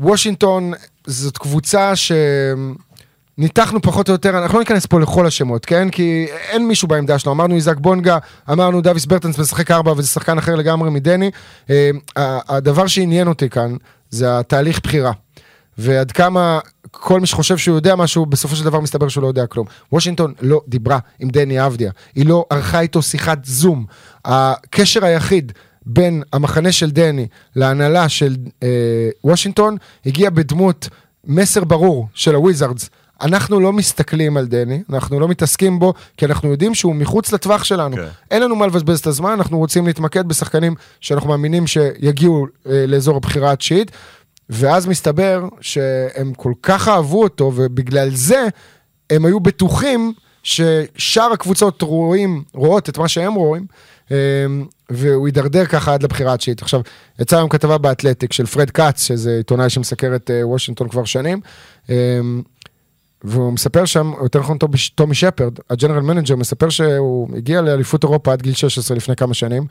וושינגטון 0.00 0.72
זאת 1.06 1.38
קבוצה 1.38 1.92
שניתחנו 3.38 3.82
פחות 3.82 4.08
או 4.08 4.12
יותר, 4.12 4.38
אנחנו 4.38 4.54
לא 4.54 4.60
ניכנס 4.60 4.86
פה 4.86 5.00
לכל 5.00 5.26
השמות, 5.26 5.64
כן? 5.66 5.90
כי 5.90 6.26
אין 6.50 6.68
מישהו 6.68 6.88
בעמדה 6.88 7.18
שלו. 7.18 7.32
אמרנו 7.32 7.54
איזק 7.54 7.76
בונגה, 7.76 8.18
אמרנו 8.50 8.80
דוויס 8.80 9.06
ברטנס 9.06 9.38
משחק 9.38 9.70
ארבע 9.70 9.92
וזה 9.92 10.08
שחקן 10.08 10.38
אחר 10.38 10.54
לגמרי 10.54 10.90
מדני. 10.90 11.30
הדבר 12.16 12.86
שעניין 12.86 13.28
אותי 13.28 13.50
כאן 13.50 13.76
זה 14.10 14.38
התהליך 14.38 14.80
בחירה. 14.82 15.12
ועד 15.78 16.12
כמה 16.12 16.60
כל 16.94 17.20
מי 17.20 17.26
שחושב 17.26 17.56
שהוא 17.56 17.76
יודע 17.76 17.96
משהו, 17.96 18.26
בסופו 18.26 18.56
של 18.56 18.64
דבר 18.64 18.80
מסתבר 18.80 19.08
שהוא 19.08 19.22
לא 19.22 19.28
יודע 19.28 19.46
כלום. 19.46 19.66
וושינגטון 19.92 20.32
לא 20.40 20.60
דיברה 20.68 20.98
עם 21.18 21.30
דני 21.30 21.66
אבדיה, 21.66 21.90
היא 22.14 22.26
לא 22.26 22.44
ערכה 22.50 22.80
איתו 22.80 23.02
שיחת 23.02 23.44
זום. 23.44 23.86
הקשר 24.24 25.04
היחיד 25.04 25.52
בין 25.86 26.22
המחנה 26.32 26.72
של 26.72 26.90
דני 26.90 27.26
להנהלה 27.56 28.08
של 28.08 28.36
אה, 28.62 28.68
וושינגטון 29.24 29.76
הגיע 30.06 30.30
בדמות 30.30 30.88
מסר 31.24 31.64
ברור 31.64 32.08
של 32.14 32.34
הוויזארדס. 32.34 32.90
אנחנו 33.22 33.60
לא 33.60 33.72
מסתכלים 33.72 34.36
על 34.36 34.46
דני, 34.46 34.82
אנחנו 34.90 35.20
לא 35.20 35.28
מתעסקים 35.28 35.78
בו, 35.78 35.94
כי 36.16 36.26
אנחנו 36.26 36.50
יודעים 36.50 36.74
שהוא 36.74 36.94
מחוץ 36.94 37.32
לטווח 37.32 37.64
שלנו. 37.64 37.96
כן. 37.96 38.06
אין 38.30 38.42
לנו 38.42 38.56
מה 38.56 38.66
לבזבז 38.66 38.98
את 38.98 39.06
הזמן, 39.06 39.30
אנחנו 39.30 39.58
רוצים 39.58 39.86
להתמקד 39.86 40.28
בשחקנים 40.28 40.74
שאנחנו 41.00 41.28
מאמינים 41.28 41.66
שיגיעו 41.66 42.46
אה, 42.66 42.84
לאזור 42.86 43.16
הבחירה 43.16 43.52
התשיעית. 43.52 43.90
ואז 44.50 44.86
מסתבר 44.86 45.48
שהם 45.60 46.34
כל 46.36 46.52
כך 46.62 46.88
אהבו 46.88 47.22
אותו, 47.22 47.52
ובגלל 47.54 48.10
זה 48.14 48.46
הם 49.10 49.24
היו 49.24 49.40
בטוחים 49.40 50.12
ששאר 50.42 51.32
הקבוצות 51.32 51.82
רואים, 51.82 52.42
רואות 52.54 52.88
את 52.88 52.98
מה 52.98 53.08
שהם 53.08 53.34
רואים, 53.34 53.66
אה, 54.10 54.16
והוא 54.90 55.28
יידרדר 55.28 55.66
ככה 55.66 55.94
עד 55.94 56.02
לבחירה 56.02 56.34
התשיעית. 56.34 56.62
עכשיו, 56.62 56.80
יצאה 57.18 57.38
היום 57.38 57.48
כתבה 57.48 57.78
באתלטיק 57.78 58.32
של 58.32 58.46
פרד 58.46 58.70
כץ, 58.70 59.02
שזה 59.02 59.36
עיתונאי 59.36 59.70
שמסקר 59.70 60.16
את 60.16 60.30
אה, 60.30 60.46
וושינגטון 60.46 60.88
כבר 60.88 61.04
שנים, 61.04 61.40
אה, 61.90 62.20
והוא 63.24 63.52
מספר 63.52 63.84
שם, 63.84 64.12
יותר 64.22 64.40
נכון 64.40 64.58
טומי 64.94 65.14
שפרד, 65.14 65.58
ה 65.70 65.74
general 65.74 66.00
manager, 66.00 66.36
מספר 66.36 66.68
שהוא 66.68 67.36
הגיע 67.36 67.60
לאליפות 67.60 68.04
אירופה 68.04 68.32
עד 68.32 68.42
גיל 68.42 68.54
16 68.54 68.96
לפני 68.96 69.16
כמה 69.16 69.34
שנים, 69.34 69.66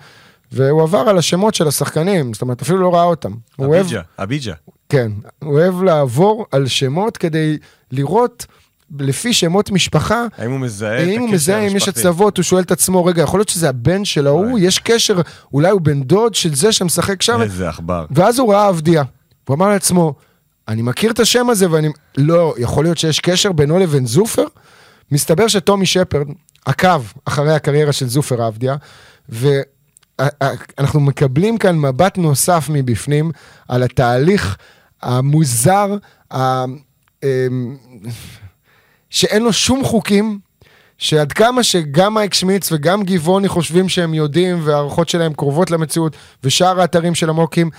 והוא 0.51 0.83
עבר 0.83 0.97
על 0.97 1.17
השמות 1.17 1.55
של 1.55 1.67
השחקנים, 1.67 2.33
זאת 2.33 2.41
אומרת, 2.41 2.61
אפילו 2.61 2.79
לא 2.79 2.93
ראה 2.93 3.03
אותם. 3.03 3.31
הוא 3.55 3.77
אביג'ה, 3.79 4.01
אביג'ה. 4.19 4.53
כן, 4.89 5.11
הוא 5.39 5.53
אוהב 5.53 5.83
לעבור 5.83 6.45
על 6.51 6.67
שמות 6.67 7.17
כדי 7.17 7.57
לראות 7.91 8.45
לפי 8.99 9.33
שמות 9.33 9.71
משפחה. 9.71 10.25
האם 10.37 10.51
הוא 10.51 10.59
מזהה 10.59 11.03
את 11.03 11.07
אם 11.07 11.19
הוא 11.19 11.27
הקשר 11.27 11.35
מזהה, 11.35 11.59
אם 11.59 11.65
יש 11.65 11.73
המשפחתי? 11.73 11.99
הצלבות, 11.99 12.37
הוא 12.37 12.43
שואל 12.43 12.63
את 12.63 12.71
עצמו, 12.71 13.05
רגע, 13.05 13.21
יכול 13.21 13.39
להיות 13.39 13.49
שזה 13.49 13.69
הבן 13.69 14.05
של 14.05 14.27
ההוא, 14.27 14.59
יש 14.59 14.79
קשר, 14.79 15.21
אולי 15.53 15.69
הוא 15.69 15.81
בן 15.81 16.03
דוד 16.03 16.35
של 16.35 16.55
זה 16.55 16.71
שמשחק 16.71 17.21
שם, 17.21 17.41
איזה 17.41 17.69
עכבר. 17.69 18.05
ואז 18.11 18.39
הוא 18.39 18.53
ראה 18.53 18.67
עבדיה. 18.67 19.03
הוא 19.47 19.55
אמר 19.55 19.69
לעצמו, 19.69 20.13
אני 20.67 20.81
מכיר 20.81 21.11
את 21.11 21.19
השם 21.19 21.49
הזה 21.49 21.71
ואני... 21.71 21.89
לא, 22.17 22.53
יכול 22.57 22.85
להיות 22.85 22.97
שיש 22.97 23.19
קשר 23.19 23.51
בינו 23.51 23.79
לבין 23.79 24.05
זופר? 24.05 24.45
מסתבר 25.11 25.47
שטומי 25.47 25.85
שפרד 25.85 26.27
עקב 26.65 27.01
אחרי 27.25 27.53
הקריירה 27.53 27.91
של 27.91 28.07
זופר 28.07 28.41
עבדיה, 28.41 28.75
ואנחנו 30.41 30.99
מקבלים 30.99 31.57
כאן 31.57 31.77
מבט 31.79 32.17
נוסף 32.17 32.67
מבפנים 32.69 33.31
על 33.67 33.83
התהליך 33.83 34.57
המוזר, 35.01 35.87
ה- 36.33 36.63
אמ, 37.23 37.77
שאין 39.09 39.43
לו 39.43 39.53
שום 39.53 39.83
חוקים, 39.83 40.39
שעד 40.97 41.31
כמה 41.33 41.63
שגם 41.63 42.13
מייק 42.13 42.33
שמיץ 42.33 42.71
וגם 42.71 43.03
גבעוני 43.03 43.47
חושבים 43.47 43.89
שהם 43.89 44.13
יודעים 44.13 44.59
וההערכות 44.63 45.09
שלהם 45.09 45.33
קרובות 45.33 45.71
למציאות, 45.71 46.15
ושאר 46.43 46.81
האתרים 46.81 47.15
של 47.15 47.29
המוקים, 47.29 47.69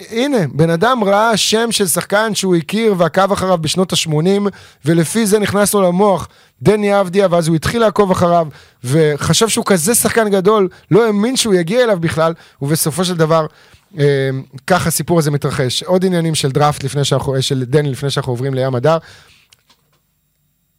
הנה, 0.00 0.38
בן 0.52 0.70
אדם 0.70 1.04
ראה 1.04 1.36
שם 1.36 1.72
של 1.72 1.86
שחקן 1.86 2.34
שהוא 2.34 2.56
הכיר 2.56 2.94
ועקב 2.98 3.32
אחריו 3.32 3.58
בשנות 3.58 3.92
ה-80, 3.92 4.50
ולפי 4.84 5.26
זה 5.26 5.38
נכנס 5.38 5.74
לו 5.74 5.82
למוח 5.82 6.28
דני 6.62 7.00
אבדיה, 7.00 7.26
ואז 7.30 7.48
הוא 7.48 7.56
התחיל 7.56 7.80
לעקוב 7.80 8.10
אחריו, 8.10 8.46
וחשב 8.84 9.48
שהוא 9.48 9.64
כזה 9.64 9.94
שחקן 9.94 10.28
גדול, 10.28 10.68
לא 10.90 11.06
האמין 11.06 11.36
שהוא 11.36 11.54
יגיע 11.54 11.84
אליו 11.84 12.00
בכלל, 12.00 12.34
ובסופו 12.62 13.04
של 13.04 13.16
דבר, 13.16 13.46
אה, 13.98 14.30
ככה 14.66 14.88
הסיפור 14.88 15.18
הזה 15.18 15.30
מתרחש. 15.30 15.82
עוד 15.82 16.04
עניינים 16.04 16.34
של 16.34 16.50
דראפט 16.50 16.84
לפני 16.84 17.04
שאנחנו, 17.04 17.34
אה, 17.34 17.42
של 17.42 17.64
דני 17.64 17.90
לפני 17.90 18.10
שאנחנו 18.10 18.32
עוברים 18.32 18.54
לים 18.54 18.74
הדר. 18.74 18.98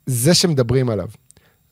זה 0.05 0.33
שמדברים 0.33 0.89
עליו, 0.89 1.07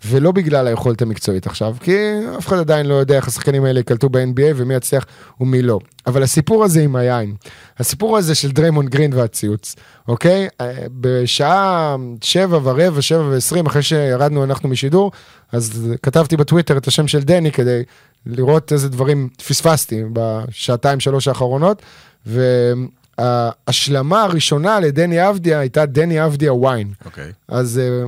ולא 0.05 0.31
בגלל 0.31 0.67
היכולת 0.67 1.01
המקצועית 1.01 1.47
עכשיו, 1.47 1.75
כי 1.79 1.95
אף 2.37 2.47
אחד 2.47 2.57
עדיין 2.57 2.85
לא 2.85 2.93
יודע 2.93 3.15
איך 3.15 3.27
השחקנים 3.27 3.65
האלה 3.65 3.79
ייקלטו 3.79 4.09
ב-NBA 4.09 4.53
ומי 4.55 4.73
יצליח 4.73 5.05
ומי 5.39 5.61
לא. 5.61 5.79
אבל 6.07 6.23
הסיפור 6.23 6.63
הזה 6.63 6.81
עם 6.81 6.95
היין, 6.95 7.35
הסיפור 7.77 8.17
הזה 8.17 8.35
של 8.35 8.51
דריימון 8.51 8.85
גרין 8.85 9.13
והציוץ, 9.13 9.75
אוקיי? 10.07 10.47
אה, 10.61 10.73
בשעה 10.91 11.95
שבע 12.21 12.59
ורבע, 12.63 13.01
שבע 13.01 13.23
ועשרים, 13.23 13.65
אחרי 13.65 13.83
שירדנו 13.83 14.43
אנחנו 14.43 14.69
משידור, 14.69 15.11
אז 15.51 15.93
כתבתי 16.03 16.37
בטוויטר 16.37 16.77
את 16.77 16.87
השם 16.87 17.07
של 17.07 17.23
דני 17.23 17.51
כדי 17.51 17.83
לראות 18.25 18.73
איזה 18.73 18.89
דברים 18.89 19.29
פספסתי 19.47 20.03
בשעתיים 20.13 20.99
שלוש 20.99 21.27
האחרונות, 21.27 21.81
וההשלמה 22.25 24.23
הראשונה 24.23 24.79
לדני 24.79 25.29
אבדיה 25.29 25.59
הייתה 25.59 25.85
דני 25.85 26.25
אבדיה 26.25 26.53
וויין. 26.53 26.93
אוקיי. 27.05 27.31
אז 27.47 27.79
אה, 27.79 28.05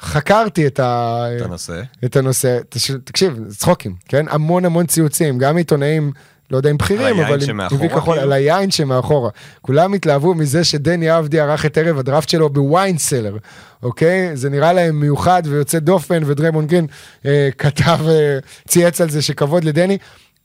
חקרתי 0.00 0.66
את, 0.66 0.80
ה... 0.80 1.24
את 1.36 1.42
הנושא. 1.42 1.82
את 2.04 2.16
הנושא. 2.16 2.58
תש- 2.68 2.90
תקשיב, 3.04 3.38
צחוקים, 3.48 3.94
כן? 4.08 4.26
המון 4.28 4.64
המון 4.64 4.86
ציוצים, 4.86 5.38
גם 5.38 5.56
עיתונאים, 5.56 6.12
לא 6.50 6.56
יודע 6.56 6.70
אם 6.70 6.76
בכירים, 6.76 7.20
אבל 7.20 7.38
עם 7.50 7.60
וי 7.80 7.88
כחול, 7.88 8.00
כאילו? 8.14 8.20
על 8.20 8.32
היין 8.32 8.70
שמאחורה. 8.70 9.30
כולם 9.60 9.92
התלהבו 9.94 10.34
מזה 10.34 10.64
שדני 10.64 11.18
אבדי 11.18 11.40
ערך 11.40 11.66
את 11.66 11.78
ערב 11.78 11.98
הדראפט 11.98 12.28
שלו 12.28 12.48
בוויינסלר, 12.50 13.36
אוקיי? 13.82 14.36
זה 14.36 14.50
נראה 14.50 14.72
להם 14.72 15.00
מיוחד 15.00 15.42
ויוצא 15.46 15.78
דופן, 15.78 16.22
ודריימון 16.26 16.66
גרין 16.66 16.86
אה, 17.26 17.48
כתב, 17.58 17.98
אה, 18.08 18.38
צייץ 18.68 19.00
על 19.00 19.10
זה 19.10 19.22
שכבוד 19.22 19.64
לדני. 19.64 19.98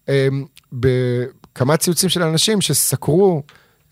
אה, 0.09 0.27
בכמה 0.73 1.77
ציוצים 1.77 2.09
של 2.09 2.23
אנשים 2.23 2.61
שסקרו 2.61 3.43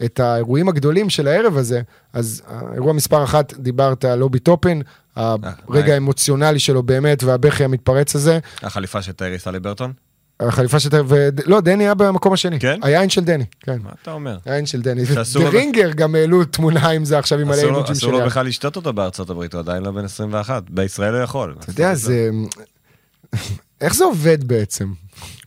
את 0.05 0.19
האירועים 0.19 0.69
הגדולים 0.69 1.09
של 1.09 1.27
הערב 1.27 1.57
הזה, 1.57 1.81
אז 2.13 2.41
האירוע 2.47 2.93
מספר 2.93 3.23
אחת, 3.23 3.53
דיברת 3.53 4.05
על 4.05 4.19
לובי 4.19 4.39
טופין, 4.39 4.81
הרגע 5.15 5.45
היי. 5.85 5.93
האמוציונלי 5.93 6.59
שלו 6.59 6.83
באמת, 6.83 7.23
והבכי 7.23 7.63
המתפרץ 7.63 8.15
הזה. 8.15 8.39
החליפה 8.61 9.01
של 9.01 9.11
טיירי 9.11 9.39
סליברטון? 9.39 9.93
החליפה 10.39 10.79
של... 10.79 10.89
ו... 11.07 11.29
לא, 11.45 11.61
דני 11.61 11.83
היה 11.83 11.93
במקום 11.93 12.33
השני. 12.33 12.59
כן? 12.59 12.79
היין 12.83 13.09
של 13.09 13.23
דני, 13.23 13.45
כן. 13.59 13.77
מה 13.83 13.89
אתה 14.01 14.11
אומר? 14.11 14.37
היין 14.45 14.65
של 14.65 14.81
דני. 14.81 15.01
דרינגר 15.33 15.91
גם 15.91 16.15
העלו 16.15 16.45
תמונה 16.45 16.89
עם 16.89 17.05
זה 17.05 17.19
עכשיו 17.19 17.39
עם 17.39 17.47
לו- 17.47 17.53
אימוג'ים 17.53 17.91
אסור 17.91 18.11
לו. 18.11 18.25
בכלל 18.25 18.45
לשתות 18.45 18.75
אותו 18.75 18.93
בארצות 18.93 19.29
הברית, 19.29 19.53
הוא 19.53 19.59
עדיין 19.59 19.83
לא 19.83 19.91
בן 19.91 20.05
21. 20.05 20.63
בישראל 20.69 21.15
הוא 21.15 21.23
יכול. 21.23 21.55
אתה 21.59 21.69
יודע, 21.69 21.95
זה... 21.95 22.29
איך 23.81 23.95
זה 23.95 24.03
עובד 24.03 24.43
בעצם? 24.43 24.91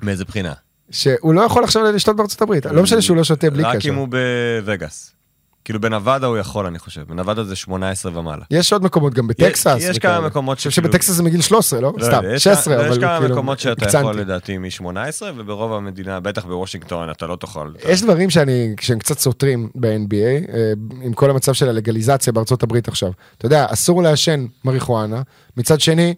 מאיזה 0.02 0.24
בחינה? 0.24 0.52
שהוא 0.92 1.34
לא 1.34 1.40
יכול 1.40 1.64
עכשיו 1.64 1.82
לשתות 1.92 2.16
בארצות 2.16 2.42
הברית. 2.42 2.66
לא 2.66 2.82
משנה 2.82 3.02
שהוא 3.02 3.16
לא 3.16 3.24
שותה 3.24 3.50
בלי 3.50 3.62
רק 3.62 3.76
קשר. 3.76 3.88
אם 3.88 3.94
הוא 3.94 4.08
בווגאס. 4.08 5.08
כאילו 5.64 5.80
בנבדה 5.80 6.26
הוא 6.26 6.38
יכול, 6.38 6.66
אני 6.66 6.78
חושב. 6.78 7.00
בנבדה 7.08 7.44
זה 7.44 7.56
18 7.56 8.18
ומעלה. 8.18 8.44
יש 8.50 8.72
עוד 8.72 8.82
מקומות, 8.84 9.14
גם 9.14 9.26
בטקסס. 9.26 9.76
יש 9.80 9.96
וכאלה. 9.96 10.16
כמה 10.18 10.26
מקומות 10.26 10.58
שכאילו- 10.58 10.72
שבטקסס 10.72 11.10
זה 11.12 11.22
מגיל 11.22 11.40
13, 11.40 11.80
לא? 11.80 11.92
לא 11.96 12.04
סתם, 12.04 12.16
יודע, 12.24 12.34
יש 12.34 12.44
16, 12.44 12.74
כמה- 12.74 12.84
אבל 12.86 12.92
יש 12.92 12.98
כמה 12.98 13.18
כאילו, 13.18 13.34
מקומות 13.34 13.58
שאתה 13.60 13.84
הקצנתי. 13.84 13.98
יכול 14.04 14.20
לדעתי 14.20 14.58
מ-18, 14.58 14.86
וברוב 15.36 15.72
המדינה, 15.72 16.20
בטח 16.20 16.44
בוושינגטון, 16.44 17.10
אתה 17.10 17.26
לא 17.26 17.36
תוכל. 17.36 17.72
יש 17.88 18.02
דברים 18.02 18.30
שאני, 18.30 18.74
שהם 18.80 18.98
קצת 18.98 19.18
סותרים 19.18 19.68
ב-NBA, 19.74 20.16
אה, 20.54 20.72
עם 21.02 21.12
כל 21.12 21.30
המצב 21.30 21.52
של 21.52 21.68
הלגליזציה 21.68 22.32
בארצות 22.32 22.62
הברית 22.62 22.88
עכשיו. 22.88 23.10
אתה 23.38 23.46
יודע, 23.46 23.66
אסור 23.70 24.02
לעשן 24.02 24.46
מריחואנה, 24.64 25.22
מצד 25.56 25.80
שני, 25.80 26.14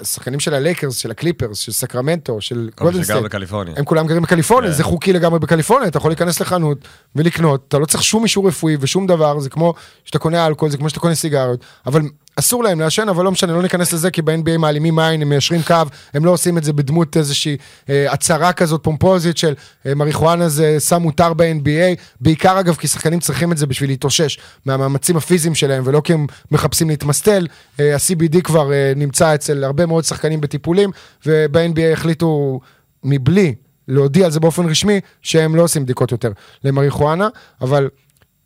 השחקנים 0.00 0.40
של 0.40 0.54
הלייקרס, 0.54 0.96
של 0.96 1.10
הקליפרס, 1.10 1.58
של 1.58 1.72
סקרמנטו, 1.72 2.40
של 2.40 2.70
גולדן 2.78 2.99
סטייט, 2.99 3.24
בקליפורניה. 3.24 3.74
הם 3.76 3.84
כולם 3.84 4.06
גרים 4.06 4.22
בקליפורניה, 4.22 4.70
כן. 4.70 4.76
זה 4.76 4.84
חוקי 4.84 5.12
לגמרי 5.12 5.38
בקליפורניה, 5.38 5.88
אתה 5.88 5.98
יכול 5.98 6.10
להיכנס 6.10 6.40
לחנות 6.40 6.78
ולקנות, 7.16 7.64
אתה 7.68 7.78
לא 7.78 7.86
צריך 7.86 8.02
שום 8.02 8.22
אישור 8.24 8.48
רפואי 8.48 8.76
ושום 8.80 9.06
דבר, 9.06 9.40
זה 9.40 9.50
כמו 9.50 9.74
שאתה 10.04 10.18
קונה 10.18 10.46
אלכוהול, 10.46 10.70
זה 10.70 10.76
כמו 10.76 10.88
שאתה 10.88 11.00
קונה 11.00 11.14
סיגריות, 11.14 11.64
אבל 11.86 12.02
אסור 12.36 12.64
להם 12.64 12.80
לעשן, 12.80 13.08
אבל 13.08 13.24
לא 13.24 13.32
משנה, 13.32 13.52
לא 13.52 13.62
ניכנס 13.62 13.92
לזה, 13.92 14.10
כי 14.10 14.22
ב-NBA 14.22 14.58
מעלימים 14.58 14.98
עין, 14.98 15.22
הם 15.22 15.28
מיישרים 15.28 15.62
קו, 15.62 15.74
הם 16.14 16.24
לא 16.24 16.30
עושים 16.30 16.58
את 16.58 16.64
זה 16.64 16.72
בדמות 16.72 17.16
איזושהי 17.16 17.56
אה, 17.90 18.12
הצהרה 18.12 18.52
כזאת 18.52 18.82
פומפוזית 18.82 19.36
של 19.36 19.54
אה, 19.86 19.94
מריחואנה 19.94 20.48
זה 20.48 20.76
סם 20.78 21.02
מותר 21.02 21.34
ב-NBA, 21.34 22.00
בעיקר 22.20 22.60
אגב, 22.60 22.74
כי 22.74 22.88
שחקנים 22.88 23.20
צריכים 23.20 23.52
את 23.52 23.58
זה 23.58 23.66
בשביל 23.66 23.90
להתאושש 23.90 24.38
מהמאמצים 24.66 25.16
הפיזיים 25.16 25.54
שלהם, 25.54 25.82
ולא 25.86 26.00
כי 26.04 26.12
הם 26.12 26.26
מחפשים 26.50 26.88
להתמסטל, 26.88 27.46
אה, 27.80 27.94
ה-CBD 27.94 28.40
כבר 28.40 28.72
אה, 28.72 28.92
נמצא 28.96 29.34
אצל 29.34 29.64
הרבה 29.64 29.86
מאוד 29.86 30.04
שחקנים 30.04 30.40
בטיפולים, 30.40 30.90
וב-NBA 31.26 31.92
החליטו 31.92 32.60
מבלי 33.04 33.54
להודיע 33.88 34.24
על 34.24 34.30
זה 34.30 34.40
באופן 34.40 34.68
רשמי, 34.68 35.00
שהם 35.22 35.56
לא 35.56 35.62
עושים 35.62 35.84
בדיקות 35.84 36.12
יותר 36.12 36.32
למריחואנה, 36.64 37.28
אבל 37.60 37.88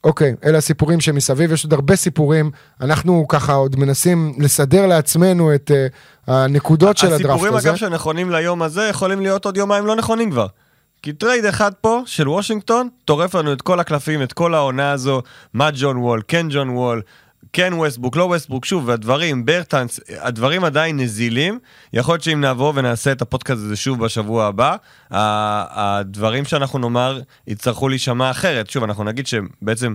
אוקיי, 0.05 0.35
אלה 0.45 0.59
הסיפורים 0.59 1.01
שמסביב, 1.01 1.53
יש 1.53 1.65
עוד 1.65 1.73
הרבה 1.73 1.97
סיפורים, 1.97 2.51
אנחנו 2.81 3.29
ככה 3.29 3.53
עוד 3.53 3.77
מנסים 3.77 4.33
לסדר 4.39 4.87
לעצמנו 4.87 5.55
את 5.55 5.71
אה, 5.71 6.33
הנקודות 6.33 6.97
של 6.97 7.07
הדראפט 7.07 7.25
הזה. 7.25 7.33
הסיפורים 7.33 7.55
אגב 7.55 7.77
שנכונים 7.77 8.31
ליום 8.31 8.63
הזה 8.63 8.83
יכולים 8.91 9.21
להיות 9.21 9.45
עוד 9.45 9.57
יומיים 9.57 9.87
לא 9.87 9.97
נכונים 9.97 10.31
כבר. 10.31 10.47
כי 11.03 11.13
טרייד 11.13 11.45
אחד 11.45 11.73
פה 11.81 12.03
של 12.07 12.29
וושינגטון 12.29 12.89
טורף 13.05 13.35
לנו 13.35 13.53
את 13.53 13.63
כל 13.63 13.81
הקלפים, 13.81 14.23
את 14.23 14.33
כל 14.33 14.55
העונה 14.55 14.93
הזו, 14.93 15.23
מה 15.55 15.71
ג'ון 15.75 15.97
וול, 15.97 16.23
כן 16.29 16.47
ג'ון 16.51 16.71
וול, 16.71 17.03
כן 17.53 17.73
ווסטבוק, 17.75 18.17
לא 18.17 18.25
ווסטבוק, 18.25 18.65
שוב, 18.65 18.89
והדברים, 18.89 19.45
ברטנס, 19.45 20.01
הדברים 20.21 20.65
עדיין 20.65 21.01
נזילים. 21.01 21.59
יכול 21.93 22.15
להיות 22.15 22.23
שאם 22.23 22.45
נבוא 22.45 22.73
ונעשה 22.77 23.13
את 23.13 23.23
הפודקאסט 23.23 23.63
הזה 23.63 23.77
שוב 23.77 24.05
בשבוע 24.05 24.47
הבא, 24.47 24.77
הדברים 25.11 26.45
שאנחנו 26.45 26.79
נאמר 26.79 27.21
יצטרכו 27.47 27.89
להישמע 27.89 28.31
אחרת. 28.31 28.71
שוב, 28.71 28.85
אנחנו 28.85 29.05
נגיד 29.05 29.27
שבעצם 29.27 29.95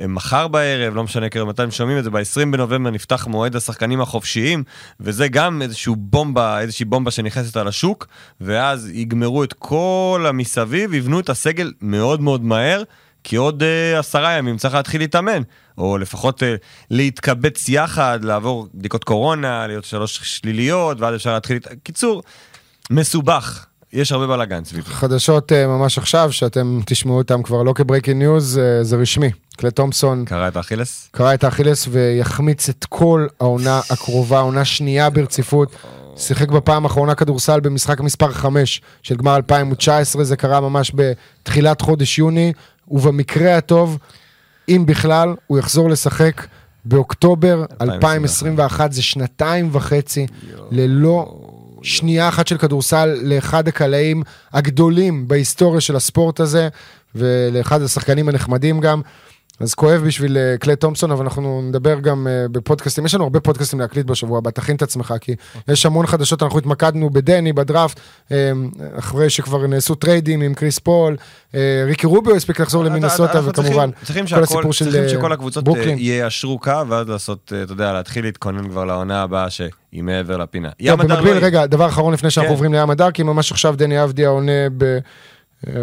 אה, 0.00 0.06
מחר 0.06 0.48
בערב, 0.48 0.94
לא 0.94 1.04
משנה 1.04 1.28
כרגע 1.28 1.44
מתי 1.44 1.62
הם 1.62 1.70
שומעים 1.70 1.98
את 1.98 2.04
זה, 2.04 2.10
ב-20 2.10 2.46
בנובמבר 2.52 2.90
נפתח 2.90 3.26
מועד 3.26 3.56
השחקנים 3.56 4.00
החופשיים, 4.00 4.64
וזה 5.00 5.28
גם 5.28 5.62
איזושהי 5.62 5.92
בומבה, 5.96 6.60
איזושהי 6.60 6.84
בומבה 6.84 7.10
שנכנסת 7.10 7.56
על 7.56 7.68
השוק, 7.68 8.06
ואז 8.40 8.90
יגמרו 8.94 9.44
את 9.44 9.52
כל 9.52 10.24
המסביב, 10.28 10.94
יבנו 10.94 11.20
את 11.20 11.28
הסגל 11.28 11.72
מאוד 11.80 12.20
מאוד 12.20 12.44
מהר, 12.44 12.82
כי 13.24 13.36
עוד 13.36 13.62
uh, 13.62 13.98
עשרה 13.98 14.32
ימים 14.32 14.56
צריך 14.56 14.74
להתחיל 14.74 15.00
להתאמן, 15.00 15.42
או 15.78 15.98
לפחות 15.98 16.42
uh, 16.42 16.46
להתקבץ 16.90 17.68
יחד, 17.68 18.18
לעבור 18.22 18.68
בדיקות 18.74 19.04
קורונה, 19.04 19.66
להיות 19.66 19.84
שלוש 19.84 20.20
שליליות, 20.22 21.00
ואז 21.00 21.14
אפשר 21.14 21.32
להתחיל... 21.34 21.56
להת- 21.56 21.74
קיצור, 21.82 22.22
מסובך, 22.90 23.64
יש 23.92 24.12
הרבה 24.12 24.26
בלאגן 24.26 24.64
סביב 24.64 24.84
זה. 24.86 24.92
חדשות 24.92 25.52
אה, 25.52 25.54
ממש 25.66 25.98
עכשיו, 25.98 26.32
שאתם 26.32 26.80
תשמעו 26.86 27.18
אותם 27.18 27.42
כבר 27.42 27.62
לא 27.62 27.72
כ 27.72 27.81
breaking 27.81 28.16
news, 28.18 28.58
אה, 28.58 28.84
זה 28.84 28.96
רשמי. 28.96 29.30
קלי 29.56 29.70
תומפסון 29.70 30.24
קרע 30.24 30.48
את 30.48 30.56
האכילס? 30.56 31.08
קרע 31.12 31.34
את 31.34 31.44
האכילס 31.44 31.88
ויחמיץ 31.90 32.68
את 32.68 32.84
כל 32.88 33.26
העונה 33.40 33.80
הקרובה, 33.90 34.38
עונה 34.40 34.64
שנייה 34.64 35.10
ברציפות. 35.10 35.76
שיחק 36.16 36.48
בפעם 36.48 36.84
האחרונה 36.84 37.14
כדורסל 37.14 37.60
במשחק 37.60 38.00
מספר 38.00 38.32
5 38.32 38.80
של 39.02 39.16
גמר 39.16 39.36
2019, 39.36 40.24
זה 40.24 40.36
קרה 40.36 40.60
ממש 40.60 40.92
בתחילת 40.94 41.80
חודש 41.80 42.18
יוני, 42.18 42.52
ובמקרה 42.88 43.56
הטוב, 43.56 43.98
אם 44.68 44.84
בכלל, 44.86 45.34
הוא 45.46 45.58
יחזור 45.58 45.90
לשחק 45.90 46.46
באוקטובר 46.84 47.64
2021, 47.80 48.92
זה 48.92 49.02
שנתיים 49.02 49.68
וחצי 49.72 50.26
ללא 50.70 51.34
שנייה 51.82 52.28
אחת 52.28 52.46
של 52.46 52.58
כדורסל 52.58 53.18
לאחד 53.22 53.68
הקלעים 53.68 54.22
הגדולים 54.52 55.28
בהיסטוריה 55.28 55.80
של 55.80 55.96
הספורט 55.96 56.40
הזה, 56.40 56.68
ולאחד 57.14 57.82
השחקנים 57.82 58.28
הנחמדים 58.28 58.80
גם. 58.80 59.00
אז 59.60 59.74
כואב 59.74 60.02
בשביל 60.06 60.36
אה, 60.36 60.56
קליי 60.60 60.76
תומפסון, 60.76 61.10
אבל 61.10 61.24
אנחנו 61.24 61.62
נדבר 61.68 62.00
גם 62.00 62.26
אה, 62.30 62.46
בפודקאסטים, 62.52 63.06
יש 63.06 63.14
לנו 63.14 63.24
הרבה 63.24 63.40
פודקאסטים 63.40 63.80
להקליט 63.80 64.06
בשבוע 64.06 64.38
הבא, 64.38 64.50
תכין 64.50 64.76
את 64.76 64.82
עצמך, 64.82 65.14
כי 65.20 65.34
יש 65.68 65.86
המון 65.86 66.06
חדשות, 66.06 66.42
אנחנו 66.42 66.58
התמקדנו 66.58 67.10
בדני, 67.10 67.52
בדראפט, 67.52 68.00
אה, 68.32 68.52
אחרי 68.98 69.30
שכבר 69.30 69.66
נעשו 69.66 69.94
טריידים 69.94 70.40
עם 70.40 70.54
קריס 70.54 70.78
פול, 70.78 71.16
ריקי 71.86 72.06
רוביו 72.06 72.36
הספיק 72.36 72.60
לחזור 72.60 72.84
למינסוטה, 72.84 73.40
וכמובן, 73.44 73.90
צריכים- 74.04 74.26
כל 74.26 74.42
הסיפור 74.42 74.72
של 74.72 74.84
צריכים 74.84 75.08
שכל 75.08 75.32
הקבוצות 75.32 75.64
ברוקלין. 75.64 75.98
אה, 75.98 76.02
יישרו 76.02 76.58
קו, 76.58 76.72
ואז 76.88 77.08
לעשות, 77.08 77.52
אתה 77.64 77.72
יודע, 77.72 77.92
להתחיל 77.92 78.24
להתכונן 78.24 78.68
כבר 78.68 78.84
לעונה 78.84 79.22
הבאה 79.22 79.50
שהיא 79.50 79.68
מעבר 80.02 80.36
לפינה. 80.36 80.68
ים 80.80 81.00
מדר 81.00 81.14
במקביל, 81.16 81.34
לא- 81.34 81.46
רגע, 81.46 81.66
דבר 81.66 81.86
אחרון 81.86 82.12
לפני 82.14 82.30
שאנחנו 82.30 82.48
כן. 82.48 82.54
עוברים 82.54 82.74
לים 82.74 82.90
מדר, 82.90 83.10
כי 83.10 83.22
ממש 83.22 83.52
עכשיו 83.52 83.74
דני 83.78 84.04
אבדיה 84.04 84.28
עונה 84.28 84.52
ב- 84.76 84.98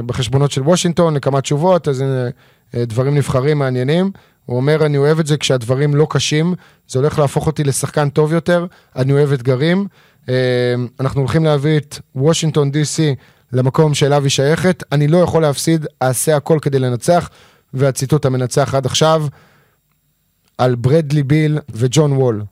בחשבונות 0.05 0.51
של 0.51 0.61
וושינגטון 0.61 1.15
לכמה 1.15 1.41
תשובות, 1.41 1.87
אז 1.87 2.01
הנה 2.01 2.29
דברים 2.83 3.15
נבחרים 3.15 3.59
מעניינים. 3.59 4.11
הוא 4.45 4.57
אומר, 4.57 4.85
אני 4.85 4.97
אוהב 4.97 5.19
את 5.19 5.27
זה 5.27 5.37
כשהדברים 5.37 5.95
לא 5.95 6.07
קשים, 6.09 6.55
זה 6.87 6.99
הולך 6.99 7.19
להפוך 7.19 7.47
אותי 7.47 7.63
לשחקן 7.63 8.09
טוב 8.09 8.33
יותר, 8.33 8.65
אני 8.95 9.13
אוהב 9.13 9.31
אתגרים. 9.31 9.87
אה, 10.29 10.35
אנחנו 10.99 11.21
הולכים 11.21 11.45
להביא 11.45 11.77
את 11.77 11.99
וושינגטון 12.15 12.71
DC 12.71 13.01
למקום 13.53 13.93
שאליו 13.93 14.23
היא 14.23 14.29
שייכת, 14.29 14.83
אני 14.91 15.07
לא 15.07 15.17
יכול 15.17 15.41
להפסיד, 15.41 15.85
אעשה 16.01 16.35
הכל 16.35 16.59
כדי 16.61 16.79
לנצח, 16.79 17.29
והציטוט 17.73 18.25
המנצח 18.25 18.75
עד 18.75 18.85
עכשיו, 18.85 19.27
על 20.57 20.75
ברדלי 20.75 21.23
ביל 21.23 21.59
וג'ון 21.69 22.11
וול. 22.11 22.43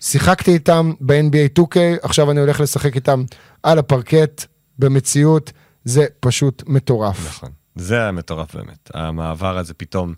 שיחקתי 0.00 0.52
איתם 0.52 0.92
ב-NBA 1.00 1.60
2K, 1.60 1.76
עכשיו 2.02 2.30
אני 2.30 2.40
הולך 2.40 2.60
לשחק 2.60 2.96
איתם 2.96 3.24
על 3.62 3.78
הפרקט, 3.78 4.44
במציאות, 4.78 5.52
זה 5.84 6.06
פשוט 6.20 6.62
מטורף. 6.66 7.26
נכון. 7.26 7.59
זה 7.74 8.00
היה 8.00 8.12
מטורף 8.12 8.54
באמת. 8.54 8.90
המעבר 8.94 9.58
הזה 9.58 9.74
פתאום 9.74 10.14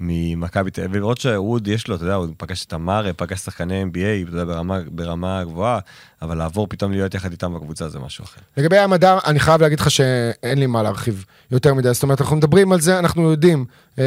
ממכבי 0.00 0.70
תל 0.70 0.80
אביב, 0.80 0.96
לראות 0.96 1.18
שווד 1.18 1.68
יש 1.68 1.88
לו, 1.88 1.96
אתה 1.96 2.04
יודע, 2.04 2.14
הוא 2.14 2.28
פגש 2.36 2.64
את 2.64 2.72
המארה, 2.72 3.12
פגש 3.12 3.38
שחקני 3.40 3.82
NBA, 3.82 4.28
אתה 4.28 4.30
יודע, 4.30 4.44
ברמה, 4.44 4.78
ברמה 4.90 5.44
גבוהה, 5.44 5.78
אבל 6.22 6.38
לעבור 6.38 6.66
פתאום 6.66 6.92
להיות 6.92 7.14
יחד 7.14 7.30
איתם 7.30 7.54
בקבוצה 7.54 7.88
זה 7.88 7.98
משהו 7.98 8.24
אחר. 8.24 8.40
לגבי 8.56 8.78
המדר, 8.78 9.18
אני 9.26 9.40
חייב 9.40 9.62
להגיד 9.62 9.80
לך 9.80 9.90
שאין 9.90 10.58
לי 10.58 10.66
מה 10.66 10.82
להרחיב 10.82 11.24
יותר 11.50 11.74
מדי. 11.74 11.94
זאת 11.94 12.02
אומרת, 12.02 12.20
אנחנו 12.20 12.36
מדברים 12.36 12.72
על 12.72 12.80
זה, 12.80 12.98
אנחנו 12.98 13.30
יודעים 13.30 13.64
אה, 13.98 14.04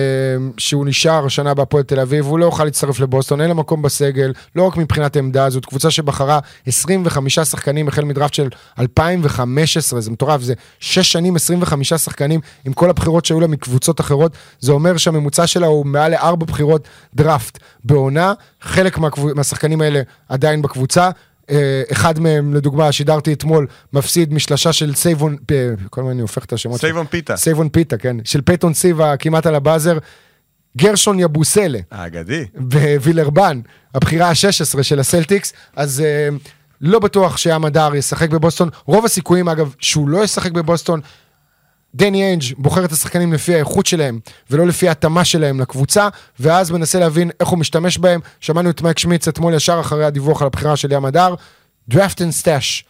שהוא 0.57 0.86
נשאר 0.86 1.26
השנה 1.26 1.53
בהפועל 1.53 1.84
תל 1.84 1.99
אביב, 1.99 2.26
הוא 2.26 2.39
לא 2.39 2.45
יוכל 2.45 2.63
להצטרף 2.63 2.99
לבוסטון, 2.99 3.41
אין 3.41 3.49
לו 3.49 3.55
מקום 3.55 3.82
בסגל, 3.82 4.34
לא 4.55 4.63
רק 4.63 4.78
מבחינת 4.78 5.18
עמדה, 5.18 5.49
זאת 5.49 5.66
קבוצה 5.66 5.91
שבחרה 5.91 6.39
25 6.68 7.39
שחקנים 7.39 7.88
החל 7.88 8.05
מדראפט 8.05 8.34
של 8.34 8.49
2015, 8.80 10.01
זה 10.01 10.11
מטורף, 10.11 10.41
זה 10.41 10.53
6 10.80 11.11
שנים, 11.11 11.36
25 11.36 11.93
שחקנים, 11.93 12.39
עם 12.66 12.74
כל 12.74 12.89
הבחירות 12.89 13.26
שהיו 13.26 13.39
לה 13.39 13.47
מקבוצות 13.47 13.99
אחרות, 13.99 14.32
זה 14.59 14.72
אומר 14.72 14.97
שהממוצע 14.97 15.47
שלה 15.47 15.68
הוא 15.68 15.86
מעל 15.86 16.11
לארבע 16.11 16.45
בחירות 16.45 16.88
דראפט 17.16 17.59
בעונה, 17.84 18.34
חלק. 18.61 18.97
מהשחקנים 19.36 19.82
האלה 19.82 20.01
עדיין 20.30 20.61
בקבוצה. 20.61 21.09
אה, 21.50 21.84
אחד 21.91 22.20
מהם, 22.20 22.54
לדוגמה, 22.54 22.91
שידרתי 22.91 23.34
אתמול, 23.34 23.68
מפסיד 23.93 24.34
משלשה 24.34 24.74
של 24.74 24.96
סייבון, 24.96 25.38
אה, 25.52 25.70
כל 25.89 26.02
הזמן 26.02 26.12
אני 26.12 26.22
הופך 26.22 26.46
את 26.46 26.54
השמות. 26.54 26.80
סייבון 26.80 27.06
פיתה. 27.06 27.38
סייבון 27.38 27.70
פיתה, 27.70 27.98
כן. 27.98 28.18
של 28.24 28.41
פייתון 28.41 28.74
סיבה 28.74 29.18
כמעט 29.18 29.46
על 29.46 29.56
ה 29.56 29.61
buzzer. 29.61 29.97
גרשון 30.78 31.20
יבוסלה, 31.20 31.80
האגדי. 31.91 32.46
בווילרבן, 32.56 33.62
הבחירה 33.96 34.30
ה-16 34.30 34.84
של 34.84 35.00
הסלטיקס, 35.00 35.54
אז 35.76 36.02
אה, 36.02 36.30
לא 36.82 37.00
בטוח 37.00 37.46
ים 37.46 37.66
מדר 37.66 37.95
ישחק 37.96 38.30
בבוסטון. 38.30 38.70
רוב 38.86 39.06
הסיכויים, 39.06 39.50
אגב, 39.50 39.76
שהוא 39.80 40.10
לא 40.10 40.24
ישחק 40.24 40.52
בבוסטון. 40.52 41.02
דני 41.96 42.24
איינג' 42.24 42.43
בוחר 42.58 42.86
את 42.86 42.91
השחקנים 42.91 43.34
לפי 43.34 43.56
האיכות 43.56 43.86
שלהם, 43.86 44.20
ולא 44.52 44.68
לפי 44.68 44.88
ההתאמה 44.88 45.26
שלהם 45.26 45.60
לקבוצה, 45.60 46.08
ואז 46.39 46.72
מנסה 46.72 47.00
להבין 47.00 47.32
איך 47.39 47.50
הוא 47.50 47.60
משתמש 47.60 47.98
בהם. 47.98 48.20
שמענו 48.39 48.70
את 48.70 48.82
מייק 48.82 49.00
שמיץ 49.00 49.28
אתמול 49.28 49.54
ישר 49.54 49.80
אחרי 49.80 50.06
הדיווח 50.06 50.41
על 50.41 50.48
הבחירה 50.48 50.76
של 50.76 50.91
ים 50.91 51.06
מדר. 51.06 51.36
draft 51.89 52.22
and 52.22 52.32
stash. 52.32 52.86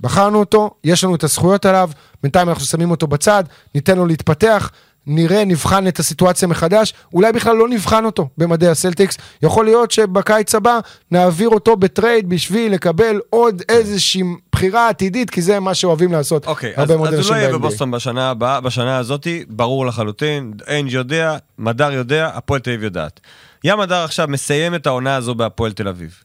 בחרנו 0.00 0.38
אותו, 0.38 0.70
יש 0.84 1.04
לנו 1.04 1.14
את 1.14 1.24
הזכויות 1.24 1.66
עליו, 1.66 1.90
בינתיים 2.22 2.48
אנחנו 2.48 2.64
שמים 2.64 2.90
אותו 2.90 3.06
בצד, 3.06 3.44
ניתן 3.74 3.98
לו 3.98 4.06
להתפתח, 4.06 4.70
נראה, 5.06 5.44
נבחן 5.44 5.88
את 5.88 5.98
הסיטואציה 5.98 6.48
מחדש, 6.48 6.94
אולי 7.14 7.32
בכלל 7.32 7.56
לא 7.56 7.68
נבחן 7.68 8.04
אותו 8.04 8.28
במדי 8.38 8.68
הסלטיקס, 8.68 9.18
יכול 9.42 9.64
להיות 9.64 9.90
שבקיץ 9.90 10.54
הבא 10.54 10.78
נעביר 11.10 11.48
אותו 11.48 11.76
בטרייד 11.76 12.28
בשביל 12.28 12.72
לקבל 12.72 13.20
עוד 13.30 13.62
איזושהי 13.68 14.22
בחירה 14.52 14.88
עתידית, 14.88 15.30
כי 15.30 15.42
זה 15.42 15.60
מה 15.60 15.74
שאוהבים 15.74 16.12
לעשות 16.12 16.46
אוקיי, 16.46 16.72
הרבה 16.76 16.96
מאוד 16.96 17.08
אז 17.08 17.14
הוא 17.14 17.18
אנשים 17.18 17.34
לא 17.34 17.38
יהיה. 17.38 17.52
בבוסטון 17.52 17.90
בשנה 17.90 18.30
הבאה, 18.30 18.60
בשנה 18.60 18.98
הזאתי, 18.98 19.44
ברור 19.48 19.86
לחלוטין, 19.86 20.52
אינג' 20.66 20.92
יודע, 20.92 21.36
מדר 21.58 21.92
יודע, 21.92 22.30
הפועל 22.34 22.60
תל 22.60 22.70
אביב 22.70 22.82
יודעת. 22.82 23.20
ים 23.64 23.78
מדר 23.78 24.04
עכשיו 24.04 24.28
מסיים 24.28 24.74
את 24.74 24.86
העונה 24.86 25.16
הזו 25.16 25.34
בהפועל 25.34 25.72
תל 25.72 25.88
אביב. 25.88 26.22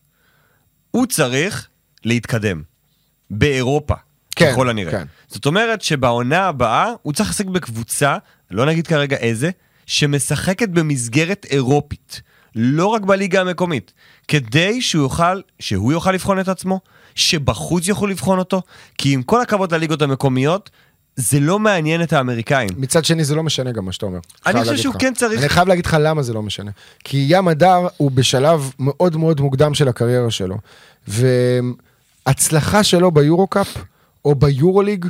הוא 0.91 1.05
צריך 1.05 1.67
להתקדם. 2.05 2.61
באירופה, 3.29 3.93
כן, 4.35 4.51
ככל 4.51 4.69
הנראה. 4.69 4.91
כן. 4.91 5.05
זאת 5.27 5.45
אומרת 5.45 5.81
שבעונה 5.81 6.47
הבאה 6.47 6.91
הוא 7.01 7.13
צריך 7.13 7.29
לשחק 7.29 7.45
בקבוצה, 7.45 8.17
לא 8.51 8.65
נגיד 8.65 8.87
כרגע 8.87 9.17
איזה, 9.17 9.49
שמשחקת 9.85 10.69
במסגרת 10.69 11.45
אירופית. 11.49 12.21
לא 12.55 12.87
רק 12.87 13.01
בליגה 13.01 13.41
המקומית. 13.41 13.93
כדי 14.27 14.81
שהוא 14.81 15.03
יוכל, 15.03 15.41
שהוא 15.59 15.91
יוכל 15.91 16.11
לבחון 16.11 16.39
את 16.39 16.47
עצמו, 16.47 16.79
שבחוץ 17.15 17.87
יוכלו 17.87 18.07
לבחון 18.07 18.39
אותו, 18.39 18.61
כי 18.97 19.13
עם 19.13 19.21
כל 19.23 19.41
הכבוד 19.41 19.73
לליגות 19.73 20.01
המקומיות, 20.01 20.69
זה 21.15 21.39
לא 21.39 21.59
מעניין 21.59 22.01
את 22.03 22.13
האמריקאים. 22.13 22.69
מצד 22.77 23.05
שני 23.05 23.23
זה 23.23 23.35
לא 23.35 23.43
משנה 23.43 23.71
גם 23.71 23.85
מה 23.85 23.91
שאתה 23.91 24.05
אומר. 24.05 24.19
חייב 24.43 24.57
חושב 24.59 24.77
שהוא 24.77 24.95
לך. 24.95 25.01
כן 25.01 25.13
צריך- 25.13 25.39
אני 25.41 25.49
חייב 25.49 25.67
להגיד 25.67 25.85
לך 25.85 25.97
למה 25.99 26.21
זה 26.23 26.33
לא 26.33 26.41
משנה. 26.41 26.71
כי 27.03 27.25
ים 27.29 27.47
הדר 27.47 27.87
הוא 27.97 28.11
בשלב 28.11 28.71
מאוד 28.79 29.17
מאוד 29.17 29.41
מוקדם 29.41 29.73
של 29.73 29.87
הקריירה 29.87 30.31
שלו. 30.31 30.57
והצלחה 32.27 32.83
שלו 32.83 33.11
ביורו-קאפ 33.11 33.77
או 34.25 34.35
ביורוליג, 34.35 35.05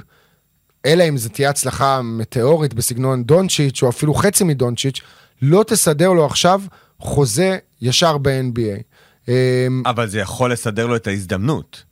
אלא 0.86 1.04
אם 1.10 1.18
זו 1.18 1.30
תהיה 1.30 1.50
הצלחה 1.50 2.02
מטאורית 2.02 2.74
בסגנון 2.74 3.24
דונצ'יץ' 3.24 3.84
או 3.84 3.90
אפילו 3.90 4.14
חצי 4.14 4.44
מדונצ'יץ', 4.44 5.02
לא 5.42 5.64
תסדר 5.68 6.10
לו 6.10 6.26
עכשיו 6.26 6.62
חוזה 7.00 7.58
ישר 7.82 8.18
ב-NBA. 8.18 8.82
אמ, 9.28 9.84
אבל 9.86 10.08
זה 10.08 10.20
יכול 10.20 10.52
לסדר 10.52 10.86
לו 10.86 10.96
את 10.96 11.08
ההזדמנות. 11.08 11.84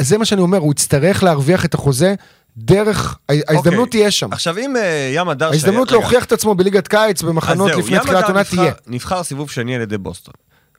זה 0.00 0.18
מה 0.18 0.24
שאני 0.24 0.40
אומר, 0.40 0.58
הוא 0.58 0.72
יצטרך 0.72 1.22
להרוויח 1.22 1.64
את 1.64 1.74
החוזה 1.74 2.14
דרך, 2.56 3.18
ההזדמנות 3.28 3.86
אוקיי. 3.86 4.00
תהיה 4.00 4.10
שם. 4.10 4.32
עכשיו 4.32 4.58
אם 4.58 4.76
אה, 4.76 5.10
ים 5.14 5.28
הדר... 5.28 5.48
ההזדמנות 5.48 5.88
רגע, 5.88 6.00
להוכיח 6.00 6.24
את 6.24 6.32
עצמו 6.32 6.54
בליגת 6.54 6.88
קיץ 6.88 7.22
במחנות 7.22 7.70
לפני 7.70 7.98
תחילת 7.98 8.24
עונה 8.24 8.44
תהיה. 8.44 8.72
נבחר 8.86 9.22
סיבוב 9.22 9.50
שני 9.50 9.74
על 9.74 9.80
ידי 9.80 9.98
בוסטון. 9.98 10.34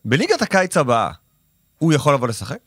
בליגת 0.05 0.41
הקיץ 0.41 0.78
הבאה, 0.78 1.11
הוא 1.78 1.93
יכול 1.93 2.13
לבוא 2.13 2.28
לשחק? 2.28 2.57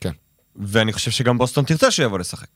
כן. 0.00 0.12
ואני 0.56 0.92
חושב 0.92 1.10
שגם 1.10 1.38
בוסטון 1.38 1.64
תרצה 1.64 1.90
שהוא 1.90 2.04
יבוא 2.04 2.18
לשחק. 2.18 2.46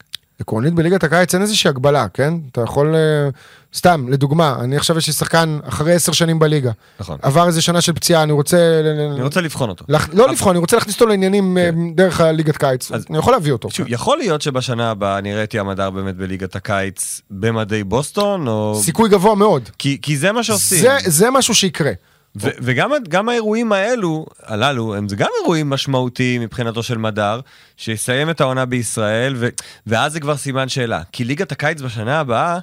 עקרונית 0.41 0.74
בליגת 0.74 1.05
הקיץ 1.05 1.35
אין 1.35 1.43
איזושהי 1.43 1.68
הגבלה, 1.68 2.07
כן? 2.14 2.35
אתה 2.53 2.61
יכול, 2.61 2.95
אה, 2.95 3.28
סתם, 3.74 4.07
לדוגמה, 4.09 4.57
אני 4.61 4.76
עכשיו 4.76 4.99
יש 4.99 5.07
לי 5.07 5.12
שחקן 5.12 5.59
אחרי 5.68 5.93
עשר 5.95 6.12
שנים 6.12 6.39
בליגה. 6.39 6.70
נכון. 7.01 7.18
עבר 7.22 7.47
איזה 7.47 7.62
שנה 7.62 7.80
של 7.80 7.93
פציעה, 7.93 8.22
אני 8.22 8.32
רוצה... 8.32 8.80
אני 9.14 9.22
רוצה 9.22 9.41
לבחון 9.41 9.68
אותו. 9.68 9.85
לח- 9.89 10.09
לא 10.12 10.28
לבחון, 10.28 10.51
אני 10.51 10.59
רוצה 10.59 10.76
להכניס 10.76 10.95
אותו 10.95 11.07
לעניינים 11.07 11.59
אה, 11.59 11.70
דרך 11.95 12.20
הליגת 12.20 12.57
קיץ. 12.57 12.93
אז- 12.93 13.05
אני 13.11 13.18
יכול 13.18 13.32
להביא 13.32 13.53
אותו. 13.53 13.70
שוב, 13.70 13.87
יכול 13.89 14.18
להיות 14.18 14.43
שבשנה 14.43 14.91
הבאה 14.91 15.20
נראה 15.20 15.45
את 15.45 15.55
ים 15.55 15.68
הדר 15.68 15.91
באמת 15.91 16.16
בליגת 16.16 16.57
הקיץ 16.57 17.20
במדי 17.30 17.85
בוסטון, 17.85 18.49
או... 18.49 18.80
סיכוי 18.82 19.09
גבוה 19.11 19.35
מאוד. 19.35 19.62
כי, 19.78 19.99
כי 20.03 20.16
זה 20.16 20.32
מה 20.32 20.43
שעושים. 20.43 20.78
זה- 20.78 20.99
זה 21.07 21.30
משהו 21.30 21.55
שיקרה. 21.55 21.91
ו- 22.41 22.49
וגם 22.62 22.91
גם 23.09 23.28
האירועים 23.28 23.72
האלו, 23.72 24.26
הללו, 24.43 24.95
הם 24.95 25.09
זה 25.09 25.16
גם 25.16 25.28
אירועים 25.43 25.70
משמעותיים 25.70 26.41
מבחינתו 26.41 26.82
של 26.82 26.99
מדר, 26.99 27.41
שיסיים 27.76 28.30
את 28.30 28.41
העונה 28.41 28.64
בישראל, 28.64 29.35
ו- 29.37 29.49
ואז 29.87 30.12
זה 30.12 30.20
כבר 30.20 30.37
סימן 30.37 30.68
שאלה. 30.68 31.03
כי 31.12 31.24
ליגת 31.24 31.53
הקיץ 31.53 31.80
בשנה 31.80 32.20
הבאה, 32.20 32.59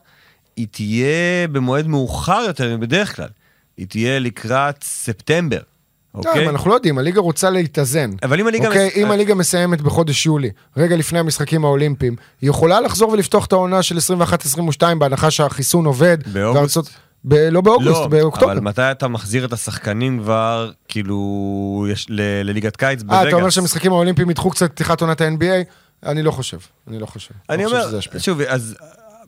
היא 0.56 0.68
תהיה 0.72 1.48
במועד 1.52 1.88
מאוחר 1.88 2.44
יותר 2.48 2.78
מבדרך 2.78 3.16
כלל. 3.16 3.28
היא 3.78 3.88
תהיה 3.88 4.20
לקראת 4.20 4.84
ספטמבר, 4.84 5.60
אוקיי? 6.16 6.50
אנחנו 6.50 6.70
לא 6.70 6.76
יודעים, 6.76 6.98
הליגה 6.98 7.22
רוצה 7.22 7.50
להתאזן. 7.50 8.10
אבל 8.24 8.40
אם 8.40 8.48
הליגה... 8.48 8.68
אוקיי, 8.68 8.88
מס- 8.88 8.98
אם 8.98 9.12
הליגה 9.12 9.36
מסיימת 9.36 9.82
בחודש 9.82 10.26
יולי, 10.26 10.50
רגע 10.78 10.96
לפני 10.96 11.20
המשחקים 11.20 11.66
האולימפיים, 11.66 12.16
היא 12.42 12.50
יכולה 12.50 12.82
לחזור 12.82 13.12
ולפתוח 13.12 13.46
את 13.46 13.52
העונה 13.54 13.84
של 13.84 13.98
21-22 14.82 14.96
בהנחה 15.00 15.32
שהחיסון 15.32 15.86
עובד. 15.86 16.18
באוגוסט? 16.34 16.78
ב- 17.26 17.34
לא 17.52 17.62
באוגוסט, 17.62 17.90
לא, 18.02 18.08
באוקטובר. 18.08 18.52
אבל 18.52 18.60
מתי 18.62 18.82
אתה 18.92 19.08
מחזיר 19.08 19.46
את 19.46 19.54
השחקנים 19.54 20.20
כבר, 20.20 20.72
כאילו, 20.88 21.86
יש, 21.92 22.06
ל- 22.10 22.42
לליגת 22.50 22.76
קיץ 22.76 23.00
אה, 23.00 23.06
בווגאס? 23.06 23.28
אתה 23.28 23.36
אומר 23.36 23.50
שהמשחקים 23.50 23.92
האולימפיים 23.92 24.30
ידחו 24.30 24.50
קצת 24.50 24.72
פתיחת 24.72 25.02
עונת 25.02 25.22
ה-NBA? 25.22 25.74
אני 26.06 26.24
לא 26.24 26.32
חושב, 26.32 26.58
אני 26.88 27.00
לא 27.00 27.06
חושב. 27.06 27.34
אני 27.50 27.64
לא 27.66 27.70
אומר. 27.70 28.00
שוב, 28.18 28.42
אז 28.42 28.76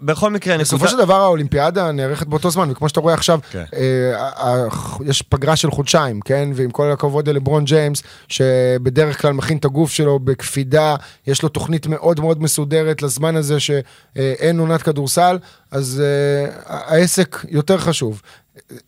בכל 0.05 0.31
מקרה, 0.31 0.57
בסופו 0.57 0.87
של 0.87 0.97
דבר 0.97 1.21
האולימפיאדה 1.21 1.91
נערכת 1.91 2.27
באותו 2.27 2.49
זמן, 2.49 2.71
וכמו 2.71 2.89
שאתה 2.89 2.99
רואה 2.99 3.13
עכשיו, 3.13 3.39
כן. 3.51 3.63
אה, 3.75 4.67
יש 5.05 5.21
פגרה 5.21 5.55
של 5.55 5.71
חודשיים, 5.71 6.21
כן? 6.21 6.49
ועם 6.55 6.71
כל 6.71 6.91
הכבוד 6.91 7.29
ללברון 7.29 7.65
ג'יימס, 7.65 8.03
שבדרך 8.27 9.21
כלל 9.21 9.33
מכין 9.33 9.57
את 9.57 9.65
הגוף 9.65 9.91
שלו 9.91 10.19
בקפידה, 10.19 10.95
יש 11.27 11.43
לו 11.43 11.49
תוכנית 11.49 11.87
מאוד 11.87 12.19
מאוד 12.19 12.41
מסודרת 12.41 13.01
לזמן 13.01 13.35
הזה 13.35 13.59
שאין 13.59 14.59
עונת 14.59 14.81
כדורסל, 14.81 15.37
אז 15.71 16.03
אה, 16.05 16.51
העסק 16.65 17.45
יותר 17.49 17.77
חשוב. 17.77 18.21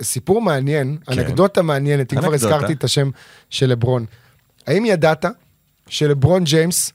סיפור 0.02 0.42
מעניין, 0.42 0.98
כן. 1.06 1.20
אנקדוטה 1.20 1.62
מעניינת, 1.62 2.14
אם 2.14 2.20
כבר. 2.20 2.34
הזכרתי 2.34 2.74
את 2.74 2.84
השם 2.84 3.10
של 3.50 3.70
לברון. 3.70 4.06
האם 4.68 4.86
ידעת 4.86 5.26
שלברון 5.88 6.44
ג'יימס 6.44 6.94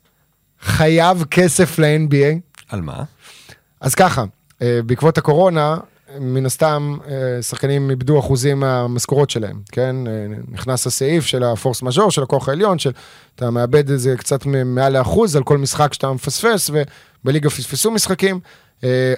חייב 0.62 1.24
כסף 1.30 1.78
ל-NBA? 1.78 2.50
על 2.68 2.80
מה? 2.80 3.02
אז 3.80 3.94
ככה, 3.94 4.24
אה, 4.62 4.80
בעקבות 4.86 5.18
הקורונה, 5.18 5.76
מן 6.20 6.46
הסתם, 6.46 6.96
אה, 7.08 7.42
שחקנים 7.42 7.90
איבדו 7.90 8.18
אחוזים 8.18 8.60
מהמשכורות 8.60 9.30
שלהם, 9.30 9.60
כן? 9.72 9.96
אה, 10.06 10.12
נכנס 10.48 10.86
הסעיף 10.86 11.26
של 11.26 11.44
הפורס 11.44 11.82
מז'ור, 11.82 12.10
של 12.10 12.22
הכוח 12.22 12.48
העליון, 12.48 12.78
של 12.78 12.90
אתה 13.34 13.50
מאבד 13.50 13.90
איזה 13.90 14.16
קצת 14.16 14.46
מ- 14.46 14.74
מעל 14.74 14.98
לאחוז 14.98 15.36
על 15.36 15.42
כל 15.42 15.58
משחק 15.58 15.92
שאתה 15.92 16.12
מפספס, 16.12 16.70
ובליגה 17.24 17.50
פספסו 17.50 17.90
משחקים, 17.90 18.40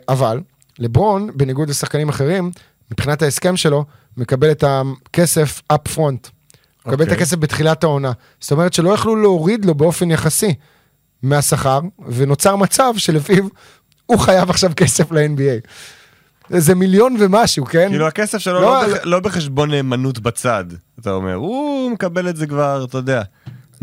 אבל 0.09 0.41
לברון, 0.79 1.31
בניגוד 1.35 1.71
לשחקנים 1.71 2.09
אחרים, 2.09 2.51
מבחינת 2.91 3.23
ההסכם 3.23 3.57
שלו, 3.57 3.85
מקבל 4.17 4.51
את 4.51 4.65
הכסף 4.67 5.61
up 5.73 5.89
front. 5.95 6.31
מקבל 6.87 6.95
את 6.95 7.01
אוקיי. 7.01 7.17
הכסף 7.17 7.37
בתחילת 7.37 7.85
העונה. 7.85 8.13
זאת 8.41 8.53
אומרת 8.53 8.73
שלא 8.73 8.91
יכלו 8.91 9.17
להוריד 9.17 9.65
לו 9.65 9.75
באופן 9.75 10.11
יחסי 10.11 10.55
מהשכר, 11.23 11.81
ונוצר 12.09 12.57
מצב 12.57 12.93
שלפיו 12.97 13.45
הוא 14.13 14.21
חייב 14.21 14.51
עכשיו 14.51 14.71
כסף 14.77 15.13
ל-NBA. 15.13 15.67
זה 16.49 16.75
מיליון 16.75 17.17
ומשהו, 17.21 17.65
כן? 17.65 17.89
כאילו 17.89 18.07
הכסף 18.07 18.39
שלו 18.39 18.61
לא, 18.61 18.83
לא- 18.83 18.95
בח- 18.95 19.01
לא 19.05 19.21
בחשבון 19.21 19.71
נאמנות 19.71 20.19
בצד, 20.19 20.65
אתה 21.01 21.11
אומר, 21.11 21.35
הוא 21.35 21.91
מקבל 21.91 22.29
את 22.29 22.37
זה 22.37 22.47
כבר, 22.47 22.85
אתה 22.89 22.99
יודע, 22.99 23.23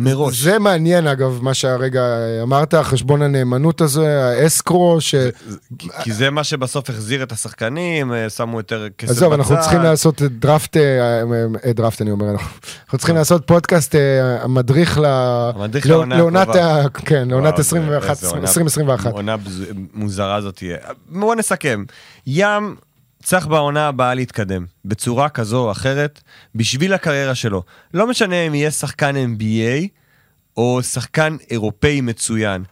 מראש. 0.04 0.42
זה 0.42 0.60
מעניין 0.60 1.08
אגב, 1.08 1.40
מה 1.42 1.54
שהרגע 1.54 2.02
אמרת, 2.44 2.74
חשבון 2.76 3.22
הנאמנות 3.22 3.82
הזה, 3.82 4.24
האסקרו, 4.30 5.02
ש... 5.02 5.16
כי- 5.80 5.90
כי 6.04 6.14
זה 6.14 6.30
מה 6.30 6.44
שבסוף 6.44 6.90
החזיר 6.90 7.24
את 7.24 7.32
השחקנים, 7.32 8.14
אה, 8.14 8.30
שמו 8.30 8.58
יותר 8.60 8.88
כסף 8.98 9.12
עזוב, 9.12 9.34
אנחנו 9.34 9.56
בצד. 9.56 9.62
צריכים 9.64 9.82
לעשות 9.82 10.22
דראפט, 10.22 10.78
אה, 10.78 11.22
אה, 11.66 11.74
דראפט 11.74 12.02
אני 12.02 12.12
אומר, 12.12 12.32
אנחנו 12.32 12.98
צריכים 12.98 13.16
לעשות 13.16 13.48
פודקאסט 13.48 13.96
המדריך 14.42 14.98
לא- 14.98 15.52
לעונת 16.08 16.48
כן, 17.06 17.28
לעונת 17.30 17.48
וואו, 17.54 17.60
21, 17.60 18.10
איזה 18.10 18.28
עונה- 18.28 18.42
2021. 18.42 19.12
עונה 19.14 19.36
מוזרה 19.94 20.42
זאת 20.42 20.56
תהיה. 20.56 20.78
בואו 21.10 21.36
נסכם. 21.36 21.84
ים 22.28 22.76
צריך 23.24 23.48
בעונה 23.48 23.88
הבאה 23.88 24.14
להתקדם, 24.14 24.66
בצורה 24.86 25.30
כזו 25.30 25.58
או 25.66 25.72
אחרת, 25.72 26.22
בשביל 26.56 26.94
הקריירה 26.94 27.36
שלו. 27.36 27.64
לא 27.94 28.08
משנה 28.08 28.36
אם 28.36 28.56
יהיה 28.56 28.72
שחקן 28.72 29.16
NBA 29.16 29.88
או 30.58 30.84
שחקן 30.84 31.36
אירופאי 31.52 32.02
מצוין. 32.02 32.64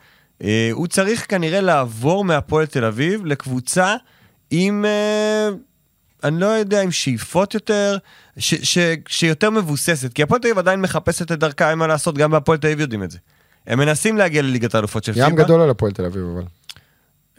אה, 0.44 0.70
הוא 0.72 0.88
צריך 0.88 1.26
כנראה 1.30 1.62
לעבור 1.62 2.26
מהפועל 2.26 2.66
תל 2.66 2.86
אביב 2.86 3.26
לקבוצה 3.26 3.96
עם... 4.52 4.86
אה, 4.86 5.50
אני 6.24 6.40
לא 6.40 6.46
יודע, 6.46 6.82
עם 6.82 6.92
שאיפות 6.92 7.54
יותר, 7.54 7.98
ש, 8.38 8.54
ש, 8.54 8.78
שיותר 9.08 9.50
מבוססת, 9.50 10.14
כי 10.14 10.24
הפועל 10.24 10.42
תל 10.42 10.48
אביב 10.48 10.58
עדיין 10.58 10.82
מחפשת 10.82 11.32
את 11.32 11.40
דרכה, 11.40 11.70
אין 11.70 11.80
מה 11.80 11.88
לעשות, 11.88 12.18
גם 12.18 12.32
בהפועל 12.32 12.58
תל 12.58 12.68
אביב 12.68 12.80
יודעים 12.80 13.04
את 13.04 13.12
זה. 13.12 13.18
הם 13.68 13.80
מנסים 13.80 14.18
להגיע 14.18 14.42
לליגת 14.42 14.76
האלופות 14.76 15.04
של 15.04 15.14
פיבה. 15.14 15.28
ים 15.28 15.36
גדול 15.36 15.62
על 15.62 15.70
הפועל 15.70 15.92
תל 15.92 16.06
אביב, 16.06 16.24
אבל. 16.34 16.44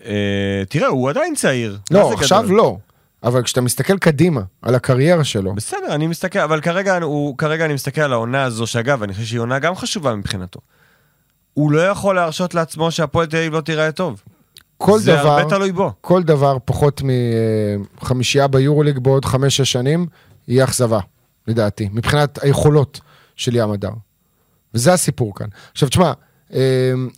אה, 0.04 0.62
תראה, 0.68 0.88
הוא 0.88 1.10
עדיין 1.10 1.34
צעיר. 1.34 1.78
לא, 1.90 2.12
עכשיו 2.12 2.42
גדול? 2.42 2.56
לא. 2.56 2.78
אבל 3.22 3.42
כשאתה 3.42 3.60
מסתכל 3.60 3.98
קדימה 3.98 4.40
על 4.62 4.74
הקריירה 4.74 5.24
שלו, 5.24 5.54
בסדר, 5.54 5.94
אני 5.94 6.06
מסתכל, 6.06 6.38
אבל 6.38 6.60
כרגע, 6.60 6.98
הוא, 7.02 7.38
כרגע 7.38 7.64
אני 7.64 7.74
מסתכל 7.74 8.00
על 8.00 8.12
העונה 8.12 8.44
הזו, 8.44 8.66
שאגב, 8.66 9.02
אני 9.02 9.12
חושב 9.12 9.24
שהיא 9.24 9.40
עונה 9.40 9.58
גם 9.58 9.76
חשובה 9.76 10.14
מבחינתו. 10.14 10.60
הוא 11.54 11.72
לא 11.72 11.80
יכול 11.80 12.14
להרשות 12.14 12.54
לעצמו 12.54 12.90
שהפועל 12.90 13.26
תל 13.26 13.36
אביב 13.36 13.52
לא 13.52 13.60
תיראה 13.60 13.92
טוב. 13.92 14.22
כל 14.76 14.98
זה 14.98 15.16
דבר, 15.16 15.28
הרבה 15.28 15.50
תלוי 15.50 15.72
בו. 15.72 15.92
כל 16.00 16.22
דבר 16.22 16.56
פחות 16.64 17.02
מחמישייה 18.02 18.48
ביורוליג 18.48 18.98
בעוד 18.98 19.24
חמש-שש 19.24 19.72
שנים, 19.72 20.06
יהיה 20.48 20.64
אכזבה, 20.64 21.00
לדעתי, 21.46 21.88
מבחינת 21.92 22.42
היכולות 22.42 23.00
של 23.36 23.56
ים 23.56 23.70
הדר. 23.70 23.92
וזה 24.74 24.92
הסיפור 24.92 25.34
כאן. 25.34 25.46
עכשיו, 25.72 25.88
תשמע, 25.88 26.06
אה, 26.06 26.12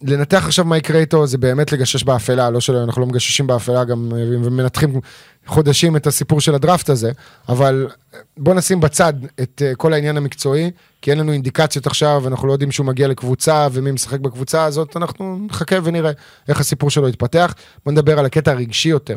לנתח 0.03 0.45
עכשיו 0.47 0.65
מה 0.65 0.77
יקרה 0.77 1.01
איתו 1.01 1.27
זה 1.27 1.39
באמת 1.39 1.73
לגשש 1.73 2.05
באפלה, 2.05 2.51
לא 2.51 2.61
שאנחנו 2.61 3.01
לא 3.03 3.07
מגששים 3.07 3.47
באפלה 3.47 3.85
גם 3.85 4.13
אה, 4.13 4.19
ומנתחים 4.19 5.01
חודשים 5.47 5.97
את 5.97 6.07
הסיפור 6.07 6.41
של 6.41 6.55
הדראפט 6.55 6.89
הזה, 6.89 7.11
אבל 7.49 7.89
בוא 8.37 8.55
נשים 8.55 8.81
בצד 8.81 9.13
את 9.41 9.63
אה, 9.65 9.75
כל 9.75 9.93
העניין 9.93 10.17
המקצועי, 10.17 10.71
כי 11.03 11.11
אין 11.11 11.19
לנו 11.19 11.33
אינדיקציות 11.33 11.87
עכשיו, 11.87 12.23
אנחנו 12.27 12.49
לא 12.49 12.53
יודעים 12.53 12.73
שהוא 12.73 12.87
מגיע 12.87 13.09
לקבוצה 13.09 13.69
ומי 13.73 13.91
משחק 13.91 14.21
בקבוצה 14.21 14.65
הזאת, 14.65 14.97
אנחנו 14.97 15.47
נחכה 15.47 15.77
ונראה 15.85 16.11
איך 16.49 16.61
הסיפור 16.61 16.91
שלו 16.91 17.09
יתפתח. 17.09 17.55
בוא 17.85 17.93
נדבר 17.93 18.19
על 18.19 18.27
הקטע 18.27 18.51
הרגשי 18.51 18.89
יותר. 18.89 19.17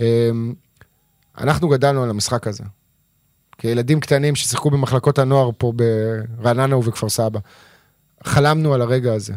אה, 0.00 0.30
אנחנו 1.38 1.68
גדלנו 1.68 2.02
על 2.02 2.10
המשחק 2.10 2.46
הזה. 2.46 2.64
כילדים 3.58 4.00
קטנים 4.00 4.34
ששיחקו 4.34 4.70
במחלקות 4.70 5.18
הנוער 5.18 5.50
פה 5.58 5.72
ברעננה 6.38 6.76
ובכפר 6.76 7.08
סבא. 7.08 7.40
חלמנו 8.24 8.74
על 8.74 8.82
הרגע 8.82 9.14
הזה. 9.14 9.32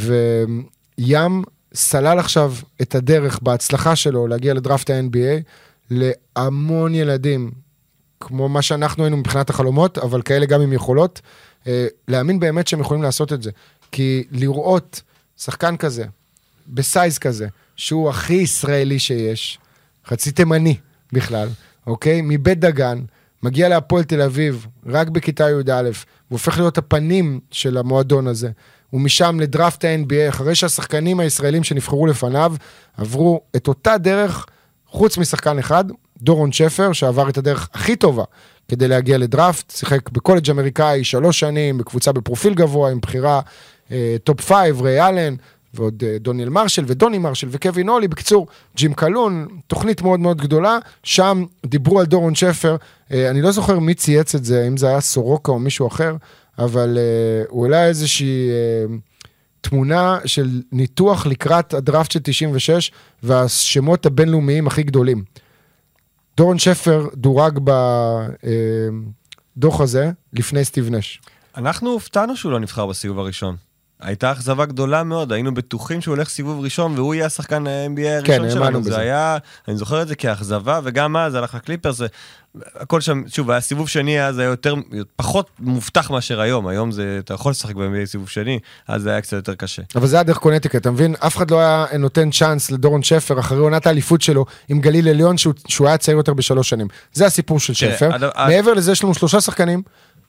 וים 0.00 1.42
סלל 1.74 2.18
עכשיו 2.18 2.54
את 2.82 2.94
הדרך 2.94 3.38
בהצלחה 3.42 3.96
שלו 3.96 4.26
להגיע 4.26 4.54
לדראפט 4.54 4.90
ה-NBA 4.90 5.42
להמון 5.90 6.94
ילדים, 6.94 7.50
כמו 8.20 8.48
מה 8.48 8.62
שאנחנו 8.62 9.04
היינו 9.04 9.16
מבחינת 9.16 9.50
החלומות, 9.50 9.98
אבל 9.98 10.22
כאלה 10.22 10.46
גם 10.46 10.60
עם 10.60 10.72
יכולות, 10.72 11.20
אה, 11.66 11.86
להאמין 12.08 12.40
באמת 12.40 12.68
שהם 12.68 12.80
יכולים 12.80 13.02
לעשות 13.02 13.32
את 13.32 13.42
זה. 13.42 13.50
כי 13.92 14.24
לראות 14.30 15.02
שחקן 15.36 15.76
כזה, 15.76 16.04
בסייז 16.68 17.18
כזה, 17.18 17.48
שהוא 17.76 18.10
הכי 18.10 18.34
ישראלי 18.34 18.98
שיש, 18.98 19.58
חצי 20.06 20.32
תימני 20.32 20.76
בכלל, 21.12 21.48
אוקיי? 21.86 22.20
מבית 22.24 22.58
דגן, 22.60 23.04
מגיע 23.42 23.68
להפועל 23.68 24.04
תל 24.04 24.22
אביב, 24.22 24.66
רק 24.86 25.08
בכיתה 25.08 25.50
י"א, 25.50 25.90
והופך 26.30 26.58
להיות 26.58 26.78
הפנים 26.78 27.40
של 27.50 27.76
המועדון 27.76 28.26
הזה. 28.26 28.50
ומשם 28.92 29.40
לדראפט 29.40 29.84
ה-NBA, 29.84 30.28
אחרי 30.28 30.54
שהשחקנים 30.54 31.20
הישראלים 31.20 31.64
שנבחרו 31.64 32.06
לפניו 32.06 32.54
עברו 32.96 33.40
את 33.56 33.68
אותה 33.68 33.98
דרך, 33.98 34.46
חוץ 34.86 35.18
משחקן 35.18 35.58
אחד, 35.58 35.84
דורון 36.22 36.52
שפר, 36.52 36.92
שעבר 36.92 37.28
את 37.28 37.38
הדרך 37.38 37.68
הכי 37.74 37.96
טובה 37.96 38.24
כדי 38.68 38.88
להגיע 38.88 39.18
לדראפט, 39.18 39.70
שיחק 39.70 40.10
בקולג' 40.10 40.50
אמריקאי 40.50 41.04
שלוש 41.04 41.40
שנים, 41.40 41.78
בקבוצה 41.78 42.12
בפרופיל 42.12 42.54
גבוה, 42.54 42.90
עם 42.90 43.00
בחירה 43.00 43.40
אה, 43.90 44.16
top 44.24 44.40
five, 44.40 44.82
ריי 44.82 45.08
אלן, 45.08 45.34
ועוד 45.74 46.04
אה, 46.06 46.16
דוניאל 46.20 46.48
מרשל 46.48 46.84
ודוני 46.86 47.18
מרשל 47.18 47.48
וקווין 47.50 47.88
אולי, 47.88 48.08
בקיצור, 48.08 48.46
ג'ים 48.76 48.94
קלהון, 48.94 49.46
תוכנית 49.66 50.02
מאוד 50.02 50.20
מאוד 50.20 50.40
גדולה, 50.40 50.78
שם 51.02 51.44
דיברו 51.66 52.00
על 52.00 52.06
דורון 52.06 52.34
שפר, 52.34 52.76
אה, 53.12 53.30
אני 53.30 53.42
לא 53.42 53.50
זוכר 53.50 53.78
מי 53.78 53.94
צייץ 53.94 54.34
את 54.34 54.44
זה, 54.44 54.64
אם 54.68 54.76
זה 54.76 54.88
היה 54.88 55.00
סורוקה 55.00 55.52
או 55.52 55.58
מישהו 55.58 55.86
אחר, 55.86 56.16
אבל 56.58 56.98
אה, 56.98 57.44
הוא 57.48 57.64
העלה 57.64 57.86
איזושהי 57.86 58.50
אה, 58.50 58.84
תמונה 59.60 60.18
של 60.26 60.62
ניתוח 60.72 61.26
לקראת 61.26 61.74
הדראפט 61.74 62.10
של 62.10 62.20
96 62.22 62.92
והשמות 63.22 64.06
הבינלאומיים 64.06 64.66
הכי 64.66 64.82
גדולים. 64.82 65.24
דורון 66.36 66.58
שפר 66.58 67.08
דורג 67.14 67.58
בדוח 69.56 69.80
הזה 69.80 70.10
לפני 70.32 70.64
סטיב 70.64 70.90
נש. 70.90 71.20
אנחנו 71.56 71.90
הופתענו 71.90 72.36
שהוא 72.36 72.52
לא 72.52 72.60
נבחר 72.60 72.86
בסיבוב 72.86 73.18
הראשון. 73.18 73.56
הייתה 74.02 74.32
אכזבה 74.32 74.66
גדולה 74.66 75.04
מאוד, 75.04 75.32
היינו 75.32 75.54
בטוחים 75.54 76.00
שהוא 76.00 76.14
הולך 76.14 76.28
סיבוב 76.28 76.60
ראשון 76.64 76.98
והוא 76.98 77.14
יהיה 77.14 77.26
השחקן 77.26 77.66
ה-NBA 77.66 78.00
הראשון 78.08 78.24
כן, 78.48 78.50
שלנו. 78.50 78.82
זה 78.82 78.90
בזה. 78.90 79.00
היה, 79.00 79.36
אני 79.68 79.76
זוכר 79.76 80.02
את 80.02 80.08
זה 80.08 80.14
כאכזבה, 80.14 80.80
וגם 80.84 81.16
אז 81.16 81.34
הלך 81.34 81.54
לקליפר, 81.54 81.92
זה... 81.92 82.06
הכל 82.74 83.00
שם, 83.00 83.22
שוב, 83.28 83.50
היה 83.50 83.60
סיבוב 83.60 83.88
שני 83.88 84.24
אז 84.24 84.38
היה 84.38 84.46
יותר, 84.48 84.74
פחות 85.16 85.50
מובטח 85.58 86.10
מאשר 86.10 86.40
היום, 86.40 86.66
היום 86.66 86.90
זה, 86.90 87.16
אתה 87.24 87.34
יכול 87.34 87.50
לשחק 87.50 87.74
ב-NBA 87.74 88.06
סיבוב 88.06 88.28
שני, 88.28 88.58
אז 88.88 89.02
זה 89.02 89.10
היה 89.10 89.20
קצת 89.20 89.32
יותר 89.32 89.54
קשה. 89.54 89.82
אבל 89.94 90.06
זה 90.06 90.16
היה 90.16 90.22
דרך 90.22 90.36
קונטיקט, 90.38 90.76
אתה 90.76 90.90
מבין? 90.90 91.14
אף 91.26 91.36
אחד 91.36 91.50
לא 91.50 91.60
היה 91.60 91.86
נותן 91.98 92.30
צ'אנס 92.30 92.70
לדורון 92.70 93.02
שפר 93.02 93.40
אחרי 93.40 93.58
עונת 93.58 93.86
האליפות 93.86 94.22
שלו 94.22 94.44
עם 94.68 94.80
גליל 94.80 95.08
עליון 95.08 95.38
שהוא, 95.38 95.54
שהוא 95.68 95.86
היה 95.88 95.96
צעיר 95.98 96.16
יותר 96.16 96.34
בשלוש 96.34 96.68
שנים. 96.68 96.86
זה 97.12 97.26
הסיפור 97.26 97.60
של 97.60 97.74
שפר. 97.74 98.10
עד- 98.14 98.48
מעבר 98.48 98.74
לזה 98.74 98.92
יש 98.92 99.04
לנו 99.04 99.14
שלושה 99.14 99.40
שחקנים, 99.40 99.82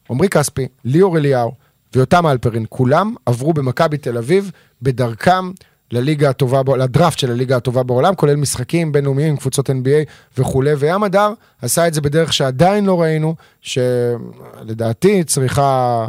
עמרי 0.09 0.29
כספי, 0.29 0.67
ליאור 0.85 1.17
אליהו 1.17 1.51
ויותם 1.95 2.27
אלפרין, 2.27 2.65
כולם 2.69 3.15
עברו 3.25 3.53
במכבי 3.53 3.97
תל 3.97 4.17
אביב 4.17 4.51
בדרכם 4.81 5.51
לליגה 5.91 6.29
הטובה, 6.29 6.61
לדראפט 6.77 7.19
של 7.19 7.31
הליגה 7.31 7.55
הטובה 7.57 7.83
בעולם, 7.83 8.15
כולל 8.15 8.35
משחקים 8.35 8.91
בינלאומיים 8.91 9.37
קבוצות 9.37 9.69
NBA 9.69 10.09
וכולי, 10.37 10.73
וים 10.73 11.03
הדר 11.03 11.33
עשה 11.61 11.87
את 11.87 11.93
זה 11.93 12.01
בדרך 12.01 12.33
שעדיין 12.33 12.85
לא 12.85 13.01
ראינו, 13.01 13.35
שלדעתי 13.61 15.23
צריכה 15.23 16.07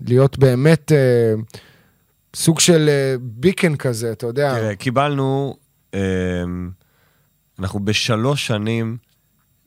להיות 0.00 0.38
באמת... 0.38 0.92
אה, 0.92 1.34
סוג 2.36 2.60
של 2.60 2.88
אה, 2.88 3.14
ביקן 3.20 3.76
כזה, 3.76 4.12
אתה 4.12 4.26
יודע. 4.26 4.54
תראה, 4.54 4.76
קיבלנו, 4.76 5.56
אמ, 5.94 6.70
אנחנו 7.58 7.84
בשלוש 7.84 8.46
שנים 8.46 8.96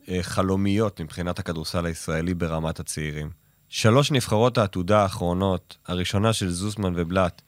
אה, 0.08 0.18
חלומיות 0.22 1.00
מבחינת 1.00 1.38
הכדורסל 1.38 1.86
הישראלי 1.86 2.34
ברמת 2.34 2.80
הצעירים. 2.80 3.30
שלוש 3.74 4.10
נבחרות 4.10 4.58
העתודה 4.58 5.02
האחרונות, 5.02 5.76
הראשונה 5.86 6.32
של 6.32 6.50
זוסמן 6.50 6.92
ובלאט, 6.96 7.42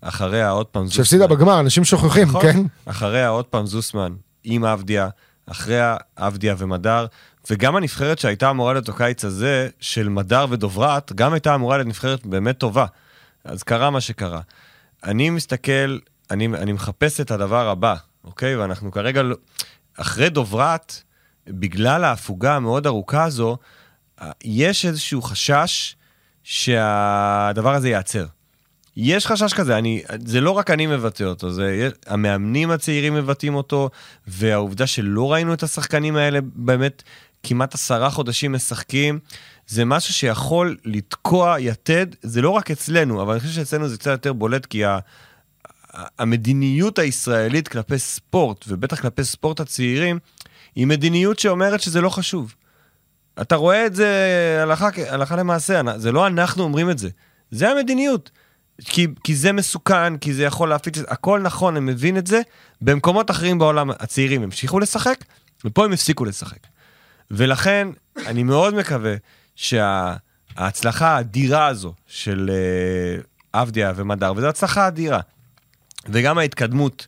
אחריה 0.00 0.50
עוד 0.50 0.66
פעם 0.66 0.86
זוסמן. 0.86 1.04
שהפסידה 1.04 1.26
בגמר, 1.26 1.60
אנשים 1.60 1.84
שוכחים, 1.84 2.28
נכון. 2.28 2.42
כן? 2.42 2.60
אחריה 2.84 3.28
עוד 3.28 3.44
פעם 3.44 3.66
זוסמן 3.66 4.12
עם 4.44 4.64
אבדיה, 4.64 5.08
אחריה 5.46 5.96
אבדיה 6.18 6.54
ומדר, 6.58 7.06
וגם 7.50 7.76
הנבחרת 7.76 8.18
שהייתה 8.18 8.50
אמורה 8.50 8.72
להיות 8.72 8.88
הקיץ 8.88 9.24
הזה, 9.24 9.68
של 9.80 10.08
מדר 10.08 10.46
ודוברת, 10.50 11.12
גם 11.12 11.32
הייתה 11.32 11.54
אמורה 11.54 11.76
להיות 11.76 11.88
נבחרת 11.88 12.26
באמת 12.26 12.58
טובה. 12.58 12.86
אז 13.44 13.62
קרה 13.62 13.90
מה 13.90 14.00
שקרה. 14.00 14.40
אני 15.04 15.30
מסתכל, 15.30 15.98
אני, 16.30 16.46
אני 16.46 16.72
מחפש 16.72 17.20
את 17.20 17.30
הדבר 17.30 17.68
הבא, 17.68 17.94
אוקיי? 18.24 18.56
ואנחנו 18.56 18.90
כרגע, 18.90 19.22
לא- 19.22 19.36
אחרי 19.96 20.28
דוברת, 20.28 21.02
בגלל 21.46 22.04
ההפוגה 22.04 22.56
המאוד 22.56 22.86
ארוכה 22.86 23.24
הזו, 23.24 23.56
יש 24.44 24.86
איזשהו 24.86 25.22
חשש 25.22 25.96
שהדבר 26.42 27.74
הזה 27.74 27.88
ייעצר. 27.88 28.26
יש 28.96 29.26
חשש 29.26 29.52
כזה, 29.52 29.78
אני, 29.78 30.02
זה 30.24 30.40
לא 30.40 30.50
רק 30.50 30.70
אני 30.70 30.86
מבטא 30.86 31.24
אותו, 31.24 31.50
זה, 31.50 31.88
המאמנים 32.06 32.70
הצעירים 32.70 33.14
מבטאים 33.14 33.54
אותו, 33.54 33.90
והעובדה 34.26 34.86
שלא 34.86 35.32
ראינו 35.32 35.54
את 35.54 35.62
השחקנים 35.62 36.16
האלה 36.16 36.38
באמת 36.42 37.02
כמעט 37.42 37.74
עשרה 37.74 38.10
חודשים 38.10 38.52
משחקים, 38.52 39.18
זה 39.66 39.84
משהו 39.84 40.14
שיכול 40.14 40.76
לתקוע 40.84 41.56
יתד, 41.60 42.06
זה 42.22 42.42
לא 42.42 42.50
רק 42.50 42.70
אצלנו, 42.70 43.22
אבל 43.22 43.32
אני 43.32 43.40
חושב 43.40 43.52
שאצלנו 43.52 43.88
זה 43.88 43.98
קצת 43.98 44.10
יותר 44.10 44.32
בולט, 44.32 44.66
כי 44.66 44.84
ה, 44.84 44.98
המדיניות 46.18 46.98
הישראלית 46.98 47.68
כלפי 47.68 47.98
ספורט, 47.98 48.64
ובטח 48.68 49.00
כלפי 49.00 49.24
ספורט 49.24 49.60
הצעירים, 49.60 50.18
היא 50.74 50.86
מדיניות 50.86 51.38
שאומרת 51.38 51.80
שזה 51.80 52.00
לא 52.00 52.08
חשוב. 52.08 52.54
אתה 53.40 53.56
רואה 53.56 53.86
את 53.86 53.94
זה 53.94 54.08
הלכה, 54.62 54.88
הלכה 55.08 55.36
למעשה, 55.36 55.80
זה 55.96 56.12
לא 56.12 56.26
אנחנו 56.26 56.64
אומרים 56.64 56.90
את 56.90 56.98
זה, 56.98 57.08
זה 57.50 57.70
המדיניות. 57.70 58.30
כי, 58.84 59.06
כי 59.24 59.36
זה 59.36 59.52
מסוכן, 59.52 60.18
כי 60.18 60.34
זה 60.34 60.42
יכול 60.42 60.68
להפיץ, 60.68 60.98
הכל 61.08 61.40
נכון, 61.40 61.76
אני 61.76 61.92
מבין 61.92 62.16
את 62.16 62.26
זה. 62.26 62.40
במקומות 62.80 63.30
אחרים 63.30 63.58
בעולם 63.58 63.90
הצעירים 63.90 64.42
המשיכו 64.42 64.78
לשחק, 64.78 65.24
ופה 65.64 65.84
הם 65.84 65.92
הפסיקו 65.92 66.24
לשחק. 66.24 66.58
ולכן, 67.30 67.88
אני 68.26 68.42
מאוד 68.42 68.74
מקווה 68.74 69.14
שההצלחה 69.56 71.08
האדירה 71.08 71.66
הזו 71.66 71.94
של 72.06 72.50
uh, 72.50 73.26
עבדיה 73.52 73.92
ומדר, 73.96 74.32
וזו 74.36 74.48
הצלחה 74.48 74.88
אדירה, 74.88 75.20
וגם 76.08 76.38
ההתקדמות 76.38 77.06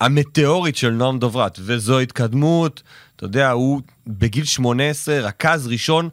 המטאורית 0.00 0.76
של 0.76 0.90
נועם 0.90 1.18
דוברת, 1.18 1.58
וזו 1.62 1.98
התקדמות, 1.98 2.82
אתה 3.16 3.24
יודע, 3.24 3.50
הוא 3.50 3.80
בגיל 4.06 4.44
18 4.44 5.18
רכז 5.20 5.66
ראשון 5.66 6.08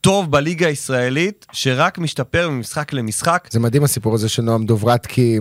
טוב 0.00 0.30
בליגה 0.30 0.66
הישראלית, 0.66 1.46
שרק 1.52 1.98
משתפר 1.98 2.50
ממשחק 2.50 2.92
למשחק. 2.92 3.48
זה 3.50 3.60
מדהים 3.60 3.84
הסיפור 3.84 4.14
הזה 4.14 4.28
של 4.28 4.42
נועם 4.42 4.66
דוברת, 4.66 5.06
כי 5.06 5.38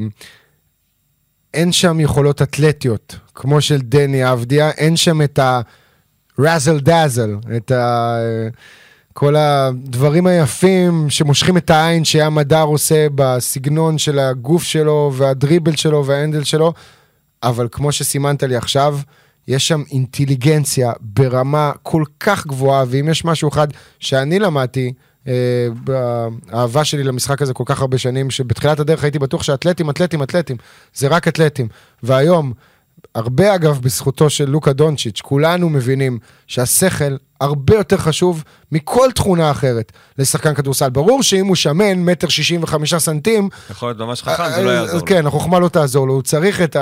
אין 1.53 1.71
שם 1.71 1.99
יכולות 1.99 2.41
אתלטיות, 2.41 3.15
כמו 3.35 3.61
של 3.61 3.81
דני 3.81 4.31
אבדיה, 4.31 4.69
אין 4.69 4.97
שם 4.97 5.21
את 5.21 5.39
ה-razzle 5.39 6.81
dazzle, 6.87 7.55
את 7.57 7.71
ה... 7.71 8.17
כל 9.13 9.35
הדברים 9.35 10.27
היפים 10.27 11.09
שמושכים 11.09 11.57
את 11.57 11.69
העין 11.69 12.05
שים 12.05 12.37
הדר 12.37 12.61
עושה 12.61 13.07
בסגנון 13.15 13.97
של 13.97 14.19
הגוף 14.19 14.63
שלו 14.63 15.13
והדריבל 15.15 15.75
שלו 15.75 16.05
וההנדל 16.05 16.43
שלו, 16.43 16.73
אבל 17.45 17.67
כמו 17.71 17.91
שסימנת 17.91 18.43
לי 18.43 18.55
עכשיו, 18.55 18.99
יש 19.47 19.67
שם 19.67 19.83
אינטליגנציה 19.91 20.91
ברמה 21.01 21.71
כל 21.83 22.03
כך 22.19 22.47
גבוהה, 22.47 22.83
ואם 22.87 23.09
יש 23.09 23.25
משהו 23.25 23.49
אחד 23.49 23.67
שאני 23.99 24.39
למדתי, 24.39 24.93
אה, 25.27 25.67
באהבה 25.83 26.83
שלי 26.83 27.03
למשחק 27.03 27.41
הזה 27.41 27.53
כל 27.53 27.63
כך 27.65 27.81
הרבה 27.81 27.97
שנים, 27.97 28.31
שבתחילת 28.31 28.79
הדרך 28.79 29.03
הייתי 29.03 29.19
בטוח 29.19 29.43
שאתלטים, 29.43 29.89
אתלטים, 29.89 30.23
אתלטים, 30.23 30.57
זה 30.93 31.07
רק 31.07 31.27
אתלטים. 31.27 31.67
והיום, 32.03 32.53
הרבה 33.15 33.55
אגב 33.55 33.79
בזכותו 33.81 34.29
של 34.29 34.49
לוקה 34.49 34.73
דונצ'יץ', 34.73 35.21
כולנו 35.21 35.69
מבינים 35.69 36.19
שהשכל 36.47 37.15
הרבה 37.41 37.75
יותר 37.75 37.97
חשוב 37.97 38.43
מכל 38.71 39.09
תכונה 39.15 39.51
אחרת 39.51 39.91
לשחקן 40.17 40.53
כדורסל. 40.53 40.89
ברור 40.89 41.23
שאם 41.23 41.45
הוא 41.45 41.55
שמן, 41.55 41.99
מטר 41.99 42.29
שישים 42.29 42.63
וחמישה 42.63 42.99
סנטים... 42.99 43.49
יכול 43.69 43.89
להיות 43.89 43.99
ממש 43.99 44.23
חכם, 44.23 44.43
זה 44.55 44.63
לא 44.63 44.69
אה, 44.69 44.75
יעזור 44.75 44.99
לו. 44.99 45.05
כן, 45.05 45.27
החוכמה 45.27 45.59
לא 45.59 45.69
תעזור 45.69 46.07
לו, 46.07 46.13
הוא 46.13 46.21
צריך 46.21 46.61
את 46.61 46.77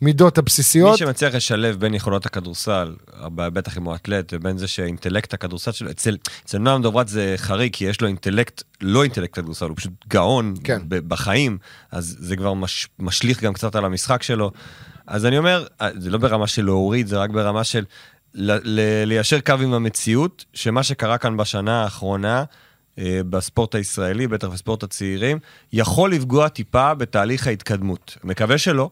המידות 0.00 0.38
הבסיסיות. 0.38 0.90
מי 0.90 0.98
שמצליח 0.98 1.34
לשלב 1.34 1.76
בין 1.80 1.94
יכולות 1.94 2.26
הכדורסל, 2.26 2.94
בטח 3.34 3.78
אם 3.78 3.84
הוא 3.84 3.94
אתלט, 3.94 4.32
ובין 4.36 4.58
זה 4.58 4.68
שאינטלקט 4.68 5.34
הכדורסל 5.34 5.72
שלו, 5.72 5.90
אצל, 5.90 6.16
אצל 6.44 6.58
נועם 6.58 6.82
דוברת 6.82 7.08
זה 7.08 7.34
חריג, 7.36 7.72
כי 7.72 7.84
יש 7.84 8.00
לו 8.00 8.08
אינטלקט, 8.08 8.62
לא 8.80 9.02
אינטלקט 9.02 9.38
כדורסל, 9.38 9.66
הוא 9.68 9.76
פשוט 9.76 9.92
גאון 10.08 10.54
כן. 10.64 10.82
בחיים, 10.88 11.58
אז 11.92 12.16
זה 12.18 12.36
כבר 12.36 12.54
מש, 12.54 12.88
משליך 12.98 13.42
גם 13.42 13.52
קצת 13.52 13.76
על 13.76 13.84
המשחק 13.84 14.22
שלו. 14.22 14.50
אז 15.06 15.26
אני 15.26 15.38
אומר, 15.38 15.66
אה, 15.80 15.88
זה 15.98 16.10
לא 16.10 16.18
ברמה 16.18 16.46
של 16.46 16.64
להוריד, 16.64 17.06
זה 17.06 17.18
רק 17.18 17.30
ברמה 17.30 17.64
של 17.64 17.84
ליישר 19.06 19.40
קו 19.40 19.54
עם 19.62 19.74
המציאות, 19.74 20.44
שמה 20.52 20.82
שקרה 20.82 21.18
כאן 21.18 21.36
בשנה 21.36 21.82
האחרונה, 21.82 22.44
אה, 22.98 23.20
בספורט 23.30 23.74
הישראלי, 23.74 24.26
בטח 24.26 24.48
בספורט 24.48 24.82
הצעירים, 24.82 25.38
יכול 25.72 26.12
לפגוע 26.12 26.48
טיפה 26.48 26.94
בתהליך 26.94 27.46
ההתקדמות. 27.46 28.16
מקווה 28.24 28.58
שלא, 28.58 28.90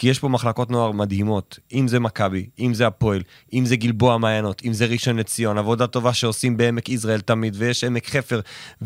כי 0.00 0.08
יש 0.08 0.18
פה 0.18 0.28
מחלקות 0.28 0.70
נוער 0.70 0.92
מדהימות, 0.92 1.58
אם 1.72 1.88
זה 1.88 2.00
מכבי, 2.00 2.46
אם 2.58 2.74
זה 2.74 2.86
הפועל, 2.86 3.22
אם 3.52 3.66
זה 3.66 3.76
גלבוע 3.76 4.18
מעיינות, 4.18 4.62
אם 4.64 4.72
זה 4.72 4.86
ראשון 4.86 5.16
לציון, 5.16 5.58
עבודה 5.58 5.86
טובה 5.86 6.14
שעושים 6.14 6.56
בעמק 6.56 6.88
יזרעאל 6.88 7.20
תמיד, 7.20 7.54
ויש 7.58 7.84
עמק 7.84 8.06
חפר 8.06 8.40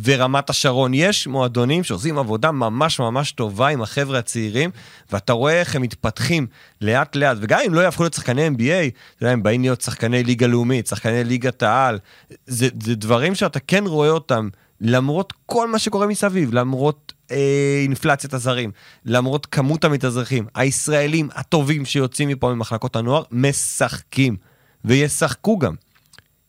ורמת 0.05 0.51
השרון. 0.51 0.95
יש 0.95 1.27
מועדונים 1.27 1.85
שעושים 1.85 2.19
עבודה 2.19 2.53
ממש 2.53 3.01
ממש 3.01 3.33
טובה 3.33 3.69
עם 3.69 3.83
החבר'ה 3.83 4.19
הצעירים, 4.19 4.71
ואתה 5.13 5.33
רואה 5.33 5.61
איך 5.61 5.77
הם 5.77 5.83
מתפתחים 5.83 6.47
לאט 6.81 7.17
לאט, 7.17 7.37
וגם 7.41 7.61
אם 7.67 7.75
לא 7.75 7.81
יהפכו 7.81 8.03
להיות 8.03 8.15
שחקני 8.15 8.49
NBA, 8.49 8.91
אתה 9.17 9.25
יודע, 9.25 9.33
הם 9.33 9.43
באים 9.43 9.63
להיות 9.63 9.81
שחקני 9.81 10.25
ליגה 10.25 10.47
לאומית, 10.47 10.87
שחקני 10.87 11.25
ליגת 11.25 11.63
העל, 11.63 11.99
זה, 12.47 12.69
זה 12.83 12.95
דברים 12.95 13.35
שאתה 13.35 13.61
כן 13.61 13.85
רואה 13.87 14.11
אותם. 14.11 14.49
למרות 14.81 15.33
כל 15.47 15.69
מה 15.69 15.79
שקורה 15.79 16.07
מסביב, 16.07 16.55
למרות 16.55 17.13
אה, 17.31 17.81
אינפלציית 17.83 18.35
הזרים, 18.35 18.71
למרות 19.05 19.47
כמות 19.47 19.85
המתאזרחים, 19.85 20.47
הישראלים 20.55 21.29
הטובים 21.35 21.85
שיוצאים 21.85 22.29
מפה 22.29 22.55
ממחלקות 22.55 22.97
הנוער, 22.97 23.23
משחקים, 23.31 24.37
וישחקו 24.85 25.59
גם. 25.59 25.75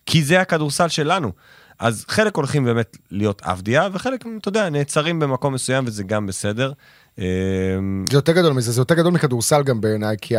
כי 0.06 0.24
זה 0.24 0.42
הכדורסל 0.42 0.88
שלנו. 0.88 1.32
אז 1.80 2.06
חלק 2.08 2.36
הולכים 2.36 2.66
באמת 2.66 2.98
להיות 3.12 3.42
עבדיה, 3.46 3.88
וחלק, 3.94 4.26
אתה 4.38 4.50
יודע, 4.50 4.70
נעצרים 4.70 5.20
במקום 5.20 5.54
מסוים, 5.54 5.84
וזה 5.88 6.04
גם 6.04 6.28
בסדר. 6.28 6.72
אמ, 7.18 7.24
זה 8.10 8.18
יותר 8.18 8.32
גדול 8.32 8.54
מזה, 8.54 8.72
זה 8.72 8.82
יותר 8.82 8.96
גדול 8.96 9.14
מכדורסל 9.14 9.64
גם 9.64 9.82
בעיניי, 9.82 10.16
כי 10.22 10.36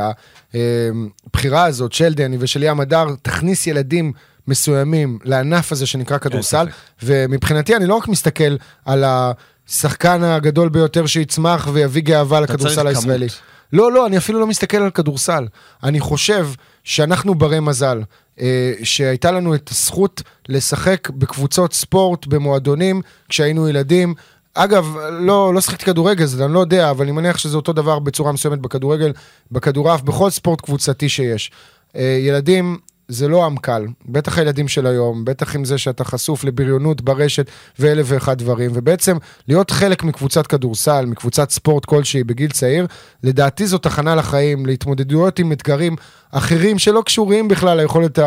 הבחירה 1.26 1.64
הזאת 1.64 1.92
של 1.92 2.14
דני 2.14 2.36
ושל 2.40 2.62
ים 2.62 2.80
הדר 2.80 3.06
תכניס 3.22 3.66
ילדים 3.66 4.12
מסוימים 4.48 5.18
לענף 5.24 5.72
הזה 5.72 5.86
שנקרא 5.86 6.18
כדורסל, 6.18 6.66
ומבחינתי 7.02 7.76
אני 7.76 7.86
לא 7.86 7.94
רק 7.94 8.08
מסתכל 8.08 8.56
על 8.84 9.04
השחקן 9.06 10.22
הגדול 10.22 10.68
ביותר 10.68 11.06
שיצמח 11.06 11.68
ויביא 11.72 12.02
גאווה 12.02 12.40
לכדורסל 12.40 12.86
הישראלי. 12.86 13.26
לא, 13.72 13.92
לא, 13.92 14.06
אני 14.06 14.18
אפילו 14.18 14.40
לא 14.40 14.46
מסתכל 14.46 14.76
על 14.76 14.90
כדורסל. 14.90 15.46
אני 15.82 16.00
חושב 16.00 16.48
שאנחנו 16.84 17.34
ברי 17.34 17.60
מזל, 17.60 18.02
אה, 18.40 18.72
שהייתה 18.82 19.30
לנו 19.30 19.54
את 19.54 19.68
הזכות 19.70 20.22
לשחק 20.48 21.10
בקבוצות 21.10 21.72
ספורט, 21.72 22.26
במועדונים, 22.26 23.02
כשהיינו 23.28 23.68
ילדים. 23.68 24.14
אגב, 24.54 24.96
לא, 25.10 25.54
לא 25.54 25.60
שחקתי 25.60 25.84
כדורגל, 25.84 26.24
אז 26.24 26.42
אני 26.42 26.52
לא 26.52 26.58
יודע, 26.58 26.90
אבל 26.90 27.04
אני 27.04 27.12
מניח 27.12 27.38
שזה 27.38 27.56
אותו 27.56 27.72
דבר 27.72 27.98
בצורה 27.98 28.32
מסוימת 28.32 28.58
בכדורגל, 28.58 29.12
בכדורעף, 29.52 30.02
בכל 30.02 30.30
ספורט 30.30 30.60
קבוצתי 30.60 31.08
שיש. 31.08 31.50
אה, 31.96 32.18
ילדים 32.20 32.78
זה 33.08 33.28
לא 33.28 33.46
עם 33.46 33.56
קל, 33.56 33.86
בטח 34.08 34.38
הילדים 34.38 34.68
של 34.68 34.86
היום, 34.86 35.24
בטח 35.24 35.54
עם 35.54 35.64
זה 35.64 35.78
שאתה 35.78 36.04
חשוף 36.04 36.44
לבריונות 36.44 37.00
ברשת 37.00 37.46
ואלף 37.78 38.06
ואחד 38.08 38.38
דברים, 38.38 38.70
ובעצם 38.74 39.16
להיות 39.48 39.70
חלק 39.70 40.04
מקבוצת 40.04 40.46
כדורסל, 40.46 41.06
מקבוצת 41.06 41.50
ספורט 41.50 41.84
כלשהי 41.84 42.24
בגיל 42.24 42.50
צעיר, 42.50 42.86
לדעתי 43.22 43.66
זאת 43.66 43.86
הכנה 43.86 44.14
לחיים, 44.14 44.66
להתמודדויות 44.66 45.38
עם 45.38 45.52
אתגרים 45.52 45.96
אחרים 46.30 46.78
שלא 46.78 47.02
קשורים 47.06 47.48
בכלל 47.48 47.80
ליכולת 47.80 48.18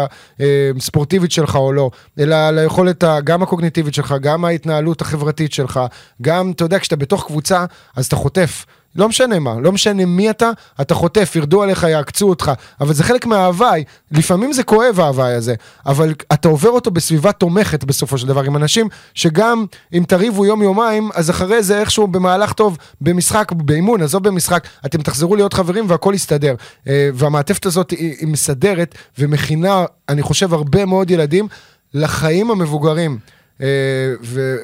הספורטיבית 0.78 1.32
שלך 1.32 1.56
או 1.56 1.74
לא, 1.74 1.92
אלא 2.20 2.50
ליכולת 2.50 3.04
גם 3.24 3.44
הקוגניטיבית 3.44 3.94
שלך, 3.94 4.16
גם 4.22 4.46
ההתנהלות 4.46 5.02
החברתית 5.02 5.54
שלך, 5.54 5.80
גם, 6.22 6.52
אתה 6.52 6.64
יודע, 6.64 6.80
כשאתה 6.80 6.96
בתוך 6.96 7.26
קבוצה, 7.26 7.66
אז 7.96 8.06
אתה 8.06 8.16
חוטף. 8.16 8.66
לא 8.96 9.10
משנה 9.10 9.40
מה, 9.40 9.56
לא 9.60 9.72
משנה 9.72 10.06
מי 10.06 10.30
אתה, 10.30 10.52
אתה 10.82 10.96
חוטף, 10.96 11.36
ירדו 11.36 11.64
עליך, 11.64 11.84
יעקצו 11.84 12.30
אותך, 12.30 12.52
אבל 12.82 12.94
זה 12.94 13.04
חלק 13.04 13.26
מההוואי, 13.26 13.84
לפעמים 14.12 14.54
זה 14.54 14.64
כואב 14.64 15.00
ההוואי 15.00 15.34
הזה, 15.34 15.56
אבל 15.86 16.14
אתה 16.34 16.48
עובר 16.48 16.70
אותו 16.70 16.92
בסביבה 16.92 17.32
תומכת 17.32 17.84
בסופו 17.84 18.18
של 18.18 18.28
דבר, 18.28 18.44
עם 18.44 18.56
אנשים 18.56 18.88
שגם 19.14 19.66
אם 19.94 20.04
תריבו 20.08 20.46
יום-יומיים, 20.46 21.10
אז 21.14 21.30
אחרי 21.30 21.64
זה 21.64 21.80
איכשהו 21.80 22.08
במהלך 22.08 22.54
טוב, 22.54 22.78
במשחק, 23.02 23.52
באימון, 23.52 24.02
עזוב 24.02 24.24
במשחק, 24.24 24.68
אתם 24.86 25.02
תחזרו 25.02 25.36
להיות 25.36 25.54
חברים 25.54 25.86
והכל 25.88 26.14
יסתדר. 26.16 26.56
אה, 26.88 27.10
והמעטפת 27.14 27.66
הזאת 27.66 27.92
היא 27.92 28.28
מסדרת 28.28 28.96
ומכינה, 29.20 29.86
אני 30.10 30.22
חושב, 30.22 30.54
הרבה 30.54 30.86
מאוד 30.86 31.12
ילדים 31.12 31.48
לחיים 31.94 32.52
המבוגרים. 32.52 33.18
אה, 33.62 33.68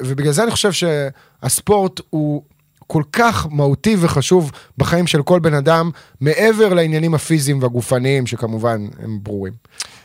ובגלל 0.00 0.32
זה 0.32 0.42
אני 0.42 0.50
חושב 0.50 0.70
שהספורט 0.72 2.00
הוא 2.10 2.42
כל 2.86 3.02
כך 3.12 3.46
מהותי 3.50 3.96
וחשוב 4.00 4.52
בחיים 4.78 5.06
של 5.06 5.22
כל 5.22 5.40
בן 5.40 5.54
אדם, 5.54 5.90
מעבר 6.20 6.74
לעניינים 6.74 7.14
הפיזיים 7.14 7.62
והגופניים, 7.62 8.26
שכמובן 8.26 8.86
הם 9.02 9.18
ברורים. 9.22 9.52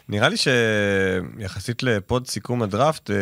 נראה 0.09 0.29
לי 0.29 0.35
שיחסית 0.37 1.83
לפוד 1.83 2.27
סיכום 2.27 2.61
הדראפט, 2.61 3.11
אה, 3.11 3.15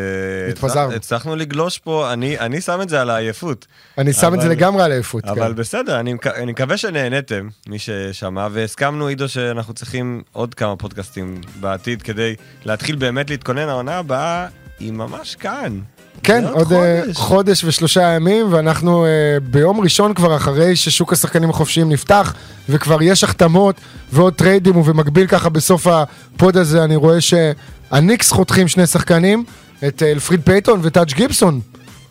התפזרנו. 0.49 0.93
הצלחנו 0.93 1.35
לגלוש 1.35 1.77
פה, 1.77 2.13
אני, 2.13 2.39
אני 2.39 2.61
שם 2.61 2.81
את 2.81 2.89
זה 2.89 3.01
על 3.01 3.09
העייפות. 3.09 3.67
אני 3.97 4.13
שם 4.13 4.27
אבל, 4.27 4.35
את 4.35 4.41
זה 4.41 4.49
לגמרי 4.49 4.83
על 4.83 4.91
העייפות, 4.91 5.25
אבל 5.25 5.47
כן. 5.47 5.55
בסדר, 5.55 5.99
אני, 5.99 6.13
אני 6.35 6.51
מקווה 6.51 6.77
שנהנתם, 6.77 7.47
מי 7.67 7.79
ששמע, 7.79 8.47
והסכמנו, 8.51 9.07
עידו, 9.07 9.29
שאנחנו 9.29 9.73
צריכים 9.73 10.21
עוד 10.31 10.53
כמה 10.53 10.75
פודקאסטים 10.75 11.41
בעתיד 11.59 12.01
כדי 12.01 12.35
להתחיל 12.65 12.95
באמת 12.95 13.29
להתכונן, 13.29 13.69
העונה 13.69 13.97
הבאה 13.97 14.47
היא 14.79 14.93
ממש 14.93 15.35
כאן. 15.35 15.79
כן, 16.23 16.45
עוד 16.45 16.73
אה, 16.73 17.01
חודש. 17.01 17.17
חודש 17.17 17.63
ושלושה 17.63 18.01
ימים, 18.01 18.53
ואנחנו 18.53 19.05
אה, 19.05 19.43
ביום 19.43 19.79
ראשון 19.79 20.13
כבר 20.13 20.35
אחרי 20.35 20.75
ששוק 20.75 21.13
השחקנים 21.13 21.49
החופשיים 21.49 21.89
נפתח, 21.89 22.33
וכבר 22.69 23.01
יש 23.01 23.23
החתמות 23.23 23.75
ועוד 24.11 24.33
טריידים, 24.33 24.77
ובמקביל 24.77 25.27
ככה 25.27 25.49
בסוף 25.49 25.87
הפוד 25.87 26.57
הזה 26.57 26.83
אני 26.83 26.95
רואה 26.95 27.17
שהניקס 27.21 28.31
חותכים 28.31 28.67
שני 28.67 28.87
שחקנים, 28.87 29.43
את 29.87 30.03
אלפריד 30.03 30.41
פייטון 30.43 30.79
וטאג' 30.83 31.13
גיבסון. 31.13 31.59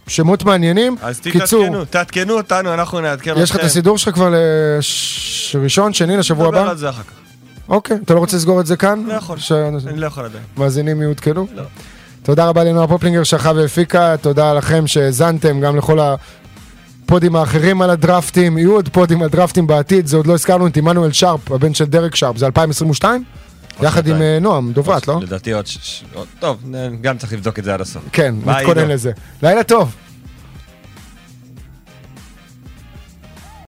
שמות 0.09 0.45
מעניינים. 0.45 0.97
אז 1.03 1.21
קיצור, 1.21 1.65
תתעדכנו, 1.65 1.85
תעדכנו 1.85 2.35
אותנו, 2.35 2.75
אנחנו 2.75 3.01
נעדכן 3.01 3.31
אתכם. 3.31 3.43
יש 3.43 3.51
לך 3.51 3.57
את 3.57 3.65
הסידור 3.65 3.99
שלך 3.99 4.15
כבר 4.15 4.35
לראשון, 5.55 5.93
שני, 5.93 6.17
לשבוע 6.17 6.47
נדבר 6.47 6.61
הבא? 6.61 6.71
על 6.71 6.77
זה 6.77 6.89
אחר 6.89 7.03
כך. 7.03 7.13
אוקיי, 7.69 7.97
אתה 8.05 8.15
לא 8.15 8.19
רוצה 8.19 8.37
לסגור 8.37 8.61
את 8.61 8.67
זה 8.67 8.77
כאן? 8.77 9.05
לא 9.07 9.13
יכול. 9.13 9.39
שהמאזינים 9.39 9.95
אני 9.95 10.01
לא 10.01 10.07
יכול 10.07 10.25
עדיין. 10.25 11.03
יעודכנו? 11.03 11.47
לא. 11.55 11.63
תודה 12.29 12.49
רבה 12.49 12.65
לנועה 12.65 12.89
פופלינגר 12.89 13.23
שערכה 13.23 13.53
והפיקה, 13.57 14.17
תודה 14.21 14.53
לכם 14.53 14.87
שהאזנתם, 14.87 15.61
גם 15.61 15.77
לכל 15.77 15.99
הפודים 16.01 17.37
האחרים 17.37 17.83
על 17.83 17.91
הדרפטים, 17.91 18.59
יהיו 18.59 18.73
עוד 18.73 18.89
פודים 18.89 19.23
על 19.23 19.29
דרפטים 19.29 19.67
בעתיד, 19.67 20.07
זה 20.07 20.17
עוד 20.17 20.27
לא 20.27 20.35
הזכרנו 20.35 20.67
את 20.67 20.77
עמנואל 20.77 21.13
שארפ, 21.13 21.53
הבן 21.53 21.75
של 21.75 21.85
דרק 21.85 22.15
שארפ, 22.15 22.37
זה 22.37 22.47
2022? 22.47 23.25
יחד 23.83 24.07
עם. 24.07 24.23
אה, 24.23 24.39
נועם 24.41 24.73
דוברת, 24.73 25.09
לא? 25.09 25.21
לדעתי 25.23 25.53
עוד... 25.53 25.67
ש- 25.67 26.05
טוב, 26.39 26.63
גם 27.01 27.19
צריך 27.19 27.33
לבדוק 27.33 27.59
את 27.59 27.65
זה 27.65 27.75
עד 27.75 27.81
הסוף. 27.81 28.03
כן, 28.13 28.35
נתכונן. 28.45 28.89
לזה. 28.89 29.13
לילה 29.43 29.65
טוב. 29.65 29.95